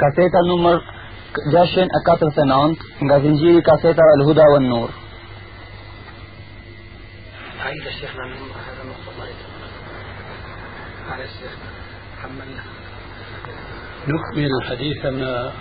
Kaseta 0.00 0.40
numër 0.48 0.78
649 1.52 3.04
nga 3.04 3.16
zinxhiri 3.24 3.60
kasetave 3.68 4.12
Al 4.16 4.22
Huda 4.28 4.46
wan 4.52 4.66
Nur. 4.68 4.90
عيد 7.66 7.86
شيخنا 8.00 8.24
من 8.30 8.36
هذا 8.66 8.82
الله 8.82 9.28
على 11.10 11.24
الشيخ 11.24 11.52
حملنا 12.22 12.62
نكمل 14.08 14.52
حديثنا 14.68 15.52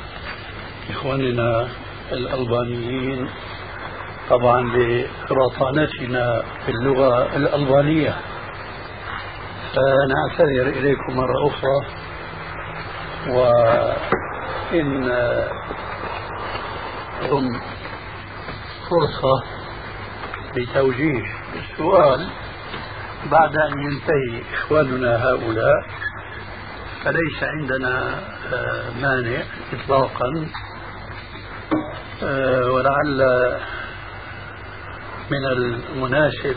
إخواننا 0.90 1.68
الألبانيين 2.12 3.30
طبعا 4.30 4.60
برطانتنا 5.30 6.26
في 6.66 6.72
اللغة 6.72 7.36
الألبانية. 7.36 8.16
فنعتذر 9.74 10.68
إليكم 10.80 11.12
مرة 11.16 11.48
أخرى 11.48 11.78
وإن 14.72 15.04
هم 17.32 17.60
فرصة 18.90 19.44
لتوجيه 20.58 21.24
السؤال 21.56 22.28
بعد 23.32 23.56
أن 23.58 23.80
ينتهي 23.80 24.44
إخواننا 24.54 25.24
هؤلاء 25.26 25.86
فليس 27.04 27.44
عندنا 27.44 28.20
مانع 29.02 29.44
إطلاقا 29.74 30.48
ولعل 32.72 33.22
من 35.32 35.46
المناسب 35.58 36.56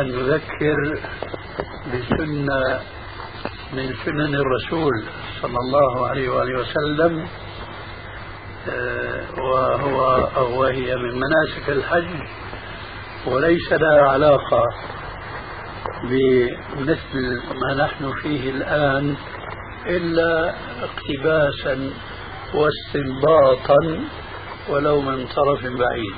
أن 0.00 0.06
نذكر 0.06 1.00
بسنة 1.92 2.80
من 3.72 3.94
سنن 4.04 4.34
الرسول 4.34 5.04
صلى 5.42 5.56
الله 5.58 6.08
عليه 6.08 6.28
وآله 6.28 6.60
وسلم 6.60 7.28
وهو 9.38 10.28
أو 10.36 10.60
وهي 10.60 10.96
من 10.96 11.14
مناسك 11.14 11.68
الحج 11.68 12.28
وليس 13.26 13.72
لها 13.72 14.08
علاقة 14.10 14.62
بمثل 16.02 17.42
ما 17.54 17.84
نحن 17.84 18.12
فيه 18.22 18.50
الآن 18.50 19.16
إلا 19.86 20.54
اقتباسا 20.82 21.90
واستنباطا 22.54 24.04
ولو 24.68 25.00
من 25.00 25.26
طرف 25.26 25.62
بعيد. 25.62 26.14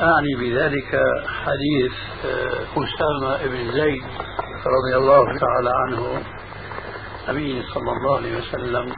أعني 0.00 0.34
بذلك 0.40 1.00
حديث 1.44 1.92
أسامة 2.76 3.46
بن 3.46 3.72
زيد 3.72 4.02
رضي 4.76 4.96
الله 4.96 5.24
تعالى 5.24 5.70
عنه 5.74 6.22
النبي 7.28 7.62
صلى 7.74 7.90
الله 7.92 8.16
عليه 8.16 8.36
وسلم 8.38 8.92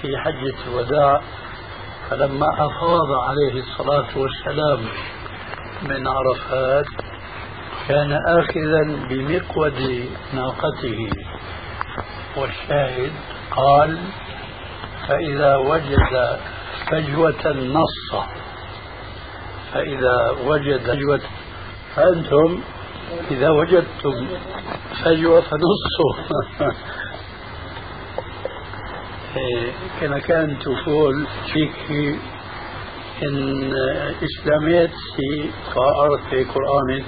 في 0.00 0.18
حجة 0.18 0.54
الوداع 0.68 1.20
فلما 2.10 2.46
أفاض 2.54 3.10
عليه 3.28 3.60
الصلاة 3.60 4.18
والسلام 4.18 4.80
من 5.82 6.06
عرفات 6.08 6.86
كان 7.88 8.12
آخذا 8.12 9.06
بمقود 9.08 10.08
ناقته. 10.34 11.10
والشاهد 12.36 13.12
قال 13.50 13.98
فإذا 15.08 15.56
وجد 15.56 16.38
فجوة 16.90 17.52
نص 17.52 18.22
فإذا 19.72 20.30
وجد 20.46 20.80
فجوة 20.80 21.20
فأنتم 21.96 22.60
إذا 23.30 23.50
وجدتم 23.50 24.26
فجوة 25.04 25.40
فنصوا. 25.40 26.14
كما 30.00 30.18
كان 30.18 30.58
تقول 30.58 31.26
فيك 31.52 32.18
إن 33.22 33.72
إسلاميت 34.22 34.90
في 34.90 35.50
قارة 35.74 36.20
في 36.30 36.44
قرآن 36.44 37.04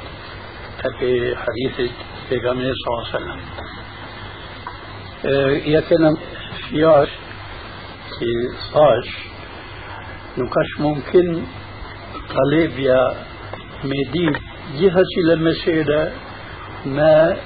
في 0.99 1.37
حديث 1.37 1.91
في 2.29 2.41
صلى 2.41 2.53
الله 2.89 3.07
عليه 3.15 3.17
وسلم. 3.17 3.41
يكن 5.67 6.17
فياش 6.69 7.09
في 8.19 8.57
صاش 8.73 9.09
نكاش 10.39 10.81
ممكن 10.81 11.43
طالب 12.29 12.79
يا 12.79 13.27
مدي 14.75 14.89
جهة 14.89 15.33
المسيرة 15.33 16.13
ما 16.87 17.37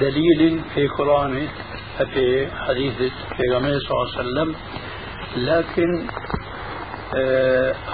دليل 0.00 0.60
في 0.74 0.88
قرآن 0.88 1.48
في 2.14 2.48
حديث 2.50 2.96
في 2.96 3.42
صلى 3.78 3.90
الله 3.90 4.18
عليه 4.18 4.20
وسلم 4.20 4.54
لكن 5.36 6.06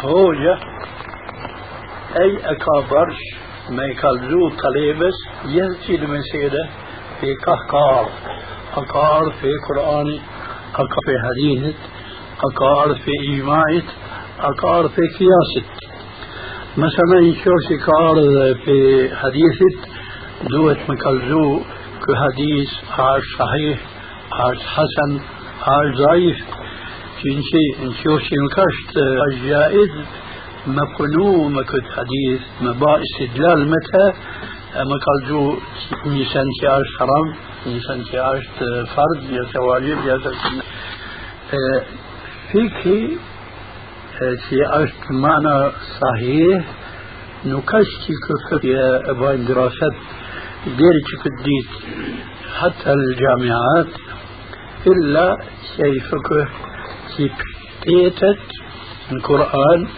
هوجة 0.00 0.58
أي 2.20 2.36
أكابرش 2.44 3.18
ما 3.70 3.84
يكالزو 3.84 4.48
طليبس 4.48 5.14
يهتي 5.44 5.94
المسيرة 5.94 6.68
في 7.20 7.34
كهكار 7.34 8.08
أكار 8.76 9.32
في 9.40 9.50
قرآن 9.68 10.20
أكار 10.74 10.86
في 11.06 11.14
حديث 11.24 11.74
أكار 12.52 12.94
في 12.94 13.10
إجماع 13.28 13.64
أكار 14.40 14.88
في 14.88 15.02
مثلا 16.76 17.34
شو 17.44 17.50
كار 17.86 18.16
في 18.64 19.08
حديث 19.16 19.58
دوت 20.50 20.78
مكالزو 20.88 21.60
كحديث 22.04 22.70
عاش 22.98 23.22
صحيح 23.38 23.78
عاش 24.32 24.58
حسن 24.58 25.20
عاش 25.66 25.96
ضعيف 25.96 26.36
شيء 27.22 27.88
نشوف 27.88 28.20
شيء 28.22 28.38
مكشت 28.44 28.98
جائز 29.46 29.90
ما 30.66 30.84
كنو 30.98 31.48
ما 31.48 31.62
كنت 31.62 31.86
حديث 31.96 32.40
ما 32.60 32.72
با 32.72 33.00
استدلال 33.02 33.70
متى؟ 33.70 34.18
ما 34.74 34.96
قال 35.06 35.56
نيسان 36.06 36.46
عاش 36.64 36.86
حرام 36.98 37.34
نيسان 37.66 38.20
عاش 38.20 38.44
فرض 38.96 39.30
يا 39.30 39.60
واجب 39.60 39.98
يا 40.06 40.18
فيك 42.52 43.18
عاش 44.20 44.90
معنى 45.10 45.72
صحيح 46.00 46.64
نكشتي 47.44 48.12
كفر 48.28 48.64
يا 48.64 49.10
أبوين 49.10 49.44
دراسات 49.44 49.94
ديرك 50.66 51.08
كديت 51.24 51.70
حتى 52.60 52.92
الجامعات 52.92 53.92
إلا 54.86 55.36
شيء 55.76 56.00
فقه 56.00 56.48
كيف 57.16 57.32
تيتت 57.82 58.38
القرآن 59.12 59.88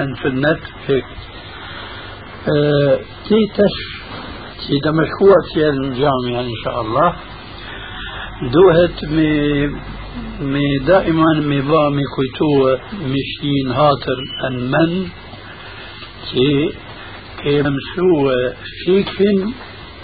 أن 0.00 0.14
سنة 0.22 0.58
هيك 0.86 1.04
أه 2.56 2.96
تيتش 3.28 3.76
إذا 4.70 4.90
مشروع 4.90 5.36
في 5.54 5.68
الجامعة 5.68 6.40
إن 6.40 6.56
شاء 6.64 6.80
الله 6.80 7.14
دوهت 8.52 9.04
مي 9.04 9.70
مي 10.40 10.78
دائما 10.86 11.40
مي 11.40 11.60
با 11.60 11.88
مي 11.90 12.02
كويتو 12.14 12.76
مشين 13.12 13.68
هاتر 13.72 14.18
أن 14.46 14.70
من 14.70 15.08
كي 16.30 16.72
كي 17.42 17.62
ممسوة 17.62 18.54
فيكن 18.84 19.52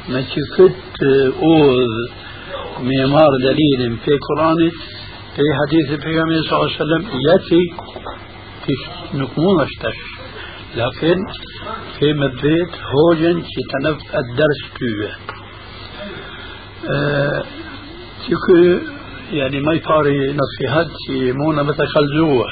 ما 0.08 0.20
تكت 0.20 1.02
أوذ 1.42 1.92
معمار 2.88 3.30
دليل 3.42 3.96
في 4.04 4.10
قرآن 4.28 4.70
في 5.36 5.42
حديث 5.60 6.06
النبي 6.06 6.42
صلى 6.42 6.58
الله 6.58 6.70
عليه 6.70 6.82
وسلم 6.84 7.02
يأتي 7.28 7.62
نكمون 9.14 9.60
اشتش 9.60 9.98
لكن 10.76 11.16
في 11.98 12.12
مبيت 12.12 12.72
هوجن 12.92 13.42
تنف 13.42 13.98
الدرس 14.14 14.62
كوه 14.78 15.10
أه 16.90 17.44
يعني 19.32 19.60
ما 19.60 19.72
يفاري 19.72 20.32
نصيحات 20.32 20.86
مونا 21.10 21.62
متخلزوه 21.62 22.46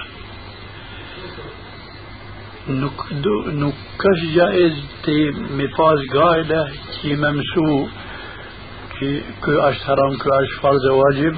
نكش 2.68 4.20
جائز 4.34 4.72
تي 5.04 5.30
مفاز 5.30 5.98
قاعدة 6.14 6.68
تي 7.02 7.16
ممسو 7.16 7.86
كو 9.44 9.52
اش 9.68 9.78
حرام 9.78 10.16
كو 10.22 10.28
اش 10.30 10.52
فرض 10.62 10.84
واجب 10.84 11.36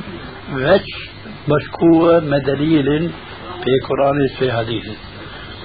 وش 0.52 1.10
مشكوة 1.48 2.20
مدليل 2.20 3.10
في 3.64 3.72
قرآن 3.88 4.28
في 4.38 4.52
حديث. 4.52 4.84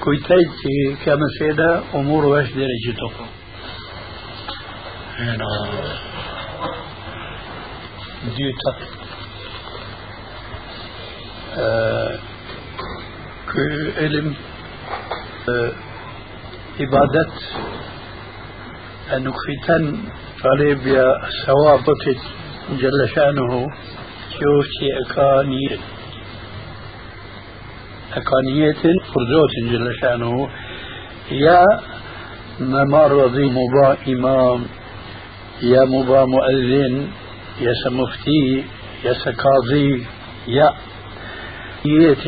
كويتايت 0.03 0.49
كما 1.05 1.27
سيدا 1.39 1.83
أمور 1.95 2.25
وش 2.25 2.47
هنا 5.17 5.45
ديوتا 8.37 8.71
آه 8.71 8.77
كو 8.77 8.79
علم 8.79 8.91
آه 8.91 8.94
عبادة 16.79 17.31
أنك 19.15 19.33
فتن 19.47 19.83
طالب 20.43 20.87
يا 20.87 21.07
ثوابتك 21.45 22.21
جل 22.71 23.09
شأنه 23.15 23.67
شوفتي 24.31 24.87
أكانية 25.05 25.77
أكانية 28.13 28.83
فرزوت 29.13 29.53
جل 29.71 29.95
شأنه. 30.01 30.49
يا 31.31 31.65
ممرضي 32.59 33.45
مبا 33.45 33.97
إمام 34.07 34.65
يا 35.61 35.85
مبا 35.85 36.25
مؤذن 36.25 37.07
يا 37.61 37.73
سمفتي 37.83 38.65
يا 39.03 39.13
سكاظي 39.13 40.05
يا 40.47 40.69
يت 41.85 42.27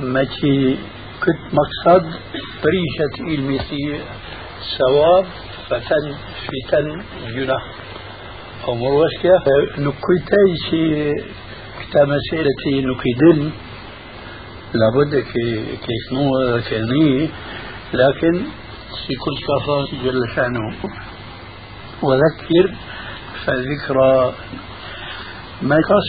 متي 0.00 0.78
كنت 1.24 1.54
مقصد 1.54 2.04
بريشة 2.62 3.34
المسيح 3.34 4.00
ثواب 4.78 5.24
فتن 5.68 6.14
فتن 6.46 7.02
جناح 7.34 7.64
أو 8.68 8.74
مروشكا 8.74 9.34
نكويتاي 9.78 10.50
شي 10.70 11.12
كتا 11.80 12.04
مسألة 12.04 12.62
نكيدن 12.66 13.50
لابد 14.74 15.14
كي 15.14 15.76
كيسنو 15.76 16.60
كني 16.70 17.28
لكن 17.94 18.34
في 19.06 19.14
كل 19.14 19.36
كفار 19.46 19.86
جل 20.04 20.34
شأنه. 20.36 20.74
وذكر 22.02 22.74
فذكرى 23.46 24.32
ما 25.62 25.76
يقص 25.76 26.08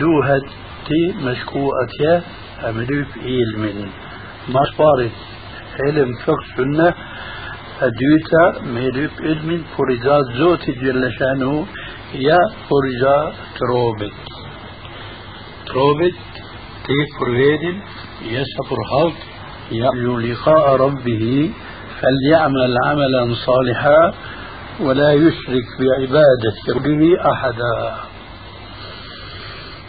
دوهد 0.00 0.42
تي 0.86 1.14
مشكوءة 1.26 2.22
أملوك 2.68 3.12
علم 3.28 3.90
ما 4.48 4.62
صارت 4.78 5.16
علم 5.80 6.12
فقه 6.24 6.44
سنة 6.56 6.94
أدويتا 7.82 8.44
ملوك 8.74 9.12
علم 9.20 9.64
فرزا 9.76 10.16
زوت 10.38 10.70
جل 10.70 11.12
شأنه 11.18 11.66
يا 12.14 12.38
فرزا 12.68 13.34
تروبت 13.58 14.16
تروبت 15.66 16.18
تي 16.86 16.98
فرغيدن 17.20 17.76
يسفر 18.22 18.80
هالك 18.92 19.20
يرجو 19.72 20.18
لقاء 20.18 20.76
ربه 20.76 21.50
فليعمل 22.00 22.74
عملا 22.86 23.34
صالحا 23.46 24.14
ولا 24.80 25.12
يشرك 25.12 25.66
بعبادة 25.80 26.56
ربه 26.76 27.16
أحدا. 27.32 27.94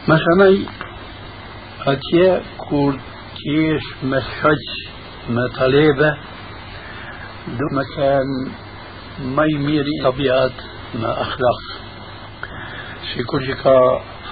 مثلا 0.08 0.66
أتيا 1.88 2.42
كور 2.58 3.00
كيش 3.38 3.84
مسحج 4.04 4.66
ما 5.30 5.42
طليبة 5.60 6.18
دو 7.48 7.68
مكان 7.72 8.52
ما 9.36 9.44
يميري 9.54 9.92
طبيعات 10.04 10.52
ما 10.96 11.22
أخلاق 11.22 11.60
في 13.14 13.24
كل 13.24 13.46
شيء 13.46 13.56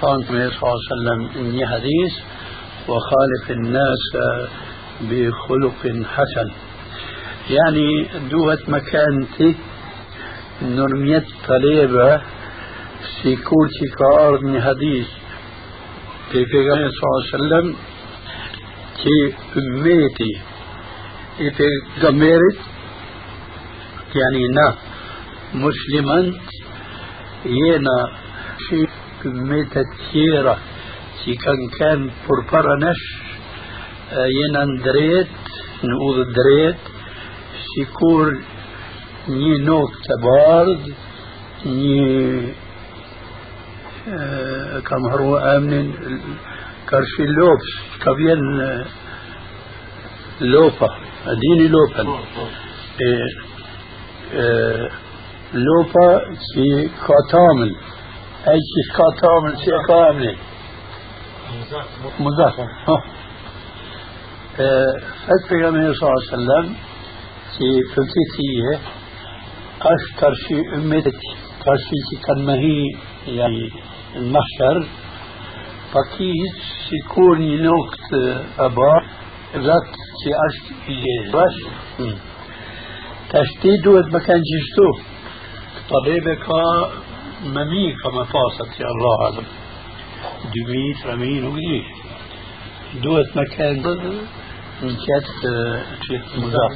فانت 0.01 0.27
صلى 0.27 0.33
الله 0.33 0.79
عليه 0.91 0.91
وسلم 0.93 1.45
إني 1.45 1.67
حديث 1.67 2.13
وخالف 2.87 3.51
الناس 3.51 4.03
بخلق 5.01 6.05
حسن 6.05 6.51
يعني 7.49 8.07
دوت 8.29 8.69
مكانتي 8.69 9.55
نرميت 10.61 11.25
طليبة 11.47 12.21
سيكون 13.23 13.67
شكار 13.81 14.39
من 14.45 14.61
حديث 14.61 15.07
في 16.35 16.45
پیغمبر 16.45 16.89
صلى 16.95 17.05
الله 17.07 17.23
عليه 17.23 17.35
وسلم 17.35 17.75
كي 19.01 19.19
أميتي 19.57 20.31
في 21.37 21.51
پیغمبرت 21.57 22.57
يعني 24.15 24.43
نا 24.57 24.75
مسلما 25.53 26.19
ينا 27.45 27.97
شي 28.69 28.81
أميتة 29.25 29.81
كثيرة 29.99 30.57
سي 31.25 31.35
كان 31.35 31.61
كان 31.79 32.09
فرفرنش 32.27 33.01
ينا 34.39 34.83
دريت 34.85 35.27
نقول 35.83 36.33
دريت 36.33 36.81
sikur 37.75 38.29
një 39.27 39.55
nokë 39.67 40.03
të 40.05 40.15
bardh, 40.23 40.85
një 41.65 42.03
كم 44.05 45.05
هرو 45.11 45.37
امن 45.37 45.93
كرشي 46.89 47.25
لوبس 47.37 47.69
كبين 48.05 48.39
لوبا 50.41 50.87
ديني 51.41 51.67
لوبا 51.67 52.19
إيه، 53.01 53.27
إيه، 54.33 54.89
لوبا 55.53 56.35
سي 56.53 56.89
كاتامل. 57.07 57.75
أي 58.47 58.59
سي 58.71 58.81
كاتامل 58.97 59.57
سي 59.57 59.71
كامل. 59.87 60.37
مزاح. 62.19 62.53
إيه، 64.59 64.99
فتح 65.25 65.49
صلى 65.49 65.67
الله 65.69 66.09
عليه 66.09 66.33
وسلم 66.33 66.75
سي 67.57 67.83
فلسفية 67.95 68.79
أش 69.81 70.19
كرشي 70.19 70.75
أمتك 70.75 71.19
كرشي 71.63 71.97
سي 72.09 72.15
كان 72.27 72.45
مهي 72.45 73.14
كان 73.25 73.35
يعني 73.35 73.71
المحشر 74.15 74.87
فكيس 75.91 76.91
يكون 76.93 77.61
نوكت 77.63 78.13
أبا 78.59 79.01
ذات 79.55 79.87
شي 80.23 80.31
أشك 80.47 80.89
يجي 80.89 81.31
باش. 81.31 81.55
تشتيد 83.29 83.87
ود 83.87 84.15
مكان 84.15 84.41
جشتو 84.51 84.89
طبيبك 85.89 86.49
ممي 87.45 87.93
كما 88.03 88.23
فاصت 88.23 88.79
يا 88.79 88.85
الله 88.85 89.25
أعلم. 89.25 89.45
دميت 90.55 91.05
رمين 91.05 91.45
وقديش 91.45 91.85
دوت 93.03 93.37
مكان. 93.37 93.75
من 94.81 94.95
كانت 95.05 95.27
مضاف 96.37 96.71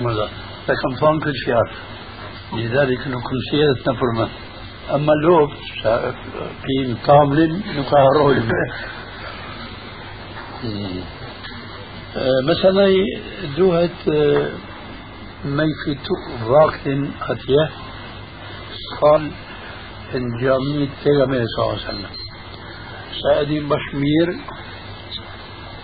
مضاف 0.00 0.30
لكن 0.68 0.94
فان 1.00 1.20
كل 1.20 1.32
شيء 1.44 1.54
لذلك 2.52 2.98
نكون 3.08 3.38
سيادة 3.50 3.92
نفرما 3.92 4.28
أما 4.90 5.12
اللوب 5.12 5.50
في 6.62 6.94
كامل 7.06 7.60
نكاهرول 7.76 8.42
مثلا 12.48 12.86
دوهت 13.56 13.90
في 15.44 15.96
وقت 16.48 16.86
أتيه 17.30 17.70
قال 19.02 19.30
إن 20.14 20.40
جامعة 20.40 20.88
پیغمبر 21.04 21.44
صلى 21.56 21.64
الله 21.64 21.72
عليه 21.72 21.88
وسلم 21.88 22.10
سعدي 23.22 23.60
بشمير 23.60 24.40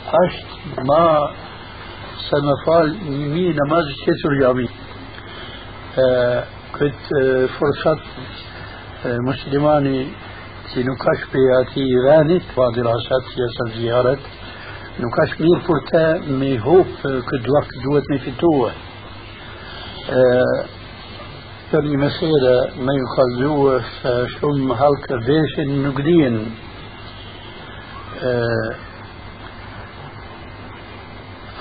أشت 0.07 0.47
ما 0.78 1.19
سنفال 2.30 3.11
مي 3.11 3.49
نماز 3.52 3.85
كتر 4.07 4.40
جامي. 4.40 4.69
كنت 6.78 7.04
فرصة 7.61 8.00
آه 9.07 9.19
مسلماني 9.19 10.07
في 10.75 10.80
نكاش 10.83 11.21
بياتي 11.33 11.95
غانت 12.07 12.42
ودراسات 12.57 13.23
سياسة 13.35 13.80
زيارة 13.80 14.19
نكاش 15.00 15.40
مير 15.40 15.61
فرتا 15.61 16.19
مي 16.33 16.61
هوب 16.61 16.87
كد 17.04 17.49
وقت 17.49 17.71
دوت 17.85 18.02
مي 18.11 18.19
فتوه 18.19 18.73
كان 21.73 21.99
مسيرة 21.99 22.57
ما 22.85 22.92
يخلوه 23.02 23.83
شم 24.26 24.73
هالك 24.73 25.12
بيش 25.26 25.59
النقدين. 25.59 26.54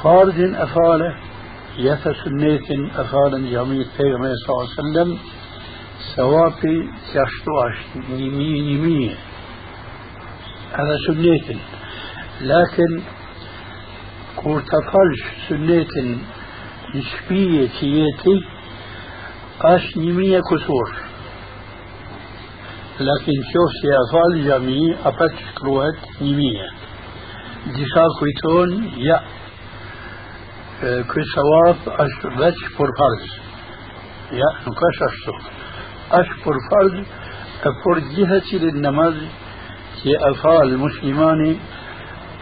فرد 0.04 0.40
أفاله 0.56 1.16
يث 1.78 2.08
سنيت 2.24 2.68
أفالا 2.96 3.38
جميع 3.38 3.86
پیغمبر 3.98 4.36
صلى 4.46 4.50
الله 4.50 4.68
عليه 4.70 4.80
وسلم. 4.80 5.20
ثوابي 6.20 6.90
تشتو 7.08 7.52
اشتي 7.68 8.00
نيمي 8.14 8.62
نيمي 8.62 9.16
هذا 10.72 10.96
سنيت 11.08 11.58
لكن 12.42 13.02
كورتاكال 14.36 15.12
سنيت 15.50 15.94
نشبيه 16.96 17.68
تياتي 17.80 18.38
اش 19.62 19.98
نيمي 19.98 20.42
كسور. 20.42 20.90
لكن 23.00 23.34
شوف 23.54 23.70
سيافال 23.82 24.46
جميع 24.48 24.98
أبتش 25.06 25.44
كروهت 25.58 26.22
نيمية 26.22 26.70
ديشا 27.66 28.06
كويتون 28.20 28.94
يا 28.98 29.20
آه، 30.84 31.02
كي 31.02 31.22
سواف 31.36 31.90
أش 31.90 32.26
بش 32.26 32.78
بورفالز 32.78 33.32
يا 34.32 34.50
نكاش 34.68 34.98
أشتو 35.10 35.60
أشكر 36.12 36.54
فرض 36.72 37.06
أفرض 37.64 38.04
جهتي 38.18 38.58
للنماز 38.58 39.14
كي 40.04 40.18
أفعل 40.32 40.78
مسلماني 40.78 41.58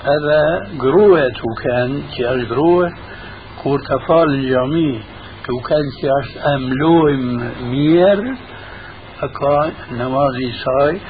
هذا 0.03 0.67
قروة 0.79 1.31
وكان 1.43 2.01
كي 2.15 2.29
أجروة 2.29 2.93
كورت 3.63 3.91
أفعل 3.91 4.29
الجميع 4.29 5.01
وكان 5.49 5.85
كي 6.01 6.09
أملوهم 6.55 7.51
مير 7.71 8.35
أكا 9.23 9.71
نمازي 9.91 10.51
ساي 10.65 11.01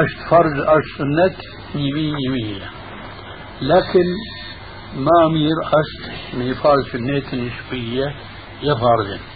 أشت 0.00 0.18
آه، 0.20 0.28
فرض 0.30 0.60
أشت 0.60 0.98
سنة 0.98 1.36
يبي 1.74 2.12
يبي 2.26 2.60
لكن 3.62 4.06
ما 4.96 5.28
مير 5.32 5.58
أشت 5.80 6.34
من 6.36 6.54
فرض 6.54 6.84
سنة 6.92 7.44
نشبية 7.44 8.14
يفرضن 8.62 9.33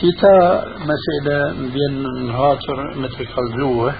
سيتا 0.00 0.64
مسألة 0.90 1.52
بين 1.74 2.30
هاتر 2.30 2.78
مثل 2.96 3.26
كالزوة 3.34 3.94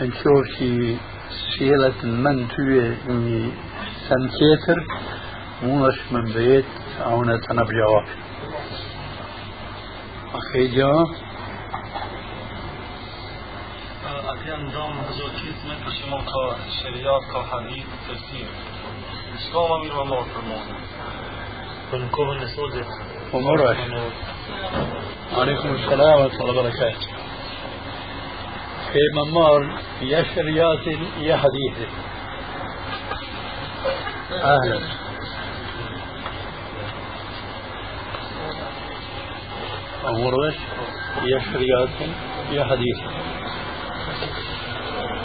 نشوف 0.00 0.46
شي 0.58 0.96
سيرة 1.58 2.00
من 2.04 2.48
توي 2.48 2.96
سنتيتر 4.08 4.78
مونش 5.62 5.98
من 6.12 6.24
بيت 6.24 6.64
أخي 10.34 10.64
ndonë 14.58 15.02
në 15.04 15.12
zotit 15.18 15.64
me 15.68 15.74
për 15.84 15.94
që 15.98 16.18
ka 16.30 16.42
shëriat, 16.76 17.26
ka 17.32 17.40
hadith, 17.50 17.92
të 18.06 18.16
sirë. 18.24 18.54
Shka 19.44 19.64
ma 19.70 19.76
mirë 19.82 19.96
më 19.98 20.04
marë 20.10 20.32
për 20.34 20.46
mundë? 20.48 20.78
Për 21.90 22.02
në 22.02 22.10
kohën 22.16 22.44
e 22.46 22.48
sotit. 22.54 23.17
Mërë 23.32 23.72
عليكم 25.36 25.74
السلام 25.74 26.20
ورحمة 26.20 26.40
الله 26.40 26.60
وبركاته. 26.60 27.08
في 28.92 28.98
ممار 29.14 29.80
يا 30.02 30.22
شريات 30.34 30.86
يا 31.20 31.36
حديث 31.36 31.76
أهلا. 34.32 34.80
أمر 40.08 40.34
يا 41.22 41.38
شريات 41.52 41.96
يا 42.50 42.64
حديث 42.64 42.98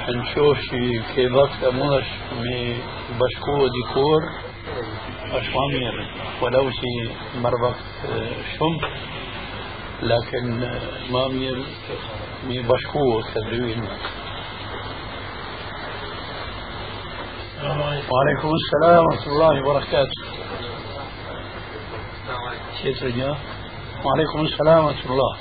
نشوف 0.10 0.57
شي 0.60 1.00
كيفك 1.15 1.63
مش 1.74 2.07
مي 2.41 2.77
بشكو 3.19 3.67
ديكور. 3.67 4.52
أشوامير 5.34 5.96
ولو 6.42 6.70
شي 6.72 7.10
مربط 7.36 7.75
شم. 8.58 8.78
لكن 10.02 10.46
ما 11.10 11.28
مير 11.28 11.58
مي 12.48 12.58
بشكو 12.62 13.22
تدوين. 13.36 13.88
وعليكم 18.12 18.50
السلام 18.60 19.04
ورحمة 19.06 19.28
الله 19.34 19.54
وبركاته. 19.62 20.22
شيت 22.82 23.04
رجاء. 23.04 23.38
وعليكم 24.06 24.40
السلام 24.46 24.86
ورحمة 24.86 25.12
الله. 25.12 25.34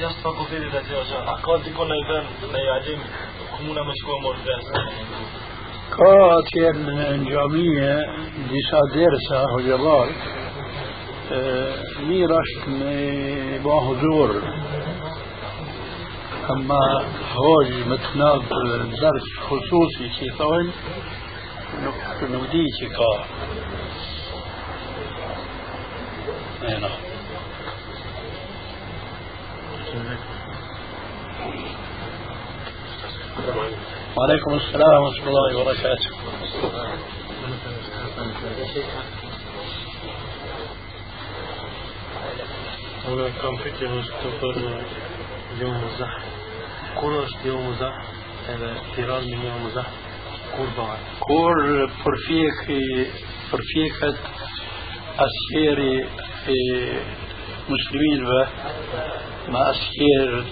Jashtë 0.00 0.20
fakultetit 0.22 0.74
atje 0.76 0.96
që 1.08 1.18
a 1.32 1.34
ka 1.44 1.54
dikon 1.64 1.88
në 1.88 1.96
i 1.96 2.04
vend 2.08 2.28
në 2.52 2.58
i 2.60 2.96
në 5.94 7.08
gjamije 7.28 7.92
disa 8.50 8.80
dersa 8.94 9.38
hoxhallar 9.52 10.08
mirë 12.08 12.40
është 12.42 12.68
me 12.78 12.96
ba 13.64 13.76
huzur 13.86 14.30
أما 16.50 17.04
هوج 17.34 17.70
متناب 17.86 18.42
درس 19.02 19.24
خصوصي 19.46 20.10
شي 20.18 20.30
ثوين 20.38 20.72
نودي 22.30 22.66
شي 22.78 22.88
كا 22.88 23.24
نعم 26.62 26.90
وعليكم 34.18 34.54
السلام 34.54 35.02
ورحمة 35.02 35.28
الله 35.28 35.56
وبركاته. 35.60 36.10
هنا 43.08 43.28
كم 43.42 43.56
فكرة 43.56 43.88
مستقر 43.88 44.56
يوم 45.60 45.84
الزح 45.84 46.14
كل 47.00 47.24
يوم 47.44 47.68
الزح 47.68 47.96
اعتراض 48.48 49.22
من 49.22 49.40
يوم 49.44 49.66
الزح 49.66 49.86
كل 50.56 50.66
بعد. 50.78 50.98
كل 51.20 51.88
فرفيك 52.04 52.66
فرفيكة 53.50 54.14
السيري 55.26 56.08
مسلمين 57.68 58.20
و 58.26 58.46
ما 59.48 59.70
أسير 59.70 60.44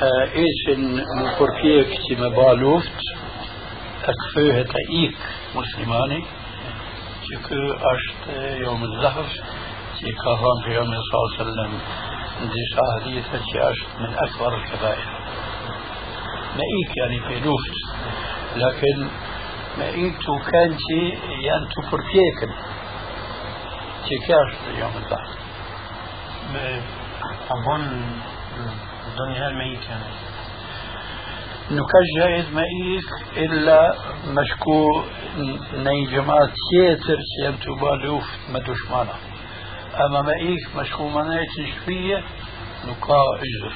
شافيرة 0.00 0.22
إيش 0.34 0.78
مفرفيك 1.20 1.88
تما 2.08 2.28
بالوفت 2.28 3.00
أكفوه 4.04 4.62
تأيك 4.62 5.16
مسلماني 5.54 6.24
تكو 7.26 7.72
أشت 7.92 8.22
يوم 8.60 8.84
الزحف 8.84 9.30
تكو 10.00 10.36
في 10.64 10.74
يوم 10.74 10.86
صلى 10.86 11.14
الله 11.14 11.32
عليه 11.32 11.42
وسلم 11.42 11.78
ديش 12.40 12.72
حديثة 13.00 13.70
أشت 13.70 14.00
من 14.00 14.14
أكبر 14.14 14.56
الكبائر. 14.56 15.06
مئيك 16.56 16.96
يعني 16.96 17.20
في 17.20 17.40
لوفت 17.44 17.76
لكن 18.56 19.08
مئيك 19.78 20.26
كان 20.52 20.76
شيء 20.88 21.18
يعني 21.40 21.66
يوم 21.74 22.50
ka 24.08 24.16
gjajt 24.26 24.56
me 26.52 26.66
ik 26.66 26.86
illa 27.50 27.76
me 27.76 27.86
shku 27.86 28.35
الدنيا 28.56 29.48
هل 29.48 29.54
ما 29.54 29.76
نكجئز 31.70 32.54
ما 32.54 32.62
إلا 33.36 33.94
مشكو 34.26 35.04
ني 35.74 36.06
جماعات 36.06 36.52
كيتر 36.70 37.18
سيبتو 37.36 37.74
بالوف 37.74 38.24
ما 38.52 38.58
دوشمانا 38.58 39.14
أما 40.04 40.22
ما 40.22 40.32
إيك 40.40 40.76
مشكو 40.76 41.08
ما 41.08 41.22
نيتش 41.28 41.72
فيه 41.86 42.24
نكا 42.84 43.22
إجر. 43.46 43.72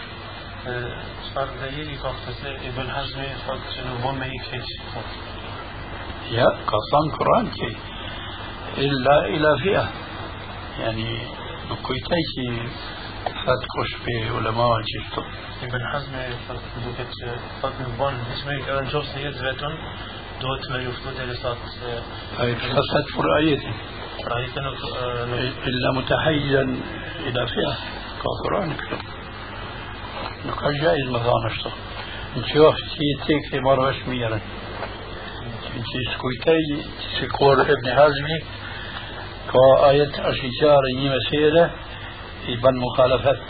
صار 1.35 1.49
زيني 1.61 1.97
قصص 1.97 2.45
ابن 2.45 2.91
حزمي 2.91 3.29
صار 3.47 3.59
شنو 3.77 4.03
بو 4.03 4.13
ما 4.13 4.25
إيك 4.25 4.65
يا 6.31 6.45
قصان 6.45 7.07
قرآن 7.19 7.51
كي. 7.51 7.77
إلا 8.79 9.27
إلى 9.27 9.59
فئة. 9.63 9.89
يعني 10.81 11.19
نكويتاكي 11.71 12.69
فات 13.25 13.63
خوش 13.77 14.03
بي 14.05 14.31
ولا 14.31 14.51
ما 14.51 14.65
واجبته 14.65 15.23
ابن 15.63 15.87
حزم 15.93 16.13
دوكت 16.85 17.13
فات 17.63 17.73
من 17.81 17.97
بون 17.99 18.15
اسمي 18.33 18.59
كان 18.67 18.89
جوف 18.89 19.05
سيد 19.05 19.33
زيتون 19.33 19.75
دوت 20.41 20.71
ما 20.71 20.79
يفتو 20.79 21.11
دي 21.11 21.25
لسات 21.33 21.57
اي 22.41 22.55
فسات 22.57 23.07
فرأيت 23.17 23.61
فرأيت 24.25 24.59
إلا 25.67 25.93
متحيزا 25.97 26.63
إلى 27.27 27.47
فئة 27.47 27.75
كافران 28.23 28.77
كتب 28.77 28.99
نقل 30.47 30.81
جائز 30.83 31.09
ما 31.11 31.19
ظانشتو 31.19 31.71
انتي 32.37 32.59
وقتي 32.59 33.09
تيكي 33.27 33.61
مروش 33.61 33.97
ميرا 34.09 34.41
انتي 35.77 36.01
سكويتاي 36.15 36.85
تسكور 36.99 37.61
ابن 37.61 37.87
حزمي 37.97 38.39
كآية 39.53 40.13
أشجار 40.31 40.83
نيمة 40.97 41.17
سيدة 41.31 41.71
في 42.57 42.69
مخالفات 42.73 43.43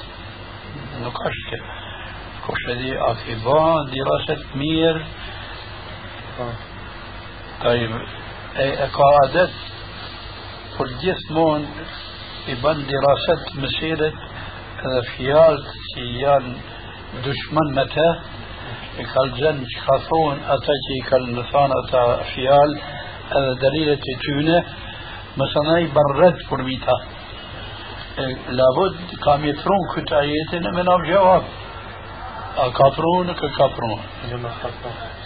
نقاش 1.01 1.37
كده. 1.51 1.67
كوش 2.47 2.77
دي 2.79 2.99
أخي 2.99 3.35
بان 3.35 3.91
دراسة 3.95 4.45
مير. 4.55 5.07
طيب. 7.65 7.91
أي 8.57 8.85
اقاعدت 8.85 9.51
فرديس 10.79 11.31
مون 11.31 11.69
ابن 12.49 12.87
دراسة 12.87 13.61
مسيرة 13.61 14.13
خيال 15.17 15.65
سيان 15.95 16.57
دشمن 17.25 17.75
متى؟ 17.75 18.11
قال 19.17 19.35
جن 19.35 19.65
شخصون 19.69 20.39
اتجي 20.45 21.11
كالنسان 21.11 21.71
أتا 21.85 22.23
خيال. 22.35 22.81
دليل 23.63 23.99
تتونه 23.99 24.65
مثلا 25.37 25.89
برد 25.95 26.37
فرميتا 26.51 26.93
e 28.19 28.23
e 28.23 28.53
nuk 33.29 33.43
e 33.43 33.51
ka 33.59 33.67
pru 33.77 33.93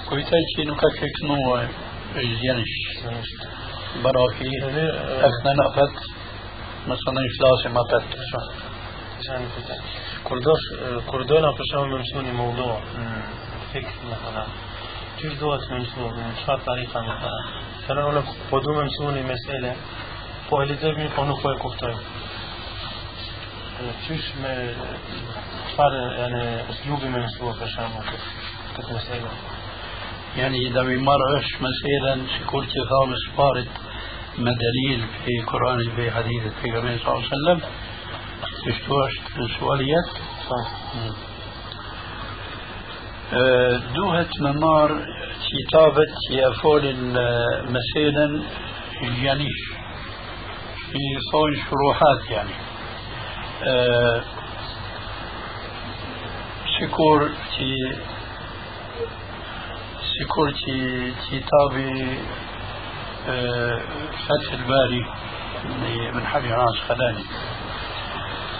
kujtaj 0.08 0.44
që 0.52 0.66
nuk 0.68 0.78
ka 0.82 0.88
keknu 1.00 1.38
e 2.20 2.22
zjenish 2.40 2.76
baraki 4.04 4.50
e 4.50 5.30
kënë 5.36 5.54
në 5.60 5.66
fët 5.76 5.96
mësë 6.88 7.10
në 7.16 7.20
i 7.24 7.34
flasim 7.38 7.74
atet 7.82 8.08
كردوش 10.24 10.62
كردونا 11.10 11.50
بشام 11.58 11.88
ممسوني 11.90 12.32
موضوع 12.32 12.80
فكر 13.74 13.94
مثلا 14.12 14.46
كيف 15.18 15.40
دوت 15.40 15.70
ممسون 15.70 16.12
من 16.14 16.32
شو 16.46 16.56
طريقة 16.56 17.00
مثلا 17.00 17.40
فأنا 17.88 18.02
أقول 18.02 18.16
لك 18.16 18.24
بدو 18.52 18.72
ممسوني 18.80 19.22
مسألة 19.22 19.74
من 20.52 20.60
yani 20.60 20.72
uslubi 20.76 21.02
me 21.02 21.08
mësua 21.08 21.40
për 21.42 21.56
shembull 21.62 22.23
këtë 28.76 28.90
meselë. 28.96 29.30
يعني 30.36 30.58
إذا 30.66 30.82
بمرش 30.82 31.48
مثلا 31.60 32.26
شكور 32.38 32.64
كثام 32.64 33.14
سبارت 33.26 33.68
مدليل 34.38 35.00
في 35.24 35.40
قرآن 35.46 35.90
في 35.96 36.10
حديث 36.10 36.42
في 36.62 36.68
النبي 36.68 36.98
صلى 36.98 37.12
الله 37.12 37.24
عليه 37.24 37.36
وسلم 37.36 37.60
تشتوش 38.66 39.12
سؤاليات 39.60 40.08
دوهت 43.94 44.32
ممار 44.40 44.90
كتابة 45.50 46.14
يفول 46.30 46.84
مثلا 47.76 48.42
يعني 49.22 49.48
في 50.90 51.02
صون 51.32 51.52
شروحات 51.56 52.30
يعني 52.30 52.54
شكور 56.80 57.28
تي 57.28 57.74
شكور 60.20 60.50
تي 60.50 61.12
كتابي 61.30 62.18
أه 63.28 63.78
فتح 64.26 64.52
الباري 64.52 65.06
من 66.14 66.26
حبي 66.26 66.52
راس 66.52 66.76
خلاني 66.88 67.24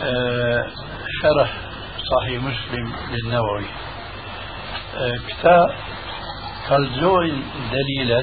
أه 0.02 0.66
شرح 1.22 1.52
صحيح 2.12 2.42
مسلم 2.42 2.92
للنووي 3.12 3.66
كتاب 5.28 5.74
كالزوين 6.68 7.44
دليلة 7.72 8.22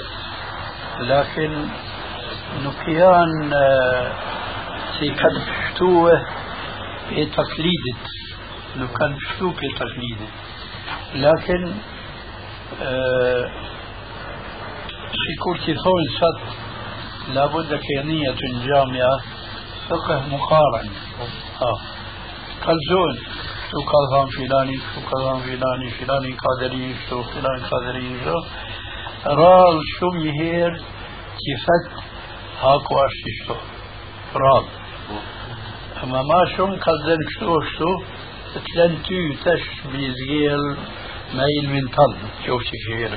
لكن 1.00 1.66
نكيان 2.66 3.54
سي 5.00 5.10
كان 5.10 5.42
بشتوه 5.48 6.26
في 7.16 7.26
تقليدة 7.26 7.98
لو 8.76 8.88
كان 8.88 9.16
بشتوه 9.16 9.54
في 9.54 9.68
تقليدة 9.80 10.28
لكن 11.16 11.74
في 15.12 15.32
كل 15.44 15.76
ثول 15.84 16.04
سد 16.20 16.42
لابد 17.34 17.76
كينية 17.76 18.36
جامعة 18.66 19.20
فقه 19.90 20.28
مقارن. 20.32 20.90
آه. 21.62 21.80
كالزون 22.66 23.16
شو 23.72 23.80
كلام 23.92 24.28
فلاني 24.28 24.78
شو 24.78 25.02
كلام 25.12 25.40
فلاني 25.40 25.92
فلاني 25.92 26.36
قادرين 26.44 26.96
شو 27.10 27.24
فلان 27.24 27.60
قادرين 27.72 28.20
شو؟ 28.24 28.40
رال 29.26 29.80
شو 30.00 30.08
مهير 30.12 30.72
كيفت 31.42 31.86
هاكو 32.62 32.96
اشتشتو 33.06 33.56
رال. 34.36 34.66
اما 36.04 36.22
ما 36.22 36.42
شو 36.58 36.66
كالزن 36.86 37.22
شتو 37.34 37.56
شتو 37.72 37.92
تلنتو 38.66 39.34
تش 39.46 39.64
بيزغيل 39.92 40.64
ميل 41.38 41.66
من 41.74 41.88
طل 41.96 42.14
شوف 42.46 42.62
شكير 42.70 43.12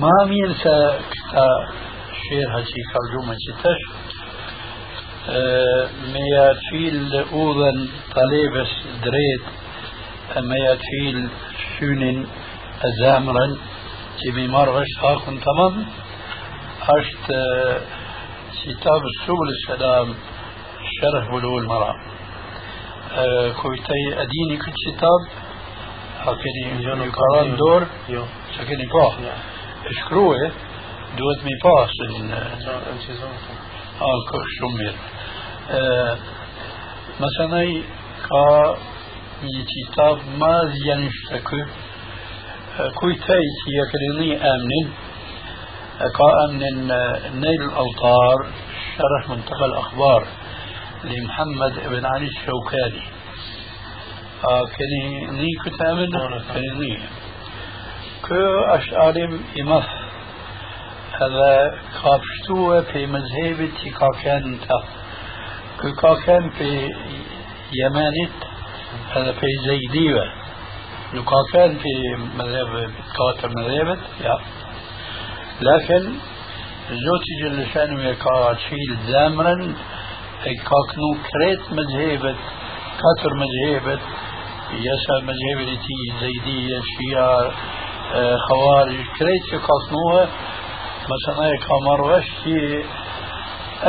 ما 0.00 0.16
مين 0.30 0.54
سا 0.62 0.98
كتا 1.12 1.46
شير 2.22 2.48
هاتي 2.54 2.80
كالجومة 2.92 3.34
تش 3.62 3.82
ميات 6.12 6.58
فيل 6.70 7.24
أوذن 7.32 7.88
طليبس 8.14 8.72
دريت 9.04 9.44
ميات 10.36 10.80
فيل 10.90 11.28
شونين 11.78 12.26
زامرا 13.00 13.46
تبي 14.20 14.46
مرغش 14.48 14.92
هاكن 15.02 15.40
تمام 15.46 15.74
أشت 16.98 17.26
كتاب 18.64 19.02
السبل 19.10 19.48
السلام 19.56 20.14
شرح 21.00 21.30
بلوغ 21.30 21.58
المرأة. 21.58 21.94
كويتي 23.62 24.22
أديني 24.22 24.56
كل 24.56 24.72
كتاب 24.86 25.20
هكذا 26.18 27.10
قران 27.12 27.56
دور 27.56 27.86
سكني 28.58 28.86
باه 28.86 29.14
اشكروه 29.86 30.36
دوت 31.18 31.44
مي 31.44 31.54
باس 31.64 31.90
آه 34.00 34.18
شمير 34.58 34.94
مثلا 37.20 37.82
ka 38.24 38.46
një 39.44 39.62
qitab 39.70 40.20
ma 40.40 40.52
zjanisht 40.74 41.26
të 41.30 41.40
kë 41.48 41.60
kujtej 42.98 43.48
që 43.58 43.74
ja 43.76 43.84
kërini 43.92 44.30
emnin 44.52 44.92
ka 46.18 46.28
emnin 46.44 46.78
Nejl 47.42 47.66
Autar 47.82 48.38
شرح 48.94 49.30
منتقى 49.30 49.64
الأخبار 49.64 50.26
لمحمد 51.04 51.74
بن 51.90 52.04
علي 52.06 52.26
الشوكاني. 52.26 53.02
آه 54.50 54.64
كني 54.76 55.26
ني 55.26 55.50
أمن 55.90 56.10
كني 56.54 56.70
ني 56.78 56.98
كو 58.28 58.34
أشعارم 58.76 59.40
إمف 59.60 59.86
هذا 61.20 61.78
كابشتوه 62.02 62.80
في 62.80 63.06
مذهبة 63.06 63.72
كاكان 64.00 64.58
كو 65.80 65.92
كاكان 65.92 66.50
في 66.50 66.90
يمانت 67.72 68.36
هذا 69.12 69.32
في 69.32 69.46
زيدية 69.66 70.24
كاكان 71.12 71.78
في 71.78 72.16
مذهب 72.38 72.90
كاتر 73.16 73.48
مذهبت 73.48 73.98
يا 74.24 74.38
لكن 75.60 76.02
زوتي 76.90 77.34
جل 77.42 77.66
شانه 77.74 78.02
يكا 78.02 78.54
تشيل 78.54 78.98
زامرا 80.44 80.54
كاكنو 80.54 81.16
كريت 81.32 81.72
مذهبت 81.72 82.36
كاتر 83.00 83.32
مذهبت 83.34 84.00
يسا 84.72 85.16
مذهب 85.22 85.58
التي 85.68 85.98
زيدية 86.20 86.80
شيعة 86.98 87.50
خوارج. 88.48 88.96
كريت 89.18 89.42
كاكنوها 89.50 90.28
مثلا 91.12 91.50
كامروش 91.66 92.24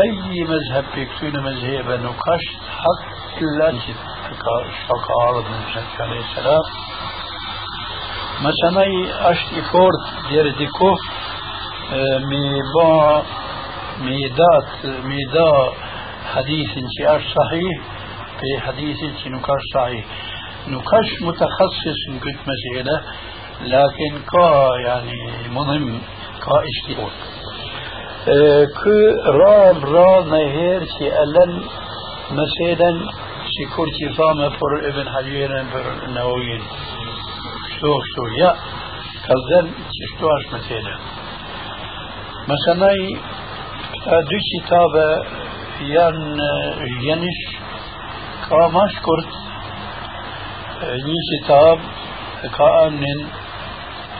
أي 0.04 0.44
مذهب 0.44 0.86
بيكتون 0.96 1.44
مذهبا 1.44 1.98
نكش 1.98 2.46
حق 2.70 3.40
لا 3.60 3.72
شاك 3.80 5.06
عارض 5.22 5.46
من 5.46 5.62
عليه 6.02 6.20
السلام. 6.20 6.66
مثلا 8.42 8.86
أشتي 9.32 9.62
فورت 9.62 10.30
دير 10.30 10.58
ديكو 10.58 10.96
مي 12.30 12.62
با 12.76 13.24
ميدات 14.00 14.86
ميدا 14.86 15.85
حديث 16.36 16.70
شي 16.98 17.06
صحيح 17.36 17.78
في 18.40 18.62
حديث 18.62 18.98
شي 19.24 19.30
نكش 19.30 19.64
صحيح. 19.74 20.06
نكش 20.68 21.22
متخصص 21.22 22.00
كنت 22.24 22.40
مسألة 22.52 23.02
لكن 23.62 24.20
كا 24.32 24.76
يعني 24.86 25.48
مهم 25.50 26.02
كا 26.44 26.56
اشتي 26.70 26.96
كو 26.96 27.10
راب 29.40 29.86
راب 29.86 30.28
نهير 30.28 30.86
شي 30.98 31.08
ألن 31.24 31.64
مثلا 32.32 32.92
شي 33.54 33.76
كورتي 33.76 34.10
فاما 34.18 34.50
فر 34.50 34.90
ابن 34.90 35.10
حجير 35.10 35.50
فر 35.64 36.06
النوويين 36.06 36.62
شو 37.80 37.94
شو 38.16 38.26
يا؟ 38.42 38.56
كذن 39.28 39.72
شو 40.20 40.28
اش 40.38 40.46
مثلا 40.54 40.98
مثلا 42.54 42.94
دو 44.30 44.38
كتابة 44.52 45.08
ين 45.82 46.38
جنش 47.04 47.40
كما 48.50 48.84
شكرت 48.96 49.34
ني 51.06 51.16
كتاب 51.44 51.80
كأمن 52.58 53.20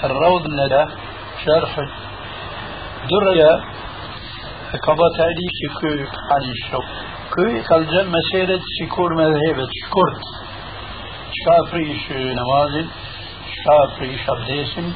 الروض 0.04 0.46
الندى 0.46 0.86
شرح 1.46 1.76
درية 3.12 3.52
كبا 4.86 5.08
تعليق 5.18 5.58
كو 5.80 5.88
عن 6.32 6.44
الشوق 6.52 6.86
كو 7.34 7.44
كالجم 7.70 8.12
مسيرة 8.12 8.62
سيكور 8.80 9.14
مذهبة 9.14 9.68
شكرت 9.82 10.24
شافريش 11.42 12.12
نمازل 12.12 12.88
شافريش 13.64 14.22
أبديسم 14.30 14.94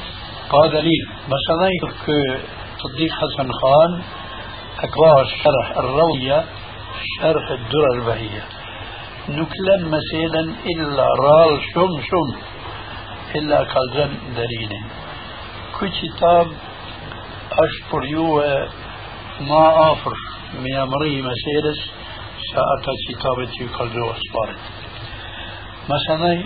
قا 0.50 0.66
دليل 0.66 1.04
مثلا 1.34 1.68
كو 2.06 2.12
صديق 2.82 3.12
حسن 3.12 3.48
خان 3.60 4.02
أكبر 4.84 5.24
شرح 5.24 5.78
الروية 5.78 6.44
شرح 7.18 7.50
الدرر 7.50 7.94
البهية. 7.94 8.44
نكلم 9.28 9.88
مثلا 9.88 10.54
إلا 10.66 11.06
رال 11.20 11.60
شم 11.74 12.00
شم 12.10 12.40
إلا 13.34 13.64
كالجن 13.64 14.18
دليل 14.36 14.70
كتاب 15.80 16.46
أشبر 17.52 18.04
يوه 18.04 18.68
ما 19.40 19.92
آفر. 19.92 20.14
من 20.54 20.76
أمري 20.76 21.22
مسيرس 21.22 21.80
ساعتا 22.52 22.92
كتابتي 23.08 23.78
كالجو 23.78 24.10
أسبارت 24.10 24.60
مثلا 25.88 26.44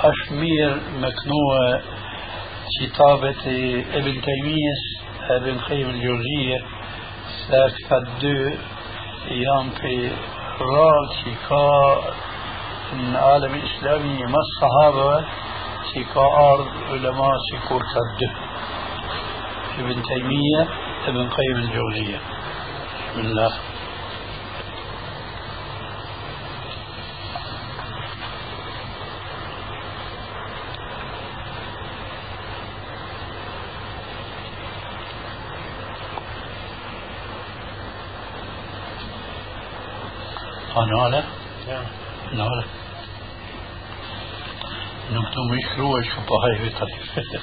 أشمير 0.00 0.80
مكنوة 0.96 1.82
كتابة 7.48 7.72
ابن 7.76 7.82
تيمية 7.82 7.88
ابن 7.88 7.88
قيم 7.88 7.96
الجوزية 7.96 7.96
ساكتا 7.96 7.98
دو 8.22 8.58
أيام 9.30 9.70
في 9.70 10.06
استقرار 10.06 11.08
شيكا 11.24 11.70
العالم 12.92 13.54
الإسلامي 13.54 14.24
ما 14.24 14.38
الصحابة 14.46 15.24
شيكا 15.94 16.20
أرض 16.20 16.66
علماء 16.90 17.30
سيكور 17.50 17.82
كده 18.20 18.34
ابن 19.78 20.02
تيمية 20.02 20.68
ابن 21.08 21.28
قيم 21.28 21.56
الجوزية 21.56 22.20
بسم 23.16 23.75
الله 40.86 41.08
ناله 41.10 41.24
ناله 42.32 42.64
نكتب 45.12 45.44
مشروع 45.52 46.02
شو 46.02 46.20
طهي 46.28 46.68
طيب 46.70 47.40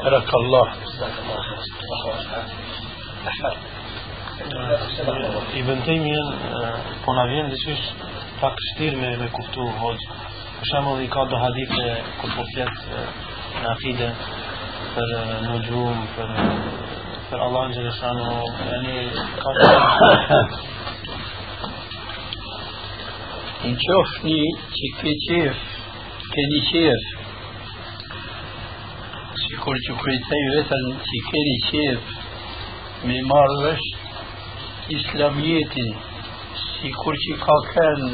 أسألك 0.00 0.34
الله 0.34 0.66
Ibn 5.56 5.78
Taymiyyah 5.84 6.28
po 7.04 7.10
na 7.16 7.24
vjen 7.28 7.48
dishësh 7.50 7.84
pak 8.40 8.54
vështirë 8.60 8.96
me 9.00 9.10
me 9.20 9.28
kuptu 9.36 9.64
hoxh. 9.80 10.06
Për 10.60 10.66
shembull 10.70 11.02
i 11.04 11.08
ka 11.12 11.24
do 11.30 11.40
hadithe 11.40 11.88
kur 12.20 12.30
po 12.36 12.44
flet 12.52 12.76
në 12.92 13.66
akide 13.72 14.08
për 14.94 15.08
nujum, 15.46 15.98
për 16.16 16.28
për 17.30 17.44
Allah 17.46 17.68
në 17.68 17.76
gjeleshanu, 17.78 18.30
yani 18.70 18.96
ka 19.42 19.50
Në 23.66 23.76
qofni 23.82 24.40
që 24.78 24.86
ke 25.00 25.12
qef, 25.26 25.62
keni 26.32 26.60
qef, 26.70 27.02
si 27.10 27.19
kur 29.71 29.79
që 29.87 29.93
kujtej 30.03 30.45
vetën 30.51 30.87
që 31.07 31.17
keni 31.25 31.51
qef 31.65 32.07
me 33.07 33.19
marrë 33.27 33.59
vesh 33.65 33.85
islamjetin, 34.95 35.93
si 36.61 36.89
kur 36.97 37.15
që 37.25 37.37
ka 37.43 37.55
kënë 37.67 38.09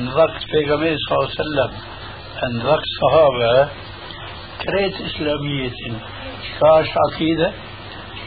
në 0.00 0.14
dhakt 0.16 0.48
pejgamberi 0.50 0.98
s.a.s. 1.04 1.36
në 2.54 2.64
dhakt 2.64 2.90
sahabe, 2.94 3.52
krejt 4.64 4.98
islamjetin, 5.04 6.00
shka 6.48 6.72
është 6.80 7.04
akide, 7.04 7.50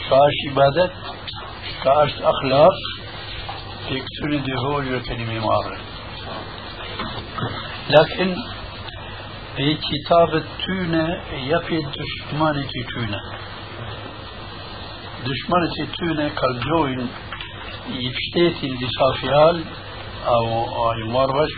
shka 0.06 0.22
është 0.30 0.48
ibadet, 0.54 1.12
shka 1.74 1.98
është 2.06 2.28
akhlaq, 2.32 2.80
e 3.90 4.00
këtëri 4.08 4.40
dy 4.48 4.62
hojë 4.64 5.02
keni 5.10 5.28
me 5.34 5.44
marrë. 5.50 5.78
لكن 7.90 8.36
في 9.60 9.76
كتاب 9.76 10.36
التونة 10.36 11.22
يفي 11.34 11.80
دشمانة 11.80 12.68
تونة؟ 12.94 13.20
دشمانة 15.26 15.92
تونة؟ 15.98 16.30
كالجوين 16.30 17.10
يبشتيت 17.90 18.64
اللي 18.64 18.88
فيال 19.22 19.64
أو 20.28 20.94
يمارش 21.06 21.52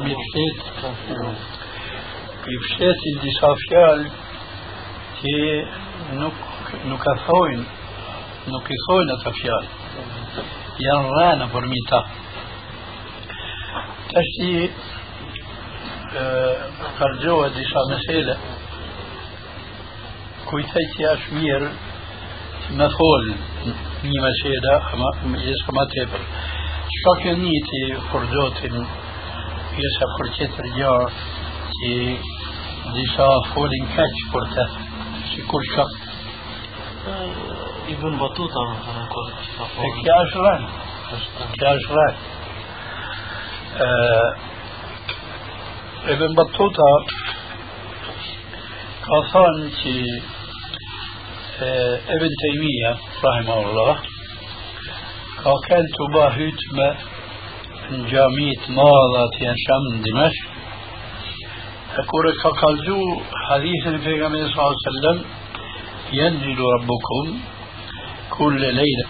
يبشتيت 0.00 0.58
يبشتيت 2.48 3.00
اللي 3.12 3.30
فيال 3.68 4.10
كي 5.22 5.62
نك 6.12 6.32
نكثوين 6.86 7.64
نكثوين 8.48 9.08
تفيال 9.24 9.66
ينرانا 10.80 11.44
برميتا 11.46 12.06
تشتي 14.08 14.70
فرجوها 16.98 17.48
disa 17.48 17.80
mesele 17.90 18.34
kujtej 20.48 20.86
që 20.94 21.02
është 21.14 21.30
mirë 21.36 21.68
me 22.78 22.86
fol 22.96 23.24
një 24.08 24.20
mesele 24.24 24.72
ama 24.94 25.10
jesë 25.44 25.74
ma 25.76 25.84
tepër 25.94 26.22
çka 26.94 27.12
kjo 27.20 27.32
njëti 27.42 27.82
për 28.12 28.22
Zotin 28.32 28.76
pjesa 29.74 30.06
për 30.16 30.26
qëtër 30.38 30.66
gjarë 30.78 31.08
që 31.76 31.92
disa 32.96 33.28
folin 33.52 33.86
keq 33.96 34.14
për 34.32 34.44
të 34.56 34.64
si 35.30 35.40
kur 35.52 35.62
shka 35.72 35.86
Batuta 38.20 38.60
më 38.68 38.76
thënë 38.84 39.04
kur 39.12 39.26
e 39.84 39.88
kja 40.00 40.16
është 40.24 40.38
rënë 40.46 40.68
kja 41.60 41.70
është 41.76 41.92
rënë 41.98 42.16
ابن 46.08 46.34
بطوطة 46.34 46.84
في 49.82 50.04
ابن 52.08 52.28
تيمية 52.42 52.96
رحمه 53.24 53.70
الله 53.70 53.98
قال 55.44 55.54
كانت 55.68 55.96
باهتما 56.14 56.96
جامية 57.90 58.60
ماضة 58.68 59.30
شام 59.40 60.02
دمشق 60.02 60.48
أقول 61.98 62.32
فقالوا 62.44 63.20
حديث 63.50 63.86
النبي 63.86 64.48
صلى 64.48 64.62
الله 64.62 64.62
عليه 64.64 64.88
وسلم 64.88 65.24
ينزل 66.12 66.58
ربكم 66.76 67.40
كل 68.30 68.60
ليلة 68.60 69.06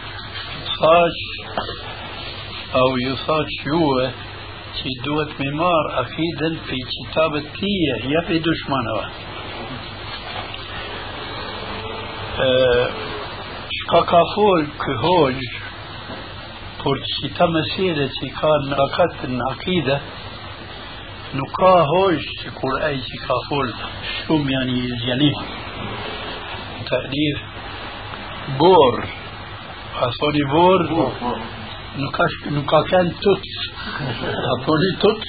صاج 0.81 1.17
أو 2.75 2.97
يصاج 2.99 3.47
شوه 3.65 4.13
që 4.79 4.93
duhet 5.05 5.33
me 5.41 5.49
marë 5.59 5.95
akiden 6.03 6.59
për 6.69 6.83
kitabet 6.93 7.49
tije, 7.57 7.95
ja 8.13 8.21
për 8.29 8.39
dushmanëve. 8.47 9.07
Shka 13.79 14.03
ka 14.13 14.21
folë 14.35 14.69
kë 14.85 14.95
hoqë, 15.03 15.51
por 16.85 17.03
që 17.11 17.33
ta 17.41 17.51
mesele 17.57 18.07
që 18.21 18.31
ka 18.39 18.55
në 18.69 18.81
akatën 18.87 19.37
në 19.41 19.51
akide, 19.57 19.99
nuk 21.41 21.55
ka 21.59 21.75
hoqë 21.93 22.39
që 22.45 22.57
kur 22.61 22.81
ai 22.93 22.97
që 23.11 23.23
ka 23.27 23.43
folë 23.51 23.93
shumë 24.15 24.57
janë 24.57 24.79
i 24.79 24.97
zjanim. 25.05 25.45
Të 26.89 27.05
lirë, 27.13 27.47
borë, 28.63 29.15
a 30.07 30.13
thoni 30.21 30.51
borë, 30.55 31.58
nuk 32.01 32.13
ka 32.17 32.27
nuk 32.55 32.67
ka 32.73 32.81
kanë 32.91 33.13
tut 33.23 33.45
apo 34.55 34.73
li 34.83 34.91
tut 35.03 35.21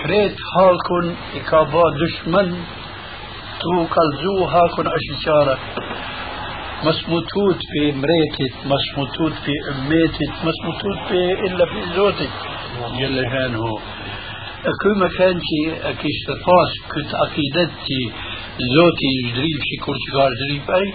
kret 0.00 0.36
halkun 0.52 1.06
i 1.38 1.40
ka 1.50 1.60
bë 1.72 1.84
dushman 2.00 2.48
tu 3.60 3.74
kalzu 3.94 4.34
hakun 4.54 4.86
ashqara 4.96 5.56
مسموتوت 6.84 7.60
في 7.72 7.92
مريتت 7.92 8.54
مسموتوت 8.72 9.34
في 9.44 9.52
أميتت 9.72 10.32
مسموتوت 10.46 10.98
في 11.08 11.20
إلا 11.46 11.64
في 11.66 11.80
زوتك 11.96 12.32
جل 12.98 13.16
شانه 13.32 13.64
كل 14.82 14.94
ما 15.00 15.08
كان 15.18 15.40
شيء 15.50 15.90
أكيد 15.90 16.16
تفاس 16.28 16.72
كنت 16.92 17.10
أكيدتي 17.24 18.02
زوتي 18.74 19.10
جدريب 19.26 19.58
شي 19.68 19.76
كل 19.84 19.96
شي 20.04 20.10
جدريب 20.34 20.70
أي 20.70 20.86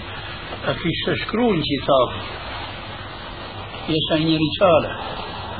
أكيد 0.72 0.96
تشكرون 1.08 1.62
كتاب 1.70 2.10
يسعى 3.96 4.38
رسالة. 4.46 4.92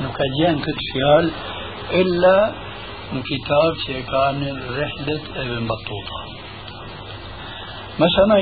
نكجان 0.00 0.56
كتفيال 0.64 1.30
إلا 1.90 2.52
من 3.12 3.22
كتاب 3.22 4.02
كان 4.12 4.40
رحلة 4.80 5.22
ابن 5.36 5.66
بطوطة. 5.66 6.20
مثلا 8.04 8.40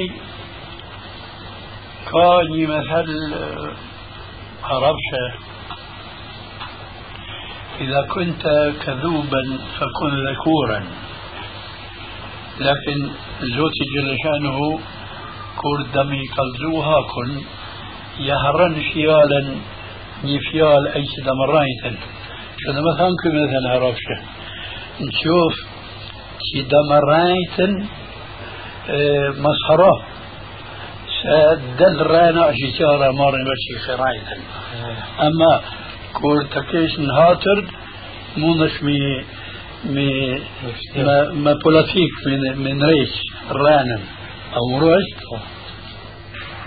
كان 2.13 2.51
مثل 2.75 3.35
عربشة 4.65 5.25
إذا 7.81 8.01
كنت 8.15 8.43
كذوبا 8.83 9.43
فكن 9.79 10.13
ذكورا. 10.31 10.81
لكن 12.61 13.11
زوتي 13.57 13.85
جل 13.95 14.17
شأنه 14.25 14.81
كور 15.57 15.83
دمي 15.95 16.23
كالزوها 16.37 17.03
كن 17.15 17.43
يهرن 18.21 18.83
شيالا 18.83 19.55
një 20.27 20.39
fjalë 20.49 20.95
ai 20.97 21.05
që 21.13 21.25
dëmërrajtën 21.29 21.97
që 22.61 22.75
dhe 22.75 22.85
më 22.87 22.93
thanë 22.99 23.23
këmë 23.23 23.47
dhe 23.53 23.63
në 23.65 23.71
arabshë 23.77 24.19
në 25.05 25.11
qofë 25.21 25.63
që 26.49 26.67
dëmërrajtën 26.75 27.81
مسخرة. 29.45 29.93
دل 31.79 32.07
رانا 32.07 32.53
شجارة 32.53 33.13
مارن 33.13 33.45
بشي 33.45 33.79
خرايتن 33.87 34.41
أما 35.21 35.61
كور 36.15 36.43
تكيش 36.43 36.99
نهاتر 36.99 37.65
مونش 38.37 38.83
مي 38.83 39.25
مي 39.85 40.39
ما, 40.97 41.33
ما 41.33 41.53
بولاتيك 41.65 42.13
من 42.27 42.65
من 42.65 42.83
ريش 42.83 43.15
رانن. 43.51 44.03
أو 44.57 44.79
روش 44.79 45.09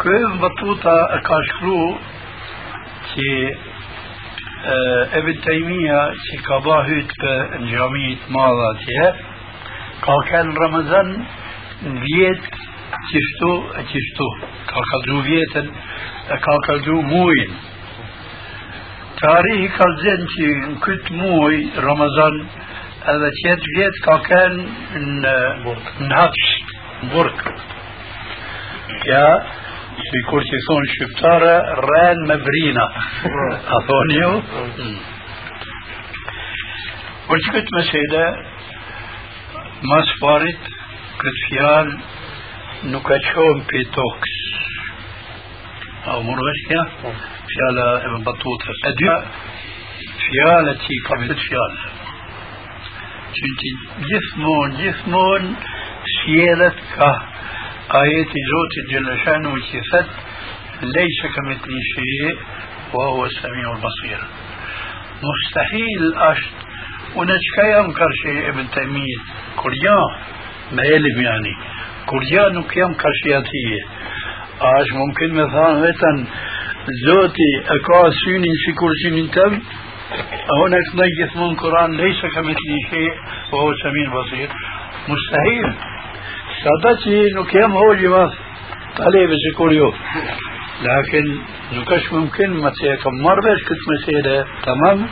كيف 0.04 0.32
بطوطة 0.42 0.96
كاشكرو 1.28 1.96
كي 3.16 3.56
ابن 5.18 5.42
تيمية 5.42 6.02
e. 14.20 14.28
Ka 14.72 14.82
kaldu 14.92 15.22
vjetën 15.28 15.68
e 16.34 16.38
ka 16.46 16.56
kaldu 16.68 17.02
muin. 17.12 17.52
Tarihi 19.22 19.68
ka 19.78 19.88
zënë 20.02 20.28
që 20.34 20.52
në 20.70 20.78
këtë 20.86 21.18
muj, 21.20 21.58
Ramazan, 21.86 22.38
edhe 23.14 23.32
qëtë 23.40 23.74
vjetë 23.76 24.04
ka 24.06 24.16
kënë 24.28 25.04
në, 25.24 25.36
në 26.08 26.14
hapsh, 26.20 26.54
në 27.02 27.10
burk. 27.14 27.44
Ja, 29.10 29.28
si 30.00 30.22
kur 30.30 30.44
që 30.48 30.60
thonë 30.68 30.92
shqiptare, 30.94 31.56
rren 31.86 32.22
me 32.30 32.38
brina. 32.46 32.86
A 33.76 33.80
thonë 33.90 34.18
ju? 34.18 34.32
Por 37.28 37.44
që 37.46 37.54
këtë 37.56 37.76
mesele, 37.78 38.24
mas 39.92 40.14
parit, 40.22 40.70
këtë 41.22 41.44
fjalë 41.48 42.92
nuk 42.94 43.12
e 43.14 43.20
qohën 43.30 43.64
për 43.72 43.88
tokës. 43.98 44.38
A 46.02 46.18
u 46.20 46.26
mërë 46.26 46.46
vesh 46.48 46.64
kja? 46.70 46.84
Fjala 47.52 47.88
e 48.06 48.14
më 48.16 48.22
batutës. 48.28 48.86
E 48.90 48.94
dy, 49.02 49.10
fjala 50.26 50.78
që 50.84 50.96
i 50.96 51.02
ka 51.08 51.20
me 51.22 51.30
të 51.30 51.38
fjallë. 51.46 51.92
Që 53.36 53.52
që 53.60 53.74
gjithmonë, 54.08 54.80
gjithmonë, 54.80 55.52
sjelet 56.16 56.82
ka 56.96 57.12
Zotit 58.52 58.86
Gjeleshanu 58.92 59.52
që 59.70 59.80
thëtë 59.92 60.14
ليس 60.82 61.20
كمثله 61.36 61.80
شيء 61.96 62.38
وهو 62.94 63.26
السميع 63.26 63.72
البصير 63.72 64.20
مستحيل 65.30 66.04
أشت. 66.16 66.54
ونشكا 67.16 67.66
ينكر 67.78 68.12
شيء 68.24 68.50
ابن 68.50 68.66
تيمية 68.72 69.20
كريان 69.56 70.12
ما 70.72 70.84
يلم 70.84 71.22
يعني. 71.22 71.56
A 74.62 74.70
është 74.82 74.96
mumkin 74.98 75.32
me 75.38 75.46
thanë 75.54 75.82
vetën 75.86 76.18
Zoti 77.06 77.52
e 77.76 77.78
ka 77.88 78.00
synin 78.22 78.56
si 78.66 78.72
kur 78.74 78.92
synin 79.04 79.28
tëm 79.36 79.54
هناك 80.60 80.88
نجس 80.96 81.32
من 81.36 81.50
القرآن 81.52 81.92
ليس 81.98 82.22
كمثله 82.36 82.78
شيء 82.90 83.12
وهو 83.52 83.70
السميع 83.72 84.06
البصير 84.12 84.50
مستحيل 85.08 85.91
سادتي 86.64 87.20
نكيم 87.38 87.72
هو 87.72 87.94
جواز 88.02 88.32
طالب 88.98 89.30
سيكوريو 89.44 89.94
لكن 90.88 91.26
نكش 91.74 92.14
ممكن 92.14 92.50
ما 92.64 92.72
تيكم 92.82 93.14
مربش 93.26 93.60
كنت 93.68 93.84
مسيرة 93.92 94.46
تمام 94.66 95.08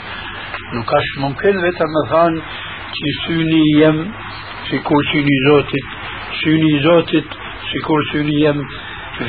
نكش 0.73 1.07
ممكن 1.17 1.57
ويتا 1.57 1.85
مثلا 1.97 2.41
تي 2.93 3.09
سوني 3.27 3.63
يم 3.81 4.11
سيكور 4.69 5.03
سوني 5.11 5.35
زوتت 5.47 6.09
syni 6.43 6.79
Zotit, 6.81 7.27
syni 8.11 8.35
jem 8.41 8.59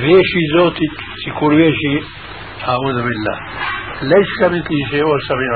veshi 0.04 0.38
i 0.38 0.50
Zotit, 0.54 0.94
sikur 1.24 1.54
veshi 1.54 1.94
أعوذ 2.60 2.98
بالله 3.06 3.36
ليس 4.02 4.30
كمثله 4.40 4.80
شيء 4.90 5.02
هو 5.04 5.14
السميع 5.16 5.52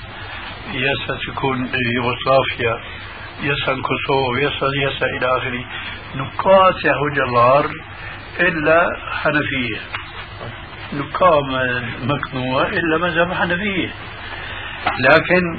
يسا 0.72 1.18
تكون 1.26 1.70
يوغوسلافيا 1.96 2.74
يسا 3.42 3.72
كوسوفو 3.82 4.36
يسا 4.36 4.66
يسا 4.84 5.06
إلى 5.06 5.26
آخره. 5.36 5.64
نقاطع 6.16 6.92
هجا 7.02 7.24
الله 7.24 7.70
إلا 8.40 8.80
حنفية. 9.10 9.80
لقام 10.92 11.48
مكنوع 12.02 12.66
إلا 12.66 12.98
ما 12.98 13.08
ذبحنا 13.08 13.54
به 13.54 13.90
لكن 15.08 15.58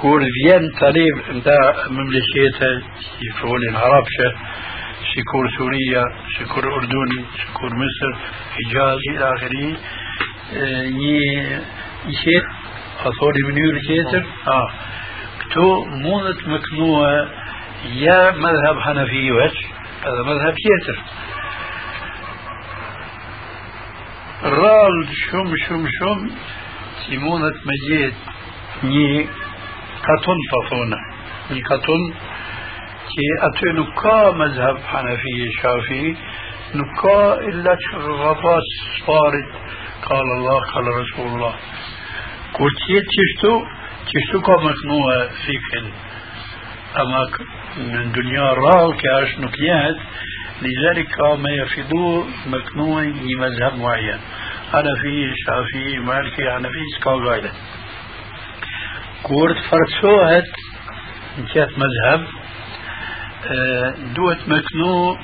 كورديان 0.00 0.70
طريب 0.80 1.36
نتاع 1.36 1.74
مملكيتها 1.90 2.82
شكون 3.22 3.60
العربشة 3.68 4.28
شكون 5.14 5.48
سوريا 5.58 6.04
شكون 6.38 6.64
اردني 6.72 7.24
شكون 7.38 7.70
مصر 7.70 8.18
حجاز 8.54 8.98
إلى 9.10 9.34
آخره 9.34 9.76
آه، 10.54 10.82
يشي 12.08 12.38
اصولي 13.00 13.42
من 13.48 13.58
يوركيتر 13.58 14.24
آه. 14.48 14.70
كتو 15.40 15.84
موضة 15.84 16.36
مكنوع 16.46 17.28
يا 17.94 18.30
مذهب 18.30 18.80
حنفي 18.80 19.32
وش؟ 19.32 19.56
هذا 20.02 20.22
مذهب 20.26 20.54
كيتر 20.54 21.02
Me 27.68 27.74
gjetë 27.86 28.88
një 28.92 29.08
katon 30.06 30.40
pa 30.50 30.60
thona, 30.70 31.00
një 31.52 31.62
katon 31.68 32.02
që 33.12 33.28
aty 33.48 33.74
nuk 33.78 33.92
ka 34.02 34.18
mazhab 34.40 34.76
Hanafi 34.90 35.36
Shafi, 35.60 36.04
nuk 36.74 36.90
ka 37.02 37.18
illa 37.52 37.76
që 37.84 38.02
rrafat 38.06 38.66
sparit 38.96 39.50
قال 40.02 40.26
الله 40.36 40.60
قال 40.74 40.86
رسول 40.86 41.26
الله 41.26 41.54
كوتشيت 42.52 43.04
تشتو 43.16 43.54
تشتو 44.10 44.40
كما 44.40 44.72
كنوا 44.82 45.28
فيكن 45.46 45.86
أما 47.00 47.22
من 47.76 48.12
دنيا 48.12 48.52
رال 48.52 48.96
كاش 49.02 49.38
نكيات 49.38 49.96
لذلك 50.62 51.20
ما 51.38 51.50
يفيدو 51.50 52.26
مكنوع 52.46 53.02
مذهب 53.38 53.78
معين. 53.78 54.18
أنا 54.74 54.90
في 55.02 55.34
شافعي 55.46 55.98
مالكي 55.98 56.56
أنا 56.56 56.68
في 56.68 56.78
سكال 56.98 57.28
غايلة 57.28 57.52
كورت 59.22 59.56
فرسوهت 59.56 60.50
كانت 61.54 61.70
مذهب 61.78 62.26
دوت 64.16 64.38
مكنو 64.48 65.18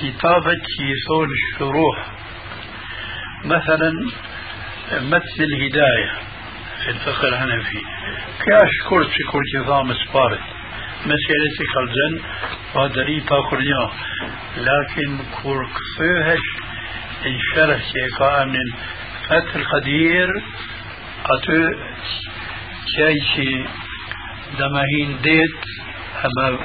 كتابة 0.00 0.62
يثون 0.80 1.28
الشروح. 1.38 2.06
مثلا 3.44 3.92
مثل 4.92 5.38
الهداية 5.40 6.10
في 6.84 6.90
الفقه 6.90 7.28
الحنفي. 7.28 7.80
كاش 8.46 8.88
كورت 8.88 9.08
في 9.08 9.22
كل 9.32 9.60
نظام 9.60 9.94
سبارت. 9.94 10.40
مسألة 11.12 11.58
خلزن 11.74 12.14
فادري 12.74 13.20
باكرنيا 13.20 13.90
لكن 14.56 15.18
كور 15.42 15.66
كفوهش 15.66 16.44
ان 17.26 17.38
شرح 17.54 17.80
شيكا 17.92 18.44
من 18.44 18.66
فتح 19.28 19.54
القدير 19.56 20.28
أتو 21.34 21.58
شيء 22.96 23.66
دمهين 24.58 25.20
ديت 25.22 25.60
أما 26.24 26.58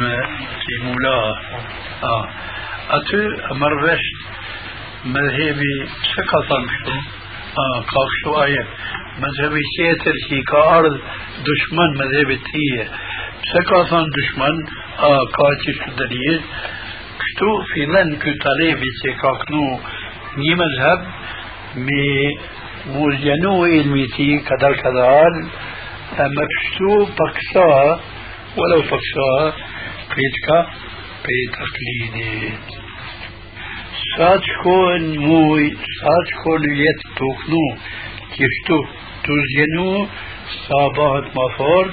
me 0.00 0.14
si 0.64 0.74
mula 0.84 1.16
a 2.10 2.12
aty 2.96 3.22
mërvesh 3.60 4.08
mëdhebi 5.14 5.72
pse 6.02 6.22
ka 6.30 6.40
thënë 6.48 6.68
kështu 6.70 6.96
a 7.62 7.64
ka 7.90 8.02
kështu 8.10 8.30
aje 8.44 8.62
مذهبي 9.18 9.60
سيتر 9.76 10.12
شي 10.28 10.42
كارد 10.42 11.00
دشمن 11.46 11.90
مذهبي 12.00 12.36
تيه 12.36 12.88
سكا 13.52 13.84
ثان 13.90 14.06
دشمن 14.16 14.56
آ 14.98 15.18
كاتي 15.36 15.72
شدريه 15.80 16.40
كتو 17.22 17.62
في 17.74 17.84
لن 17.86 18.16
كتالي 18.16 18.74
بيتي 18.74 19.12
كاكنو 19.22 19.80
ني 20.38 20.54
مذهب 20.54 21.06
مي 21.76 22.38
موزينو 22.86 23.64
علمي 23.64 24.06
تي 24.06 24.38
كدال 24.38 24.76
كدال 24.76 25.34
اما 26.20 26.44
كتو 26.54 27.04
بقصا 27.18 28.00
ولو 28.56 28.80
بقصا 28.90 29.52
بيتكا 30.16 30.58
بيتقليدي 31.24 32.52
ساتكون 34.16 35.18
موي 35.18 35.76
ساتكون 36.00 36.62
يتوكنو 36.84 37.64
كيفتو 38.34 39.03
تزينو 39.24 40.08
صابات 40.68 41.24
مفور 41.36 41.86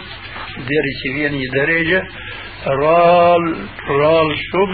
ديري 0.58 0.92
سيفيني 1.04 1.44
درجة 1.56 2.02
رال 2.68 3.44
رال 3.90 4.30
شم 4.50 4.72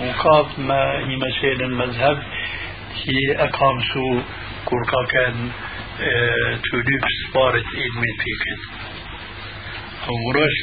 مقاب 0.00 0.46
ما 0.58 0.94
يمثل 0.94 1.64
المذهب 1.64 2.18
في 3.04 3.16
أقام 3.36 3.76
سو 3.94 4.20
كوركا 4.64 5.02
كان 5.12 5.50
توليب 6.70 7.02
سبارة 7.22 7.64
علمي 7.78 8.12
بيكن 8.20 8.58
أو 10.08 10.14
مراش 10.26 10.56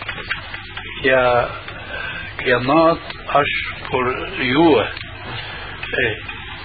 يا 1.05 1.49
كيانات 2.39 2.99
أشبر 3.29 4.05
يوه 4.41 4.89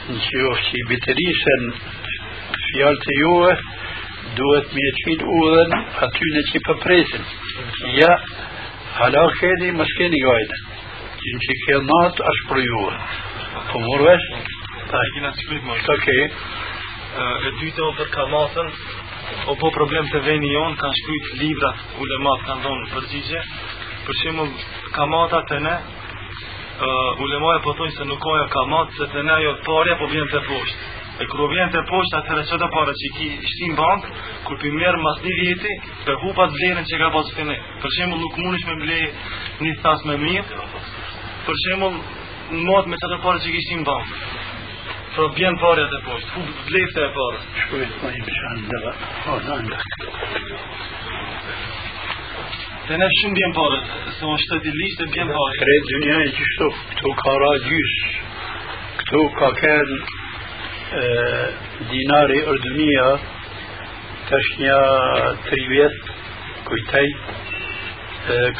نشوف 0.09 0.59
شي 0.59 0.79
بتريسن 0.89 1.63
فيالت 2.73 3.05
يوه 3.21 3.57
duhet 4.37 4.67
me 4.73 4.87
qit 5.03 5.21
udhën 5.23 5.71
atyne 6.05 6.41
që 6.49 6.61
përpresin. 6.67 7.23
Ja, 7.97 8.11
hala 8.99 9.23
keni, 9.39 9.71
mos 9.79 9.93
keni 9.99 10.19
gajde. 10.25 10.59
Që 11.21 11.33
që 11.45 11.55
ke 11.63 11.79
natë 11.89 12.27
është 12.31 12.49
për 12.51 12.61
juve. 12.65 12.97
Po 13.71 13.81
morvesh? 13.85 14.27
Ta 14.91 15.01
i 15.07 15.13
kina 15.15 15.33
shkryt 15.39 15.65
më. 15.67 15.79
Okej. 15.95 16.23
E 17.47 17.53
dyta 17.61 17.89
për 17.97 18.11
kamatën, 18.13 18.71
o 19.47 19.55
po 19.59 19.71
problem 19.75 20.07
të 20.11 20.21
veni 20.25 20.49
jonë, 20.51 20.77
kanë 20.81 20.99
shkryt 21.01 21.29
librat, 21.41 21.85
ulemat 22.03 22.45
kanë 22.47 22.63
dhonë 22.65 22.89
përgjigje. 22.93 23.41
Për 24.07 24.19
shemull, 24.21 24.51
kamata 24.95 25.41
të 25.49 25.59
ne, 25.65 25.75
uh, 26.77 27.23
ulemaja 27.23 27.63
po 27.65 27.73
thonë 27.79 27.95
se 27.95 28.07
nuk 28.07 28.21
koja 28.23 28.45
kamat, 28.53 28.93
se 28.97 29.09
të 29.13 29.25
ne 29.27 29.41
jo 29.43 29.55
parja 29.67 29.97
po 29.99 30.09
vjen 30.11 30.31
të 30.31 30.43
poshtë. 30.47 30.93
E 31.17 31.25
kur 31.31 31.49
vjen 31.49 31.71
të 31.73 31.81
poshtë 31.89 32.19
atëherë 32.19 32.43
çdo 32.51 32.67
para 32.75 32.93
që 32.99 33.11
ki 33.17 33.29
shtin 33.53 33.75
bank, 33.79 34.09
kur 34.45 34.59
pi 34.61 34.71
merr 34.75 34.99
mas 35.01 35.23
një 35.23 35.37
viti, 35.41 35.73
të 36.05 36.17
hupat 36.23 36.53
vlerën 36.57 36.85
që 36.91 36.99
ka 37.01 37.09
pasur 37.15 37.39
fillim. 37.39 37.63
Për 37.81 37.95
shembull 37.97 38.21
nuk 38.21 38.37
mundesh 38.43 38.67
me 38.69 38.75
ble 38.83 38.99
një 39.65 39.73
thas 39.85 40.05
me 40.09 40.19
mirë. 40.25 40.67
Për 41.47 41.61
shembull, 41.63 41.97
mot 42.69 42.91
me 42.91 42.99
çdo 43.01 43.19
para 43.25 43.41
që 43.43 43.55
ki 43.55 43.63
shtin 43.65 43.87
bank. 43.87 44.13
Pro 45.17 45.31
bjen 45.33 45.55
parja 45.57 45.85
të 45.89 45.99
poshtë, 46.05 46.27
ku 46.29 46.41
blefte 46.67 47.01
e 47.01 47.07
parës? 47.15 47.45
Shkojt 47.59 47.93
pa 47.97 48.01
po, 48.03 48.09
i 48.13 48.19
pëshanë 48.25 48.65
dhe 48.69 48.79
va, 48.83 48.91
o 49.33 49.37
da 49.47 49.55
nga. 49.63 49.77
Të 52.85 52.99
ne 53.01 53.07
shumë 53.15 53.37
bjen 53.39 53.55
parët, 53.55 53.87
se 54.17 54.29
më 54.29 54.35
shtët 54.43 54.67
i 54.69 54.73
lishtë 54.75 55.07
e 55.07 55.09
bjen 55.15 55.31
parët. 55.33 55.57
Kretë 55.63 55.89
dënja 55.93 56.19
e 56.25 56.27
qështu, 56.37 56.67
këtu 56.91 57.13
ka 57.21 57.33
ra 57.43 57.49
gjysë, 57.63 58.11
këtu 58.99 59.23
ka 59.39 59.49
kënë 59.61 59.97
dinari 61.95 62.37
ërdënia, 62.53 63.07
të 64.27 64.41
është 64.43 64.61
një 64.65 64.77
tri 65.47 65.65
vjetë, 65.71 66.19
kujtaj, 66.69 67.07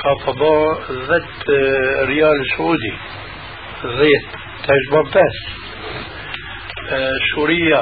ka 0.02 0.18
po 0.26 0.34
përba 0.42 1.06
dhëtë 1.12 1.62
rjallë 2.16 2.50
shodi, 2.56 2.94
dhëtë, 4.02 4.44
të 4.66 4.80
është 4.82 4.98
bërë. 4.98 5.30
آه، 6.90 7.12
شوريا 7.36 7.82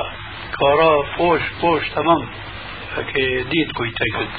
كارا 0.60 1.18
فوش 1.18 1.42
فوش 1.62 1.90
تمام. 1.90 2.30
هكي 2.98 3.44
ديت 3.44 3.72
كوي 3.78 3.92
تاكد 4.00 4.30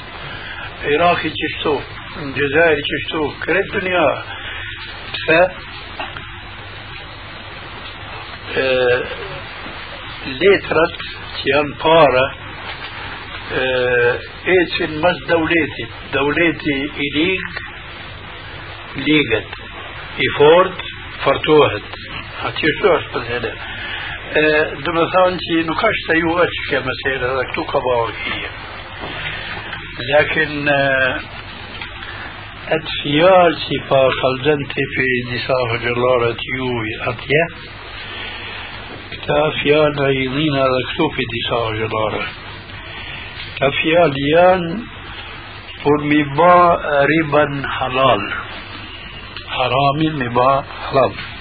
عراقي 0.83 1.29
تشتو 1.29 1.79
الجزائر 2.21 2.77
تشتو 2.89 3.33
كره 3.45 3.59
الدنيا 3.59 4.07
ف 5.27 5.31
ليترات 10.25 10.97
تيان 11.37 11.67
بارا 11.83 12.27
ايشن 14.47 14.97
مز 15.01 15.17
دولتي 15.29 15.85
دولتي 16.13 16.91
اليك 16.97 17.53
ليغت 18.95 19.51
افورد 20.27 20.73
فرتوهت. 21.25 21.81
هاتي 22.41 22.67
شو 22.81 22.95
اشتغل 22.95 23.25
هذا 23.25 23.53
dhe 24.35 24.91
me 24.97 25.05
thonë 25.13 25.39
që 25.45 25.55
nuk 25.69 25.81
është 25.89 26.05
të 26.09 26.19
ju 26.19 26.35
është 26.45 26.65
kjo 26.69 26.79
mesele 26.89 27.31
dhe 27.37 27.45
këtu 27.51 27.63
ka 27.71 27.79
bëhë 27.87 28.11
kje 28.23 28.49
lakin 30.11 30.53
atë 32.77 32.91
fjalë 32.99 33.57
që 33.63 33.81
pa 33.89 34.01
kalzente 34.21 34.87
për 34.95 35.11
disa 35.31 35.57
hëgjëllarët 35.71 36.47
ju 36.53 36.71
atje 37.13 37.43
Këta 39.07 39.39
fjalë 39.59 40.07
i 40.15 40.25
dhina 40.31 40.65
dhe 40.71 40.81
këtu 40.89 41.05
për 41.15 41.25
disa 41.31 41.57
gjëdare. 41.77 42.21
Këta 43.57 43.69
fjalë 43.79 44.21
janë 44.23 44.69
për 45.83 46.05
mi 46.11 46.19
ba 46.37 46.53
riban 47.11 47.57
halal. 47.77 48.23
Haramin 49.55 50.19
mi 50.21 50.29
ba 50.37 50.49
halal. 50.85 51.36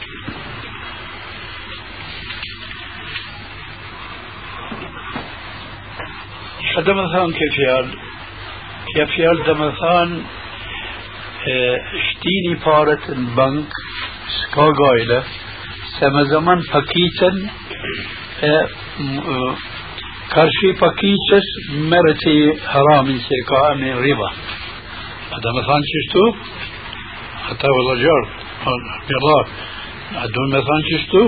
Shtini 12.06 12.56
paret 12.64 13.06
në 13.16 13.30
bank, 13.36 13.76
s'ka 14.34 14.66
gajle, 14.80 15.20
se 15.94 16.10
me 16.16 16.24
zaman 16.32 16.64
pakicën 16.72 17.38
karshi 20.34 20.72
pakicës 20.82 21.48
merët 21.92 22.26
i 22.32 22.36
haramin 22.72 23.22
që 23.24 23.40
ka 23.52 23.62
në 23.80 23.94
riba. 24.02 24.30
Ata 25.38 25.54
me 25.56 25.64
thanë 25.70 25.90
qështu? 25.94 26.26
Ata 27.54 27.72
vëlla 27.78 27.96
gjarë, 28.02 28.28
mirlar. 29.08 29.56
A 30.16 30.28
du 30.34 30.46
me 30.52 30.60
thanë 30.68 30.88
qështu? 30.90 31.24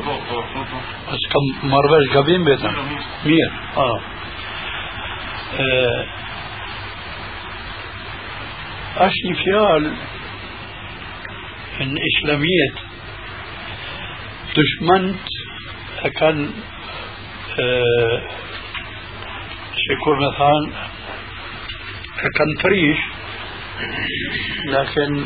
A 1.08 1.18
s'ka 1.24 1.44
marvesh 1.72 2.12
gabim 2.18 2.44
betëm? 2.52 2.80
Mirë. 3.24 3.50
A. 3.86 4.17
një 9.28 9.34
fjalë 9.44 9.90
në 11.88 12.00
islamijet 12.10 12.76
دشمنت 14.58 15.26
كان 16.18 16.50
يكون 19.90 20.16
مثلا 20.26 20.72
كان 22.36 22.62
فريش 22.62 22.98
لكن 24.66 25.24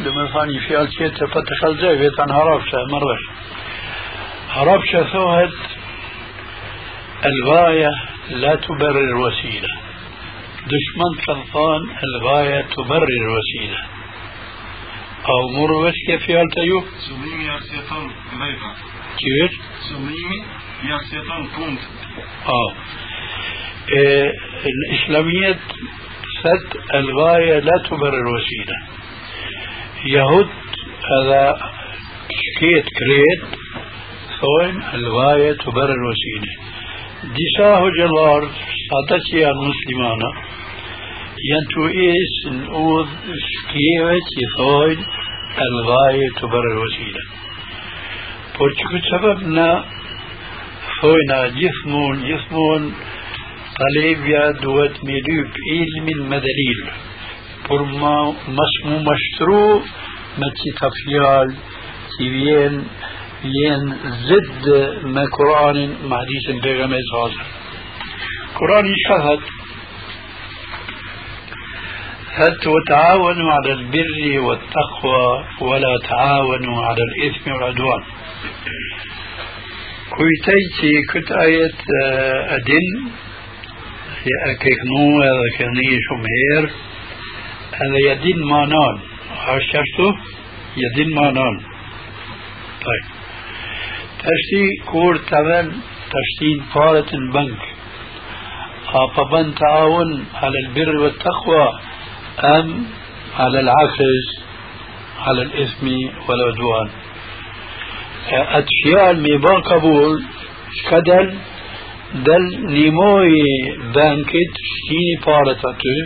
لما 0.00 0.26
ثاني 0.26 0.60
في 0.60 0.80
الكيت 0.80 1.24
فتخل 1.24 1.76
زي 1.80 1.96
بيت 1.96 2.20
عن 2.20 2.30
هربشة 2.30 2.78
مرة 2.92 3.18
هربشة 4.50 5.12
ثوهد 5.12 5.75
الغاية 7.24 7.88
لا 8.30 8.54
تبرر 8.54 9.00
الوسيلة 9.00 9.68
دشمن 10.66 11.24
كالطان 11.26 11.80
الغاية 12.04 12.60
تبرر 12.60 13.08
الوسيلة 13.22 13.78
أو 15.28 15.48
كيف 16.06 16.30
arsjeton 17.56 18.04
vepra. 18.40 18.70
كيف؟ 19.20 19.52
i 20.84 20.92
arsjeton 20.92 21.42
punë. 21.56 21.78
آه. 22.46 22.74
إيه 23.92 24.32
الإسلامية 24.66 25.58
ست 26.40 26.94
الغاية 26.94 27.58
لا 27.58 27.82
تبرر 27.90 28.14
الوسيلة 28.14 28.76
يهود 30.04 30.48
هذا 31.12 31.58
كيت 32.60 32.84
كريت 32.98 33.58
ثوين 34.40 34.82
الغاية 34.94 35.52
تبرر 35.52 35.94
الوسيلة 35.94 36.52
ديساه 37.34 37.82
جلار 37.98 38.42
سادتي 38.90 39.50
المسلمانة 39.50 40.30
ينتو 41.50 41.82
إيس 41.86 42.36
نقول 42.46 43.06
كيوت 43.70 44.28
يثوين 44.42 44.98
الغاية 45.66 46.28
تبرر 46.40 46.72
الوسيلة 46.72 47.22
Por 48.58 48.70
سببنا 49.10 49.84
ثوينا 51.02 51.48
جثمون 51.60 52.16
جثمون 52.28 52.94
طليبيا 53.80 54.50
دوت 54.50 55.04
ميلوب 55.04 55.50
علم 55.70 56.08
المدليل 56.08 56.80
por 57.68 57.82
ma 58.00 58.16
mas 58.56 58.74
mu 58.84 58.98
mashtru 59.08 59.62
me 60.38 60.48
qita 60.58 60.88
fjal 60.98 61.48
që 62.12 62.24
vjen 63.54 63.82
zid 64.28 64.64
me 65.14 65.24
Kur'anin 65.36 65.90
me 66.08 66.16
hadisin 66.22 66.56
pejgamber 66.64 67.00
sallallahu 67.10 67.54
Kur'ani 68.58 68.94
shahad 69.08 69.42
هل 72.36 72.52
وتعاونوا 72.74 73.52
على 73.52 73.72
البر 73.72 74.40
والتقوى 74.46 75.44
ولا 75.60 75.94
تعاونوا 76.08 76.82
على 76.84 77.02
الإثم 77.08 77.52
والعدوان؟ 77.52 78.02
كويتيتي 80.10 80.92
كنت 81.12 81.32
آية 81.32 81.78
أدن 82.56 82.86
يا 84.30 84.38
أكيكنو 84.52 85.22
هذا 85.22 85.48
كان 85.58 85.74
شمهير 86.08 86.64
هذا 87.80 87.98
يدين 88.10 88.38
مانان 88.50 88.96
عشرته 89.48 90.08
يدين 90.76 91.14
مانان 91.14 91.54
طيب. 92.86 93.25
تشتي 94.18 94.90
كور 94.90 95.16
تمن 95.16 95.72
تشتين 96.12 96.58
فارة 96.74 97.06
البنك. 97.14 97.62
أبابن 98.94 99.54
تعاون 99.54 100.24
على 100.34 100.58
البر 100.66 100.96
والتقوى 100.96 101.68
أم 102.44 102.86
على 103.38 103.60
العكس 103.60 104.26
على 105.18 105.42
الإثم 105.42 105.86
والعدوان. 106.28 106.88
أتشياء 108.32 109.10
الميبان 109.10 109.60
قبول 109.60 110.22
كدل 110.90 111.38
دل 112.14 112.66
نيموي 112.66 113.34
بانكت 113.94 114.52
شتيني 114.70 115.16
فارة 115.24 115.60
أتو 115.70 115.96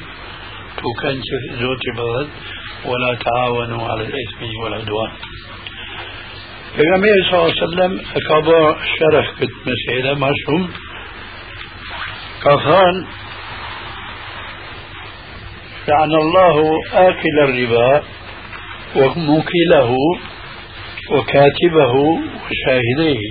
وكان 0.85 1.21
زوجي 1.61 1.91
بغض 1.97 2.29
ولا 2.85 3.19
تعاونوا 3.25 3.89
على 3.89 4.03
الإثم 4.03 4.43
والعدوان. 4.63 5.13
صلى 7.31 7.39
الله 7.39 7.53
عليه 7.53 7.63
وسلم 7.63 8.01
أكبر 8.17 8.77
شرح 8.99 9.31
كت 9.41 9.51
مسألة 9.67 10.15
مرسوم 10.15 10.71
كفان 12.45 13.05
لعن 15.89 16.15
الله 16.15 16.57
آكل 16.93 17.39
الربا 17.43 18.03
وموكله 18.97 19.91
وكاتبه 21.11 21.95
وشاهديه 22.45 23.29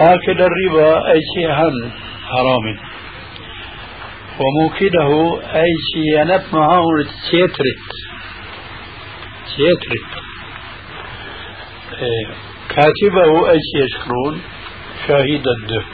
آكل 0.00 0.42
الربا 0.42 1.12
أي 1.12 1.20
شيء 1.34 1.52
حرام 2.30 2.78
وموكله 4.40 5.40
أي 5.54 5.72
شيء 5.92 6.20
ينب 6.20 6.42
معه 6.52 6.84
تيترت 7.30 7.86
إيه. 9.58 10.35
كاتبه 12.68 13.30
شيء 13.66 13.84
يشكرون 13.84 14.42
شاهد 15.06 15.44
الدف 15.56 15.86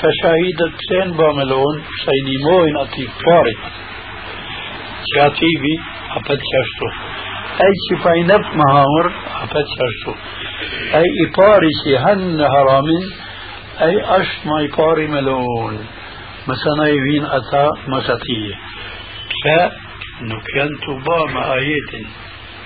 كشاهد 0.00 0.60
سين 0.88 1.08
باملون 1.16 1.76
سيني 2.04 2.36
موين 2.44 2.76
أتي 2.76 3.04
فارت 3.24 3.62
كاتبي 5.14 5.74
أبد 6.16 6.40
شاشتو 6.50 6.88
أي 7.64 7.72
شيء 7.88 7.98
فاينب 8.04 8.44
مهاور 8.60 9.06
أبد 9.42 9.66
شاشتو 9.76 10.12
أي 10.98 11.04
إباري 11.24 11.70
شيء 11.84 11.98
هن 11.98 12.40
هرامين 12.40 13.04
أي 13.82 14.20
أشت 14.20 14.46
ما 14.46 14.64
إباري 14.64 15.06
ملون. 15.06 15.86
مثلا 16.48 16.86
يبين 16.88 17.24
أتا 17.24 17.70
مساتية 17.88 18.54
فنكين 19.44 20.70
تبا 20.84 21.32
مع 21.34 21.54
آيات 21.54 21.92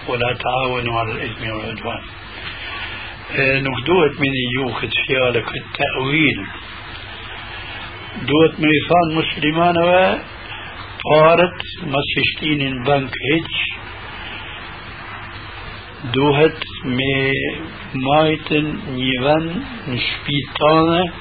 ولا 0.09 0.37
تعاونوا 0.45 0.99
على 1.01 1.13
الإثم 1.13 1.45
والعدوان. 1.51 2.03
نوك 3.39 3.87
دوت 3.87 4.21
من 4.21 4.33
يوك 4.57 4.85
تفيالك 4.85 5.49
التأويل 5.57 6.47
دوت 8.29 8.55
ميثان 8.61 9.09
مسلمان 9.15 9.77
و 9.79 10.19
طارت 11.05 11.61
ما 11.83 11.99
سشتين 12.15 12.83
بنك 12.85 13.15
هج. 13.27 13.53
دوهت 16.15 16.61
مي 16.85 17.33
مايتن 17.95 18.79
نيوان 18.89 19.63
نشبيتانا 19.89 21.13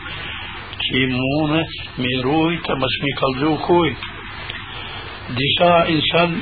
كي 0.82 1.06
مونت 1.06 1.74
مي 1.98 2.22
رويت 2.24 2.72
ما 2.72 2.88
سمي 2.94 3.12
قلبو 3.22 3.56
خوي 3.56 3.96
ديسا 5.30 5.90
إنسان 5.90 6.42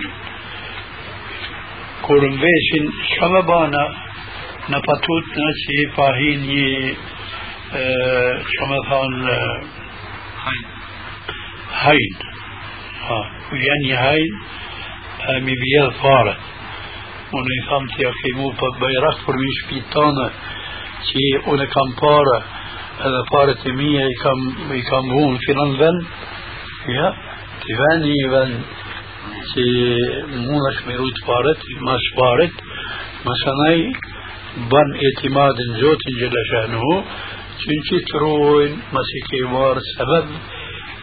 كورنبيشن 2.01 2.85
شمبانا 3.15 4.08
në 4.69 4.79
patut 4.85 5.29
në 5.41 5.49
që 5.61 5.75
i 5.81 5.85
pahin 5.95 6.43
një 6.49 6.67
që 8.49 8.67
më 8.71 8.79
thonë 8.89 9.37
hajn 11.79 12.19
ha, 13.07 13.17
janë 13.63 13.83
një 13.87 13.97
hajn 14.03 14.37
mi 15.45 15.55
vjedh 15.63 15.97
fare 16.03 16.35
unë 17.39 17.55
i 17.55 17.63
thamë 17.69 17.91
të 17.93 18.03
ja 18.03 18.11
kimu 18.19 18.51
për 18.61 18.77
bajrak 18.83 19.23
për 19.25 19.39
mi 19.41 19.49
shpitane 19.57 20.27
që 21.09 21.25
unë 21.53 21.67
kam 21.73 21.95
pare 22.01 22.37
edhe 23.07 23.23
paret 23.31 23.65
e 23.71 23.73
mia 23.79 24.05
i 24.05 24.15
kam 24.21 24.45
i 24.77 24.83
kam 24.91 25.11
hunë 25.15 25.41
filan 25.47 25.75
vend 25.81 26.93
ja 26.93 27.11
ti 27.65 27.81
veni 27.81 28.13
i 28.13 28.29
vend 28.35 28.77
që 29.49 29.67
mund 30.45 30.71
është 30.71 30.87
me 30.87 31.01
rujt 31.01 31.21
paret 31.27 31.67
mas 31.89 32.09
paret 32.21 32.63
mas 33.25 33.45
anaj 33.53 33.77
gjelashanu 36.21 36.93
që 37.59 37.67
në 37.75 37.83
qitë 37.89 38.23
rojnë 38.23 38.79
mas 38.95 39.09
i 39.19 39.21
ke 39.29 39.43
marë 39.53 39.81
sebeb 39.91 40.27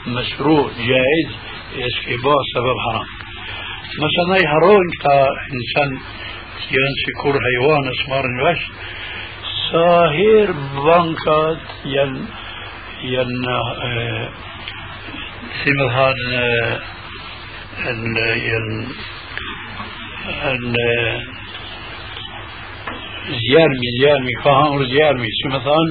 مشروع 0.07 0.71
جائز 0.79 1.31
يسكبا 1.73 2.35
سبب 2.55 2.77
حرام. 2.87 3.07
مثلا 4.05 4.51
هرون 4.53 4.87
كتا 5.01 5.29
انسان 5.57 5.91
ينسي 6.71 7.13
كور 7.23 7.35
حيوان 7.47 7.89
اسمار 7.89 8.25
الوش 8.25 8.59
ساهر 9.73 10.53
بانكات 10.85 11.67
ين 11.85 12.27
ين 13.03 13.45
سيمهان 15.65 16.19
ان 17.89 18.17
ين 18.37 18.87
ان 20.43 20.75
زيارمي 23.27 23.89
زيارمي 24.01 24.33
فهم 24.45 24.85
زيارمي 24.85 25.29
سيمهان 25.43 25.89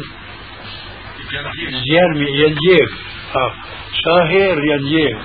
زيارمي 1.87 2.29
ينجيف 2.41 2.91
ساهر 4.05 4.57
ينجيف 4.71 5.17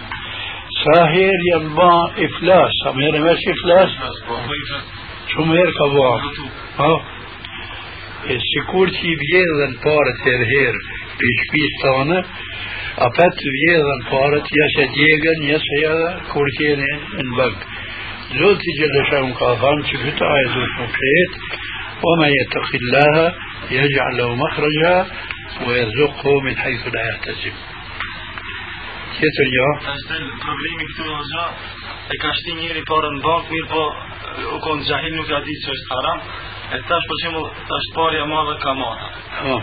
ساهر 0.84 1.38
ينبا 1.54 1.94
افلاس 2.26 2.74
هم 2.86 3.00
هنا 3.00 3.18
ماشي 3.18 3.50
افلاس 3.50 3.90
شو 5.32 5.42
e 8.28 8.36
parët 9.84 10.18
her 10.26 10.42
her 10.52 10.74
për 11.18 11.30
shpisë 11.42 11.78
tonë, 11.82 12.18
apet 13.06 13.36
vjedhen 13.56 14.00
parët 14.10 14.50
jasë 14.58 14.84
djegën, 14.96 15.40
jasë 15.52 15.78
edhe 15.90 16.10
kur 16.32 16.50
kene 16.58 16.90
në 17.16 17.32
bëgë. 17.38 17.64
Zoti 18.38 18.74
Gjellëshan 18.78 19.32
ka 19.38 19.48
thënë 19.62 19.86
që 19.88 20.02
këtë 20.04 20.24
aje 20.34 20.48
duhet 20.54 20.74
më 20.80 21.79
وما 22.04 22.28
يتق 22.28 22.70
الله 22.82 23.34
يجعل 23.70 24.12
له 24.18 24.28
مخرجا 24.44 24.94
ويرزقه 25.66 26.40
من 26.44 26.56
حيث 26.56 26.82
لا 26.94 27.02
يحتسب. 27.08 27.54
Tjetër 29.20 29.48
jo. 29.56 29.66
Problemi 30.44 30.84
këtu 30.90 31.04
është 31.22 31.42
e 32.12 32.16
ka 32.22 32.30
shti 32.38 32.54
njëri 32.60 32.82
parën 32.90 33.12
në 33.16 33.20
bankë, 33.26 33.50
mirë 33.52 33.68
po 33.72 33.82
u 34.54 34.60
konë 34.64 34.86
gjahil 34.88 35.12
nuk 35.16 35.28
ja 35.28 35.40
di 35.44 35.56
që 35.64 35.74
është 35.74 35.90
haram, 35.92 36.22
E 36.70 36.78
tash 36.86 37.06
për 37.10 37.16
shembull 37.20 37.46
tash 37.66 37.86
parja 37.96 38.26
madhe 38.30 38.52
kamata. 38.62 39.06
Po. 39.40 39.54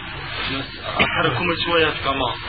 Atëherë 1.03 1.29
ku 1.37 1.45
më 1.47 1.53
quaj 1.61 1.83
atë 1.89 2.01
kamat? 2.03 2.41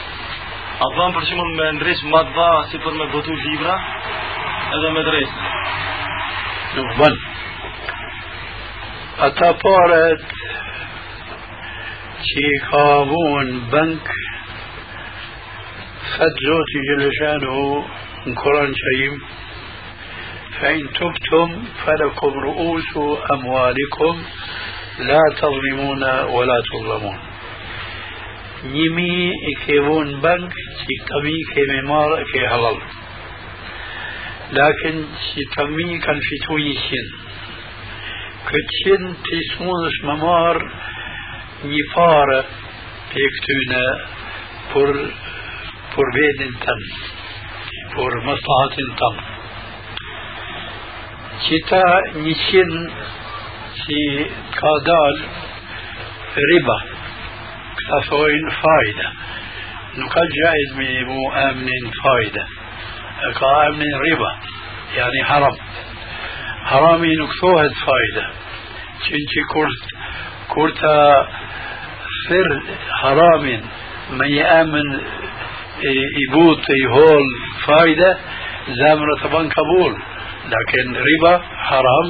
A 0.82 0.88
bën 0.96 1.14
për 1.14 1.26
shembull 1.28 1.52
me 1.60 1.68
ndriç 1.76 2.02
më 2.10 2.22
të 2.26 2.34
dha 2.38 2.48
si 2.70 2.80
për 2.82 2.96
me 2.98 3.06
botu 3.12 3.36
libra 3.44 3.76
edhe 4.78 4.90
me 4.96 5.04
drejt. 5.10 5.36
Nuk 6.78 6.90
bën. 6.98 7.20
Ata 9.26 9.50
paret 9.62 10.24
që 12.28 12.44
i 12.50 12.58
ka 12.68 12.84
avun 13.00 13.50
bank 13.72 14.14
thët 16.12 16.44
zoti 16.46 16.86
gjeleshanu 16.88 17.58
në 18.28 18.34
فإن 20.60 20.88
تبتم 20.98 21.64
فلكم 21.86 22.32
رؤوس 22.44 22.92
أموالكم 23.32 24.22
لا 24.98 25.22
تظلمون 25.40 26.02
ولا 26.34 26.62
تظلمون 26.70 27.18
njimi 28.58 29.30
i 29.50 29.52
ke 29.62 29.76
vonë 29.86 30.14
në 30.14 30.20
bank 30.22 30.54
që 30.78 30.94
këmi 31.08 31.34
kemi 31.50 31.82
marë 31.88 32.16
e 32.22 32.24
ke 32.30 32.40
halal 32.52 32.78
lakin 34.58 34.98
që 35.26 35.44
këmi 35.52 35.86
kanë 36.06 36.24
fitu 36.28 36.58
një 36.64 36.72
qinë 36.86 37.12
këtë 38.48 38.76
qinë 38.76 39.12
të 39.28 39.40
smundës 39.52 39.98
më 40.08 40.16
marë 40.24 40.68
një 41.72 41.82
pare 41.94 42.40
për 43.12 43.30
këtyne 43.38 43.84
për 44.74 44.92
për 45.94 46.12
vedin 46.18 46.54
tëmë 46.66 47.00
për 47.96 48.20
maslahatin 48.28 48.94
tëmë 49.00 49.26
që 51.46 51.64
ta 51.72 51.86
një 52.20 52.36
qinë 52.44 52.84
që 53.80 54.04
ka 54.60 54.76
dalë 54.90 55.34
riba 56.52 56.78
أثوين 57.88 58.50
فايدة 58.50 59.12
نقد 59.96 60.28
جائز 60.28 60.76
من 60.76 61.04
مو 61.04 61.32
أمن 61.32 61.90
فايدة 62.04 62.46
كأمن 63.40 63.94
ربا 64.12 64.32
يعني 64.96 65.24
حرام 65.24 65.56
حرامي 66.70 67.12
نكثوهد 67.22 67.72
فايدة. 67.86 68.24
چنچه 69.04 69.42
كرت 69.52 69.82
كرتا 70.54 70.98
سر 72.28 72.48
حرام 73.00 73.44
من 74.18 74.28
يأمن 74.28 74.86
يبوط 76.22 76.64
يهول 76.84 77.26
فايدة 77.66 78.18
زامرة 78.68 79.14
طبعا 79.22 79.48
قبول. 79.58 79.92
لكن 80.54 80.96
ربا 81.08 81.42
حرام. 81.68 82.06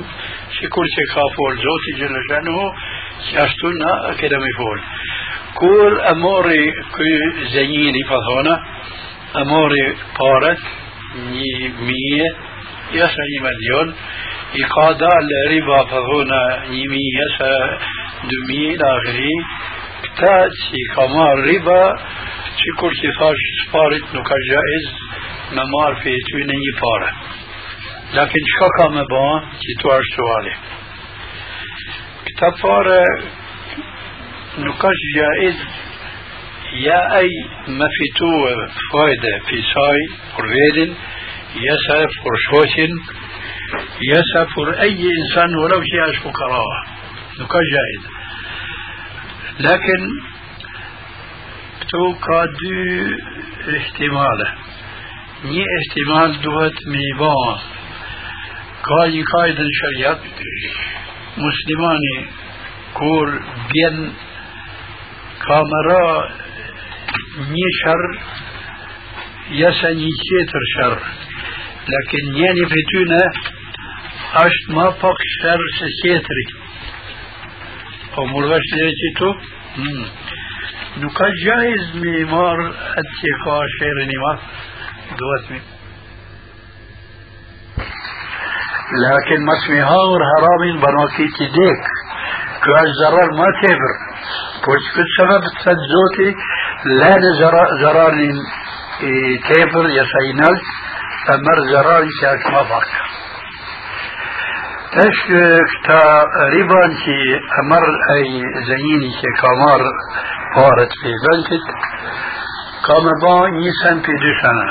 شكل 0.59 0.85
شكافول 0.97 1.55
زوتي 1.65 1.93
جل 2.01 2.17
شأنه 2.31 2.59
شاشتنا 3.33 4.15
كده 4.21 4.37
مفول 4.39 4.81
e 5.59 6.15
mori 6.15 6.73
ky 6.95 7.13
zënjini 7.53 8.03
pa 8.09 8.19
thona 8.27 8.55
e 9.35 9.43
mori 9.51 9.85
paret 10.15 10.61
një 11.35 11.73
mije 11.83 12.29
jashtë 14.55 14.57
një 14.57 14.57
milion 14.57 14.57
i 14.57 14.63
ka 14.75 14.87
dalë 15.03 15.41
riba 15.51 15.79
pa 15.91 16.01
thona 16.09 16.43
një 16.73 16.85
mije 16.93 17.13
jashtë 17.19 17.53
dy 18.29 18.39
mije 18.49 18.77
në 18.81 18.89
akhiri 18.97 19.35
këta 20.05 20.37
që 20.59 20.77
i 20.81 20.85
ka 20.95 21.05
marë 21.15 21.45
riba 21.49 21.81
që 22.61 22.77
kur 22.81 22.93
që 23.01 23.09
thash 23.19 23.45
sparit 23.67 24.15
nuk 24.15 24.27
ka 24.29 24.39
gjaiz 24.49 24.87
me 25.57 25.65
marë 25.75 26.01
për 26.05 26.21
ty 26.29 26.45
në 26.45 26.57
një 26.63 26.75
pare 26.81 27.11
lakin 28.17 28.49
qka 28.55 28.69
ka 28.79 28.89
me 28.95 29.05
ba 29.13 29.27
që 29.65 29.77
tu 29.83 29.93
ashtë 29.99 30.15
suali 30.17 30.55
këta 32.25 32.51
pare 32.63 33.03
نقاش 34.59 34.99
جائز 35.17 35.57
يا 44.13 44.23
أي 44.81 45.03
إنسان 45.21 45.57
ولو 45.57 45.83
شيء 45.83 46.21
فقراء 46.23 46.71
نقاش 47.41 47.67
جائز 47.75 48.03
لكن 49.61 50.01
تو 51.91 52.15
كادو 52.27 52.77
احتماله. 53.77 54.49
ني 55.45 55.65
احتمال 55.79 56.43
دوت 56.43 56.79
ميبان. 56.87 57.59
كاي 58.89 59.23
قايد 59.23 59.59
شريعة 59.81 60.21
مسلماني 61.37 62.27
كور 62.95 63.43
بين 63.73 64.13
më 65.49 65.81
ra 65.87 66.05
një 67.53 67.69
shër 67.81 68.03
jesa 69.59 69.91
një 70.01 70.11
tjetër 70.23 70.65
shër 70.73 70.97
lakin 71.93 72.27
njeni 72.37 72.65
për 72.73 72.83
tyne 72.91 73.21
është 74.37 74.75
ma 74.77 74.91
pak 75.01 75.23
shër 75.35 75.63
se 75.79 75.89
tjetëri 76.01 76.45
po 78.15 78.27
mërvesh 78.33 78.69
të 78.73 78.91
që 79.01 79.11
tu 79.21 79.31
hmm. 79.79 80.05
nuk 81.01 81.15
ka 81.17 81.29
gjaiz 81.45 81.89
mi 82.03 82.13
marë 82.33 82.69
atë 83.01 83.17
që 83.21 83.33
ka 83.45 83.57
shërën 83.79 84.15
i 84.17 84.23
ma 84.27 84.33
duhet 85.17 85.51
mi 85.51 85.61
لكن 88.89 89.45
ما 89.45 89.53
اسمها 89.53 89.99
حرام 90.31 90.81
بنوكي 90.81 91.29
تديك 91.37 91.83
كواش 92.65 92.89
ضرر 93.01 93.31
ما 93.37 93.49
تبر 93.61 93.93
وش 94.69 94.87
سبب 95.19 95.43
تسجوتي 95.61 96.31
لا 96.85 97.15
زرار 97.81 98.15
تيبر 99.49 99.85
يسينال 99.99 100.57
فمر 101.27 101.59
زرار 101.73 102.05
شاك 102.21 102.47
مفاق 102.47 103.08
إيش 104.97 105.19
كتا 105.27 106.25
ريبان 106.53 106.91
كي 107.05 107.41
أمر 107.61 107.85
اي 108.15 108.43
زيني 108.69 109.11
كي 109.21 109.31
كامار 109.41 109.81
بارت 110.57 110.93
في 111.03 111.13
بنكت 111.25 111.67
كام 112.87 113.07
با 113.23 113.49
نيسان 113.49 114.01
في 114.03 114.33
سنة 114.43 114.67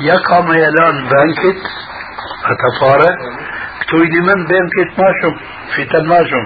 يا 0.00 0.16
كام 0.28 0.52
يلان 0.52 0.96
بنكت 1.12 1.62
اتفاره 2.52 3.12
كتو 3.80 3.98
من 3.98 4.44
بنكت 4.50 4.90
ماشم 4.98 5.34
في 5.74 5.84
تن 5.84 6.08
ماشم 6.08 6.44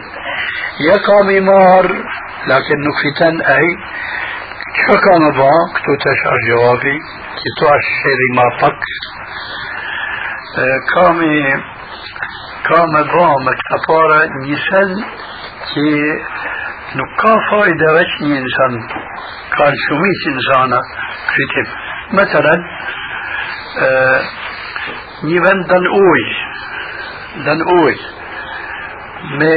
يا 0.89 0.97
كام 1.07 1.29
مار 1.47 1.87
لكن 2.47 2.77
نكفتن 2.87 3.37
أي 3.55 3.69
شو 4.87 4.95
كان 5.07 5.25
با؟ 5.39 5.53
كتو 5.75 5.93
تشعر 6.05 6.39
جوابي 6.49 6.99
كتو 7.41 7.67
الشيري 7.75 8.29
ما 8.37 8.47
فك 12.67 12.73
كامي 12.73 13.05
كام 13.05 13.17
با 13.17 13.35
مكتفارة 13.47 14.29
نيسان 14.43 15.05
كي 15.75 15.91
نكا 16.97 17.35
فايدة 17.51 17.93
وشني 17.95 18.39
إنسان 18.39 18.89
كان 19.59 19.73
شميس 19.89 20.23
إنسانا 20.35 20.81
كتب 21.33 21.69
مثلا 22.13 22.55
نيفن 25.25 25.63
دن 25.63 25.87
أوي 25.87 26.27
دن 27.45 27.61
أوي 27.79 27.97
me 29.41 29.57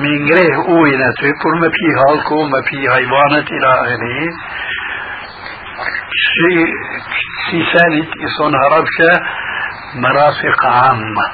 me 0.00 0.10
ngreh 0.24 0.56
ujin 0.74 1.02
aty 1.08 1.30
për 1.42 1.54
me 1.60 1.68
pi 1.76 1.86
halku, 2.00 2.38
me 2.52 2.60
pi 2.68 2.78
hajvanet 2.92 3.48
ila 3.56 3.70
ahiri 3.84 4.28
si 6.26 6.50
si 7.46 7.58
senit 7.72 8.10
i 8.24 8.28
thonë 8.36 8.60
harabshe 8.62 9.10
مرافق 9.94 10.66
عامة 10.66 11.26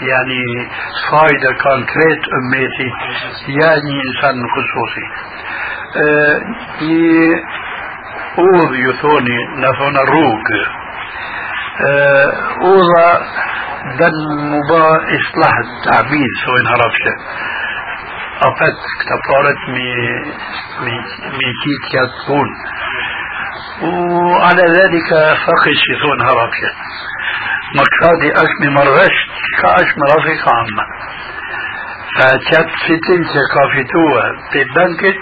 يعني 0.00 0.42
فايدة 1.10 1.52
كونكريت 1.62 2.22
أمتي 2.38 2.90
يعني 3.48 3.94
إنسان 4.08 4.34
خصوصي. 4.54 5.06
أه 5.96 6.40
أوض 8.38 8.74
يثوني 8.74 9.38
نثون 9.56 9.96
الروق 9.96 10.46
أه 11.88 12.32
أوضا 12.62 13.20
دن 13.98 14.14
مبا 14.38 14.86
إصلاح 14.96 15.54
التعبيد 15.58 16.30
سوى 16.46 16.60
انهربشه 16.60 17.14
أفت 18.42 18.76
كتفارت 19.00 19.68
مي 19.68 19.94
مي 20.80 20.96
مي 21.38 21.52
كيت 21.64 21.80
وعلى 23.82 24.62
ذلك 24.62 25.08
فقش 25.46 25.80
يثون 25.92 26.20
هربشة. 26.20 26.70
مقصادي 27.74 28.32
أشمي 28.32 28.68
مرغش 28.74 29.16
كأش 29.62 29.88
مرافق 30.02 30.54
عامة 30.54 30.84
فكانت 32.18 32.70
فتن 32.86 33.24
كافتوها 33.54 34.26
ببنكت 34.54 35.20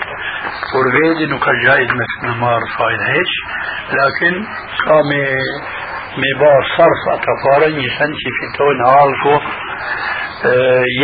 ورغيدي 0.74 1.26
كان 1.38 1.60
جايز 1.64 1.88
مثل 1.90 2.40
مار 2.40 2.60
فايد 2.78 3.00
هيش 3.00 3.32
لكن 3.90 4.44
قامي 4.88 5.26
مبار 6.24 6.62
صرف 6.78 7.02
أتفارا 7.14 7.66
يسان 7.66 8.12
شفتون 8.24 8.76
عالفو 8.86 9.40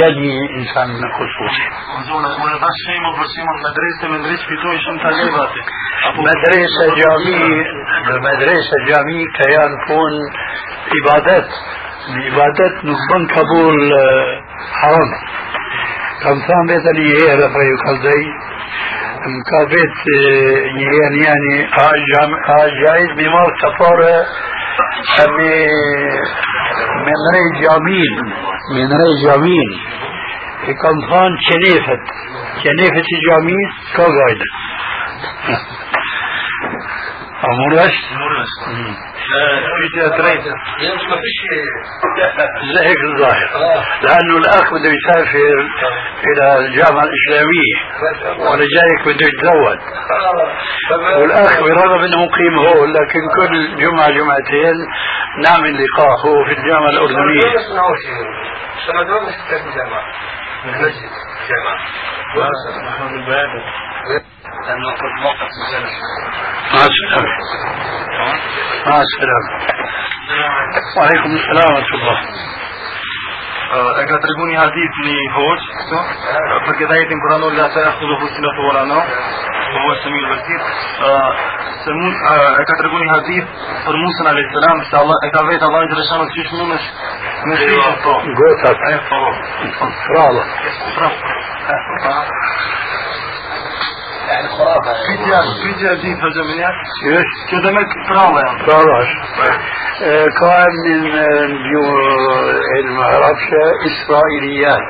يعني 0.01 0.33
إنسان 0.59 0.89
خصوصي 1.17 1.67
مدرسة 6.29 6.85
جامعي 7.01 7.65
مدرسة 8.29 8.77
جامعي 8.89 9.25
كيان 9.39 9.73
فون 9.89 10.13
عبادات 10.95 11.51
العبادات 12.09 12.75
نقبن 12.85 13.27
قبول 13.37 13.93
حرام 14.81 15.11
Kam 16.21 16.37
thënë 16.45 16.69
vetë 16.69 16.93
një 16.97 17.05
herë 17.17 17.47
për 17.53 17.63
ju 17.65 17.77
kalzoj, 17.83 18.23
më 19.35 19.39
ka 19.51 19.61
vetë 19.71 20.17
një 20.77 20.89
herë 20.91 21.15
njani, 21.15 21.55
a, 21.81 22.59
gjajz 22.75 23.15
mi 23.17 23.29
marë 23.35 23.55
të 23.63 23.71
fare 23.79 24.11
me, 25.37 25.55
me 27.05 27.15
nërej 27.23 27.49
gjamin, 27.61 28.15
me 28.75 28.83
nërej 28.93 29.15
gjamin. 29.25 29.71
E 30.71 30.73
kam 30.83 30.97
thënë 31.11 31.41
qenefet, 31.47 32.05
qenefet 32.63 33.13
i 33.17 33.21
gjamin, 33.27 33.69
ka 33.97 34.07
gajde. 34.17 34.49
A 35.49 35.53
mërë 35.53 35.59
është? 35.59 35.69
Mërë 36.61 36.79
është. 36.81 36.89
في 37.21 37.30
دريته 40.19 40.55
ما 41.11 41.17
فيش 41.23 41.39
زي 42.75 42.87
هيك 42.89 43.01
الظاهر 43.15 43.49
لأنه 44.03 44.37
الأخ 44.43 44.65
بده 44.75 44.91
يسافر 44.99 45.59
إلى 46.29 46.59
الجامعة 46.67 47.05
الإسلامية 47.11 47.77
وأنا 48.39 48.65
جايك 48.77 49.01
بده 49.07 49.27
يتزوج. 49.27 49.79
والأخ 51.21 51.61
برغم 51.61 52.01
إنه 52.05 52.25
مقيم 52.25 52.55
هون 52.59 52.89
لكن 52.93 53.21
كل 53.37 53.77
جمعة 53.77 54.11
جمعتين 54.11 54.77
نعمل 55.45 55.73
لقاء 55.85 56.13
هو 56.27 56.45
في 56.45 56.53
الجامعة 56.61 56.89
المسجد 60.67 61.11
الجامعة 61.43 61.79
لأنه 64.67 64.91
قد 65.03 65.13
موقف 65.23 65.51
مع 66.75 66.85
السلامه 66.91 67.37
مع 68.87 69.01
السلامه 69.07 69.51
وعليكم 70.97 71.31
السلام 71.37 71.75
ورحمه 71.75 71.95
الله 71.99 72.19
e 73.71 74.05
ka 74.11 74.17
tregu 74.19 74.45
një 74.51 74.57
hadith 74.59 74.97
një 75.07 75.19
hoq, 75.35 75.61
këto, 75.81 75.99
për 76.67 76.75
këtë 76.79 76.95
ajetin 76.95 77.21
kuranor 77.23 77.53
la 77.55 77.69
ta 77.75 77.85
yakhudhu 77.85 78.17
husna 78.23 78.51
wala 78.67 78.83
no, 78.91 78.99
wa 78.99 79.83
huwa 79.85 79.95
samiul 80.03 80.27
basir. 80.31 80.61
Se 81.85 81.95
mund 82.01 82.17
e 82.61 82.65
ka 82.71 82.75
tregu 82.81 82.99
një 82.99 83.11
hadith 83.15 83.47
për 83.87 83.95
Musa 84.03 84.27
alayhis 84.33 84.51
salam 84.59 84.83
se 84.91 84.97
Allah 85.03 85.19
e 85.23 85.31
ka 85.37 85.45
vetë 85.51 85.65
Allah 85.69 85.87
i 85.87 85.93
drejton 85.95 86.27
se 86.27 86.35
çish 86.35 86.53
mundesh 86.59 86.87
me 87.47 87.55
shpejtë 87.63 87.95
po. 88.03 88.13
Gotat. 88.43 88.79
Ai 88.91 88.99
po. 89.07 89.21
Bravo. 90.11 90.41
Bravo. 90.99 91.17
يعني 91.71 92.03
خرافة 92.03 92.11
Pyetja, 92.11 92.11
pyetja 92.11 93.27
e 93.27 93.30
ditë 96.04 96.22
hoxha 96.26 96.44
më 96.50 96.54
njëherë. 96.60 96.80
Qysh? 97.02 97.34
Kjo 97.50 97.58
dhe 97.66 97.72
me 97.76 97.84
prallë 98.10 98.40
janë. 98.46 98.56
طرش 98.66 99.10
كان 100.40 100.74
من 100.86 101.52
بيو 101.64 101.86
المعرفش 102.80 103.50
إسرائيليات 103.90 104.88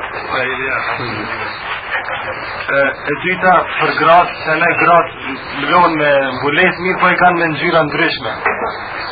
e 2.66 3.14
dyta 3.22 3.54
për 3.80 3.90
gratë, 4.00 4.32
se 4.42 4.54
ne 4.60 4.70
gratë 4.80 5.34
mlohen 5.62 5.92
me 6.00 6.10
mbulet 6.36 6.80
mirë, 6.82 6.98
po 7.00 7.10
e 7.10 7.18
kanë 7.20 7.38
me 7.40 7.46
ngjyra 7.52 7.82
ndryshme. 7.86 8.32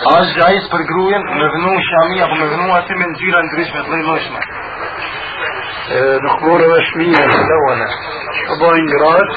A 0.08 0.14
është 0.22 0.34
gjajis 0.38 0.66
për 0.72 0.82
grujen 0.90 1.28
me 1.38 1.50
vënu 1.54 1.74
shami 1.88 2.22
apo 2.26 2.40
me 2.40 2.48
vënu 2.52 2.66
aty 2.78 2.98
me 2.98 3.06
ngjyra 3.12 3.44
ndryshme 3.46 3.84
të 3.84 3.92
lloj-llojshme. 3.92 4.40
نخبور 6.25 6.59
رسمية 6.61 7.25
ملونة 7.25 7.87
شباين 8.47 8.85
جراد 8.91 9.29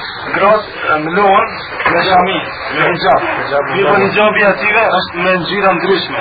me 2.76 2.82
hijab. 2.88 3.22
Mi 3.74 3.82
po 3.84 3.94
hijabi 4.02 4.42
atyve 4.50 4.82
është 4.98 5.16
me 5.24 5.32
ngjyra 5.40 5.70
ndryshme. 5.72 6.20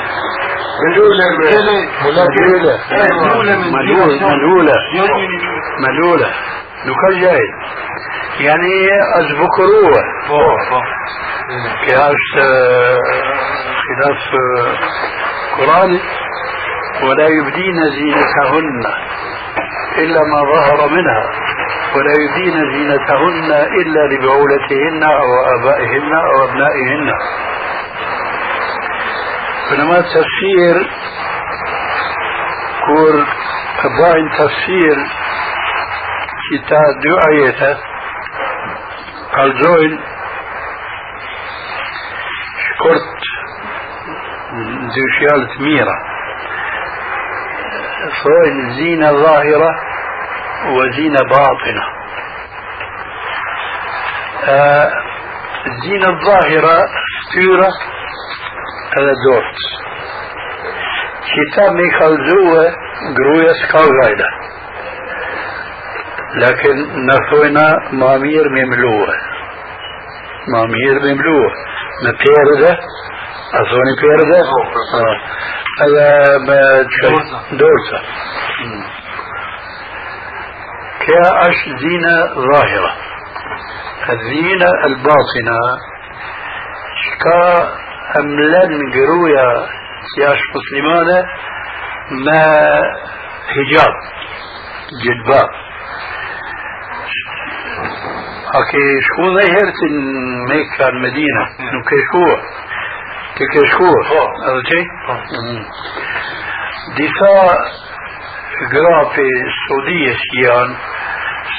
ملولة 0.83 1.25
ملولة 1.39 2.73
Eh, 2.91 3.09
ملولة. 3.23 3.55
ملولة. 4.35 4.73
ملولة 5.83 6.29
نكال 6.85 7.21
جاي 7.21 7.45
يعني 8.39 8.73
po. 10.27 10.39
كهاش 11.87 12.23
خلاف 13.85 14.19
قرآن 15.57 15.91
ولا 17.03 17.27
يبدين 17.27 17.77
زينتهن 17.91 18.83
إلا 19.97 20.19
ما 20.31 20.41
ظهر 20.53 20.89
منها 20.89 21.23
ولا 21.95 22.13
يبدين 22.23 22.55
زينتهن 22.73 23.51
إلا 23.51 24.01
لبعولتهن 24.11 25.03
أو 25.03 25.29
آبائهن 25.55 26.13
أو 26.13 26.43
أبنائهن. 26.49 27.11
فلما 29.69 30.01
تفسير 30.01 30.89
كور 32.85 33.25
أباين 33.85 34.29
تفسير 34.29 34.97
كتاب 36.51 36.93
دعايته 37.03 37.77
قال 39.35 39.63
زوين 39.63 39.99
شكرت 42.67 43.21
ذو 44.95 45.05
شيالة 45.19 45.61
ميرة. 45.61 46.10
فوين 48.23 48.69
زينة 48.77 49.11
ظاهرة 49.11 49.71
وزينة 50.75 51.19
باطنة. 51.29 51.83
آه 54.47 54.91
الزينة 55.67 56.09
الظاهرة 56.09 56.77
ستورة 57.31 57.69
هذا 58.97 59.11
دورت 59.25 59.55
كتاب 61.31 61.71
ميخالزوه 61.75 62.75
قروية 63.17 63.53
سكاوغايدة 63.63 64.25
لكن 66.35 66.75
نثونا 67.05 67.75
مامير 67.91 68.49
مملوه. 68.49 69.07
مامير 70.55 70.99
مملوه. 70.99 71.51
مبيردة 72.05 72.79
أثوني 73.53 73.93
بيردة 74.01 74.39
آه. 74.93 75.17
هذا 75.79 76.37
ما 76.47 76.83
مم. 78.65 78.83
كأش 81.07 81.79
زينة 81.79 82.15
ظاهرة. 82.35 82.93
الزينة 84.09 84.69
الباطنة. 84.85 85.59
شكا 87.03 87.69
أملن 88.19 88.91
قرويا 88.93 89.65
سياش 90.15 90.39
مسلمانة 90.55 91.25
ما 92.25 92.43
حجاب. 93.47 93.93
جلباب 95.03 95.49
أكي 98.55 99.01
شو 99.01 99.23
ظهرت 99.23 99.79
مكة 100.49 100.89
المدينة. 100.89 101.47
نكي 103.41 103.67
شو 103.71 103.77
تكي 103.77 104.09
شو 104.09 104.21
هذا 104.45 104.61
شيء 104.69 104.87
دفاع 106.99 107.47
قرافة 108.71 109.23
السعودية 109.47 110.15
شيان 110.31 110.75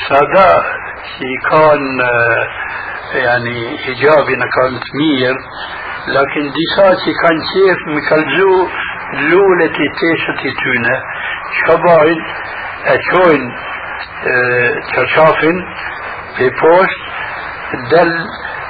سادا 0.08 0.52
شي 1.12 1.32
كان 1.50 2.00
آه، 2.00 2.46
يعني 3.18 3.78
حجابنا 3.78 4.46
كانت 4.56 4.84
مير 4.94 5.36
لكن 6.08 6.52
دفاع 6.58 6.90
شي 7.04 7.12
كان 7.22 7.38
كيف 7.52 7.78
مكالزو 7.96 8.68
لولة 9.30 9.66
تيشة 10.00 10.52
تونة 10.64 10.96
شباين 11.66 12.18
أتشوين 12.86 13.52
تشافن 14.96 15.64
في 16.36 16.48
بوست 16.48 17.02
دل 17.90 18.12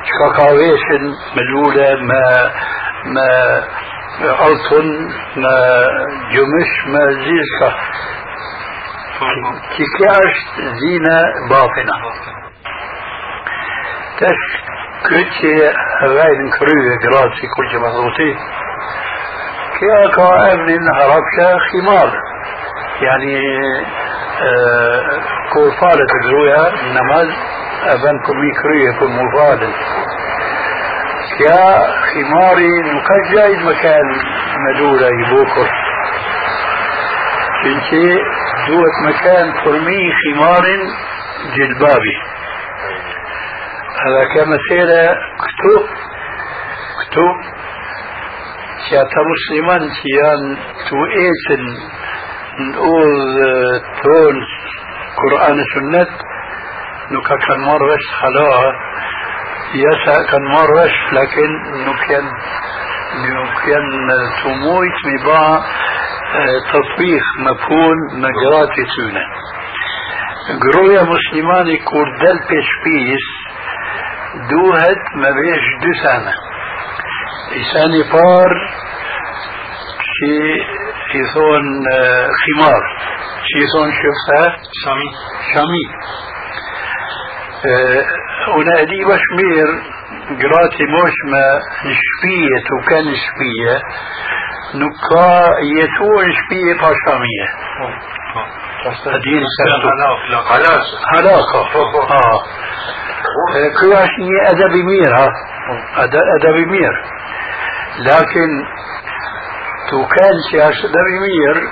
شكاكاويشن 0.09 1.03
ملولة 1.37 2.03
ما 2.03 2.51
ما 3.05 3.65
ألطن 4.21 5.09
ما 5.37 5.87
جمش 6.33 6.87
ما 6.87 7.05
زيزكا 7.13 7.75
كيكاش 9.77 10.37
زينة 10.81 11.23
باطنة. 11.51 11.93
تش 14.19 14.43
كنتي 15.09 15.73
غاين 16.05 16.51
كروية 16.59 16.99
قراتي 17.03 17.47
كل 17.57 17.79
مضغوطي 17.79 18.35
كيا 19.81 20.09
قائم 20.17 20.61
من 20.61 20.81
هربشة 20.95 21.59
خمار. 21.73 22.13
يعني 23.03 23.41
آه 24.43 25.21
كورفالة 25.53 26.07
الرؤيا 26.25 26.73
نماز 26.93 27.29
أبن 27.85 28.19
كمي 28.27 28.53
كروية 28.63 28.91
كم 29.01 29.27
مفادن 29.27 29.73
كيا 31.39 31.67
خماري 32.13 32.69
نكجاي 32.95 33.57
مكان 33.57 34.07
مدولة 34.65 35.07
يبوكر. 35.07 35.69
كنتي 37.63 38.19
دوت 38.69 38.97
مكان 39.09 39.53
فرمي 39.65 40.13
خمار 40.23 40.65
جلبابي. 41.57 42.17
هذا 44.03 44.23
كما 44.35 44.57
سيرة 44.69 45.15
كتو 45.43 45.75
كتو 47.01 47.27
شاتا 48.91 49.21
مسلمان 49.33 49.83
شيان 50.01 50.57
تو 50.89 50.97
إيتن 51.21 51.65
نقول 52.61 53.11
تون 54.03 54.37
قرآن 55.21 55.59
سنة. 55.75 56.07
نكا 57.11 57.37
كان 57.47 57.61
مرش 57.61 58.05
خلا 58.21 58.73
يسا 59.75 60.23
كان 60.31 60.45
مرش 60.55 60.97
لكن 61.13 61.49
نكين 61.87 62.27
نكين 63.25 63.85
تمويت 64.43 64.99
مبا 65.07 65.65
تطبيق 66.73 67.23
مفهوم 67.39 67.99
نجرات 68.15 68.75
سنة. 68.97 69.25
قرويا 70.63 71.03
مسلماني 71.03 71.77
كوردل 71.77 72.39
بيش 72.85 73.25
دوهت 74.51 75.05
ما 75.17 75.31
بيش 75.31 75.65
دو 75.83 75.93
سنة. 76.03 76.33
إساني 77.61 78.05
فار 78.05 78.51
شي 80.01 80.37
يثون 81.19 81.65
خمار. 82.43 82.83
شي 83.45 83.59
يثون 83.65 83.91
شفتها 83.93 84.47
شامي 84.85 85.09
شامي 85.55 85.85
ونادي 88.49 89.05
بشمير 89.05 89.69
قراتي 90.29 90.85
موش 90.85 91.17
ما 91.33 91.61
شبية 91.83 92.65
وكان 92.79 93.05
شبية. 93.05 93.77
نكا 94.75 95.59
يثون 95.79 96.27
شبية 96.33 96.75
فاشامية 96.75 97.47
هدين 99.07 99.43
سبتو. 99.57 99.89
علاقة 101.13 101.61
آه. 102.13 102.39
كلاشني 103.81 104.37
أدبي 104.51 104.83
مير 104.83 105.15
ها 105.17 105.29
أدبي 106.37 106.65
مير. 106.65 106.93
لكن 107.99 108.49
تو 109.91 110.07
كان 110.07 110.35
أدبي 110.85 111.19
مير. 111.27 111.71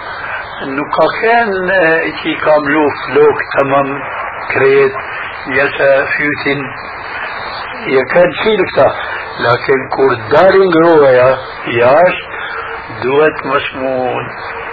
كان 1.22 1.70
إتي 2.08 2.34
كاملوف 2.34 2.94
لوك 3.08 3.38
تمام. 3.60 4.02
كريت. 4.54 4.92
يسا 5.46 6.04
فيوتين. 6.04 6.64
يكاد 7.86 8.30
شيلكتا 8.44 8.88
لكن 9.40 9.78
كوردارين 9.96 10.68
جرويا 10.70 11.38
ياش 11.66 12.16
دوت 13.02 13.46
مسمون. 13.46 14.24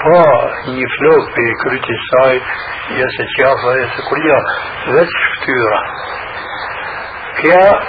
با 0.05 0.51
يفلوك 0.67 1.29
بكريتي 1.29 1.93
ساي. 2.11 2.41
يسا 2.91 3.23
تشافا 3.29 3.71
يسا 3.75 4.09
كليا 4.09 4.39
ذات 4.93 5.07
فتورة 5.07 5.79
كيا 7.41 7.79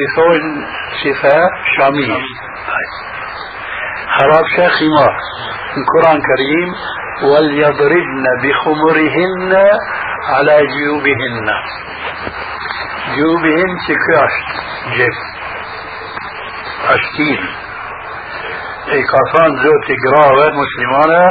يثون 0.00 0.66
صفة 1.04 1.38
شامية 1.76 2.20
حراب 4.08 4.44
خمار 4.78 5.14
القرآن 5.76 6.16
الكريم 6.16 6.74
وليضربن 7.22 8.24
بخمرهن 8.42 9.52
على 10.28 10.66
جيوبهن. 10.66 11.48
جيوبهن 13.14 13.76
تكاشت 13.88 14.48
جيب. 14.96 15.12
أشتين 16.88 17.38
اي 18.92 19.02
كافان 19.02 19.56
زوت 19.56 19.88
قراوة 20.04 20.52
مسلمانة 20.62 21.30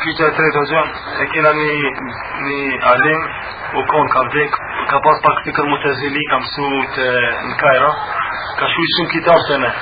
Pyqe 0.00 0.26
e 0.26 0.34
tretë 0.36 0.60
o 0.60 0.66
gjënë, 0.70 1.00
e 1.22 1.24
kena 1.34 1.50
një, 1.56 1.70
një 2.46 2.60
alim, 2.92 3.24
u 3.76 3.82
konë 3.90 4.12
ka 4.14 4.22
vdek, 4.28 4.60
ka 4.92 5.00
pas 5.06 5.18
pak 5.26 5.42
fikër 5.48 5.66
mu 5.68 5.76
të 5.82 5.96
zili, 6.00 6.22
ka 6.30 6.38
mësu 6.44 6.68
të 6.96 7.08
në 7.48 7.56
Kajra, 7.60 7.90
ka 8.60 8.70
shuj 8.74 8.88
shumë 8.96 9.12
kitab 9.16 9.48
të 9.48 9.58
ne. 9.64 9.72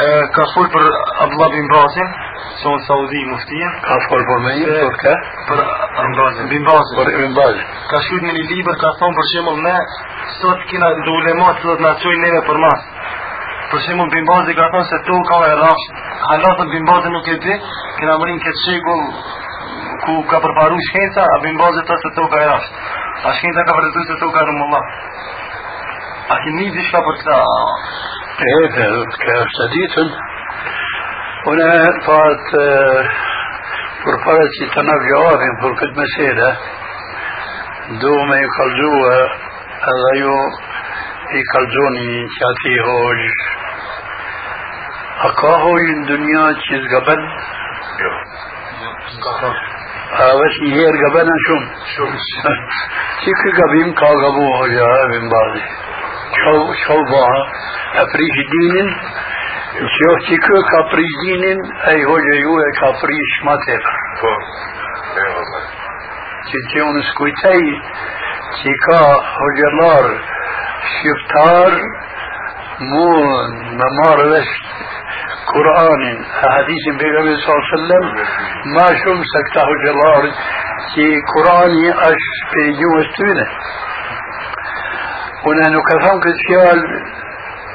E, 0.00 0.06
ka 0.34 0.44
shkoj 0.52 0.68
për 0.72 0.86
Abdullah 1.24 1.50
bin 1.52 1.66
që 2.60 2.68
unë 2.70 2.84
Saudi 2.86 3.20
muftien. 3.28 3.74
Ka 3.84 3.96
shkoj 4.06 4.20
për 4.28 4.38
me 4.44 4.52
i, 4.60 4.62
për 4.68 4.96
ka? 5.02 5.12
Për 5.48 5.60
bin 6.52 6.64
Bazin. 6.68 6.96
Për 7.00 7.10
bin 7.20 7.36
Ka 7.90 8.00
shkoj 8.06 8.20
një 8.24 8.44
liber, 8.52 8.78
ka 8.80 8.92
thonë 9.00 9.18
për 9.18 9.28
shemull 9.32 9.60
ne, 9.66 9.76
sot 10.38 10.64
kena 10.70 10.88
do 11.04 11.16
ulemat, 11.20 11.60
sot 11.64 11.84
na 11.84 11.92
qoj 12.04 12.16
neve 12.24 12.40
për 12.48 12.62
mas. 12.64 12.88
Për 13.72 13.84
shemull 13.86 14.12
bin 14.14 14.28
Bazin 14.30 14.58
ka 14.60 14.70
thonë 14.74 14.88
se 14.92 15.02
to 15.08 15.20
ka 15.30 15.42
e 15.50 15.54
rafshë, 15.60 16.00
Allah 16.32 16.52
thot 16.58 16.70
bimbazi 16.70 17.10
nuk 17.10 17.28
e 17.28 17.36
di, 17.44 17.54
këna 17.98 18.16
mërin 18.22 18.42
këtë 18.44 18.60
shekull 18.64 19.06
ku 20.04 20.14
ka 20.30 20.38
përparu 20.44 20.76
shkenca, 20.88 21.24
a 21.26 21.36
bimbazi 21.44 21.82
të 21.88 21.96
se 22.02 22.10
toka 22.18 22.42
e 22.42 22.48
rasht. 22.50 22.76
A 23.26 23.32
shkenca 23.38 23.64
ka 23.66 23.76
përdetu 23.78 24.04
se 24.06 24.14
të 24.14 24.18
toka 24.22 24.44
në 24.46 24.54
Allah. 24.66 24.84
A 26.30 26.38
ki 26.44 26.52
një 26.58 26.66
dishka 26.76 27.02
për 27.06 27.18
këta? 27.20 27.38
E, 28.46 28.52
dhe, 28.76 28.88
ka 29.24 29.38
është 29.44 29.58
të 29.60 29.68
ditën, 29.74 30.12
une 31.50 31.70
pat, 32.06 32.54
për 34.04 34.20
pare 34.26 34.46
që 34.56 34.68
të 34.74 34.84
në 34.86 34.98
gjavabin 35.08 35.58
për 35.64 35.78
këtë 35.82 36.00
mesele, 36.02 36.50
do 38.04 38.14
me 38.30 38.38
i 38.38 38.52
kalzua 38.58 39.16
edhe 39.92 40.12
ju 40.20 40.36
i 41.40 41.42
kalzoni 41.52 42.12
që 42.36 42.46
ati 42.52 42.76
hoqë 42.86 43.59
a 50.20 50.28
vesh 50.40 50.58
një 50.64 50.70
herë 50.76 51.02
gaben 51.04 51.28
në 51.30 51.36
shumë 51.46 51.66
shumë 51.94 52.54
që 53.24 53.34
kë 53.40 53.50
gabim 53.58 53.90
ka 54.00 54.12
gabu 54.22 54.46
hoja 54.58 54.88
e 55.16 55.20
bazi 55.34 55.64
qau 56.86 57.00
baha 57.12 57.40
e 58.00 58.06
prish 58.14 58.40
dinin 58.54 58.88
شوف 59.70 60.18
تيكو 60.28 60.62
كابريزين 60.70 61.44
اي 61.88 62.04
هو 62.04 62.18
جيو 62.18 62.54
كابريش 62.80 63.32
ما 63.44 63.56
تفر 63.64 64.36
تيجون 66.50 67.02
سكويتي 67.02 67.80
تيكا 68.62 69.02
هجلار 69.40 70.06
شفتار 70.96 71.70
مون 72.80 73.50
ممار 73.80 74.26
وش 74.26 74.48
قرآن 75.54 76.24
حديث 76.42 76.84
بيغمبر 76.98 77.36
صلى 77.36 77.54
الله 77.54 77.64
عليه 77.66 77.76
وسلم 77.76 78.04
ما 78.76 78.86
شم 79.04 79.22
سكتا 79.34 79.62
هجلار 79.70 80.22
تي 80.94 81.06
قرآن 81.34 81.72
اش 81.92 82.24
بيجو 82.54 83.00
استونه 83.00 83.46
هنا 85.46 85.68
نكفهم 85.76 86.20
كتفيال 86.24 86.80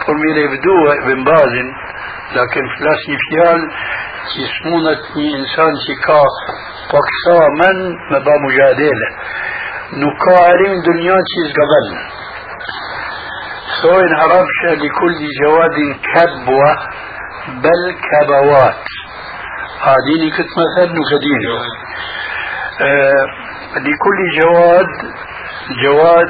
فرمي 0.07 0.31
يبدو 0.43 0.91
ابن 0.91 1.23
بازن 1.23 1.67
لكن 2.35 2.63
فلاسني 2.77 3.17
فيال 3.29 3.61
që 4.25 4.45
smunët 4.51 5.03
një 5.15 5.25
insan 5.37 5.75
që 5.85 5.95
ka 6.05 6.21
paksa 6.91 7.35
men 7.59 7.81
me 8.11 8.19
ba 8.25 8.33
mujadele 8.45 9.09
nuk 10.01 10.15
ka 10.23 10.33
arim 10.51 10.79
dënja 10.87 11.17
që 11.31 11.43
zgaben 11.51 11.91
thojnë 13.64 13.64
arabsha 13.64 13.64
likulli 13.64 13.64
gjawadin 15.39 15.91
kabwa 16.13 16.69
bel 17.63 17.83
kabawat 18.07 18.83
a 19.89 19.95
dini 20.07 20.29
këtë 20.37 20.53
më 20.59 20.65
thënë 20.75 20.93
nuk 20.95 21.11
e 21.15 21.19
dini 21.25 21.49
لكل 23.75 24.19
جواد 24.39 24.87
جواد 25.83 26.27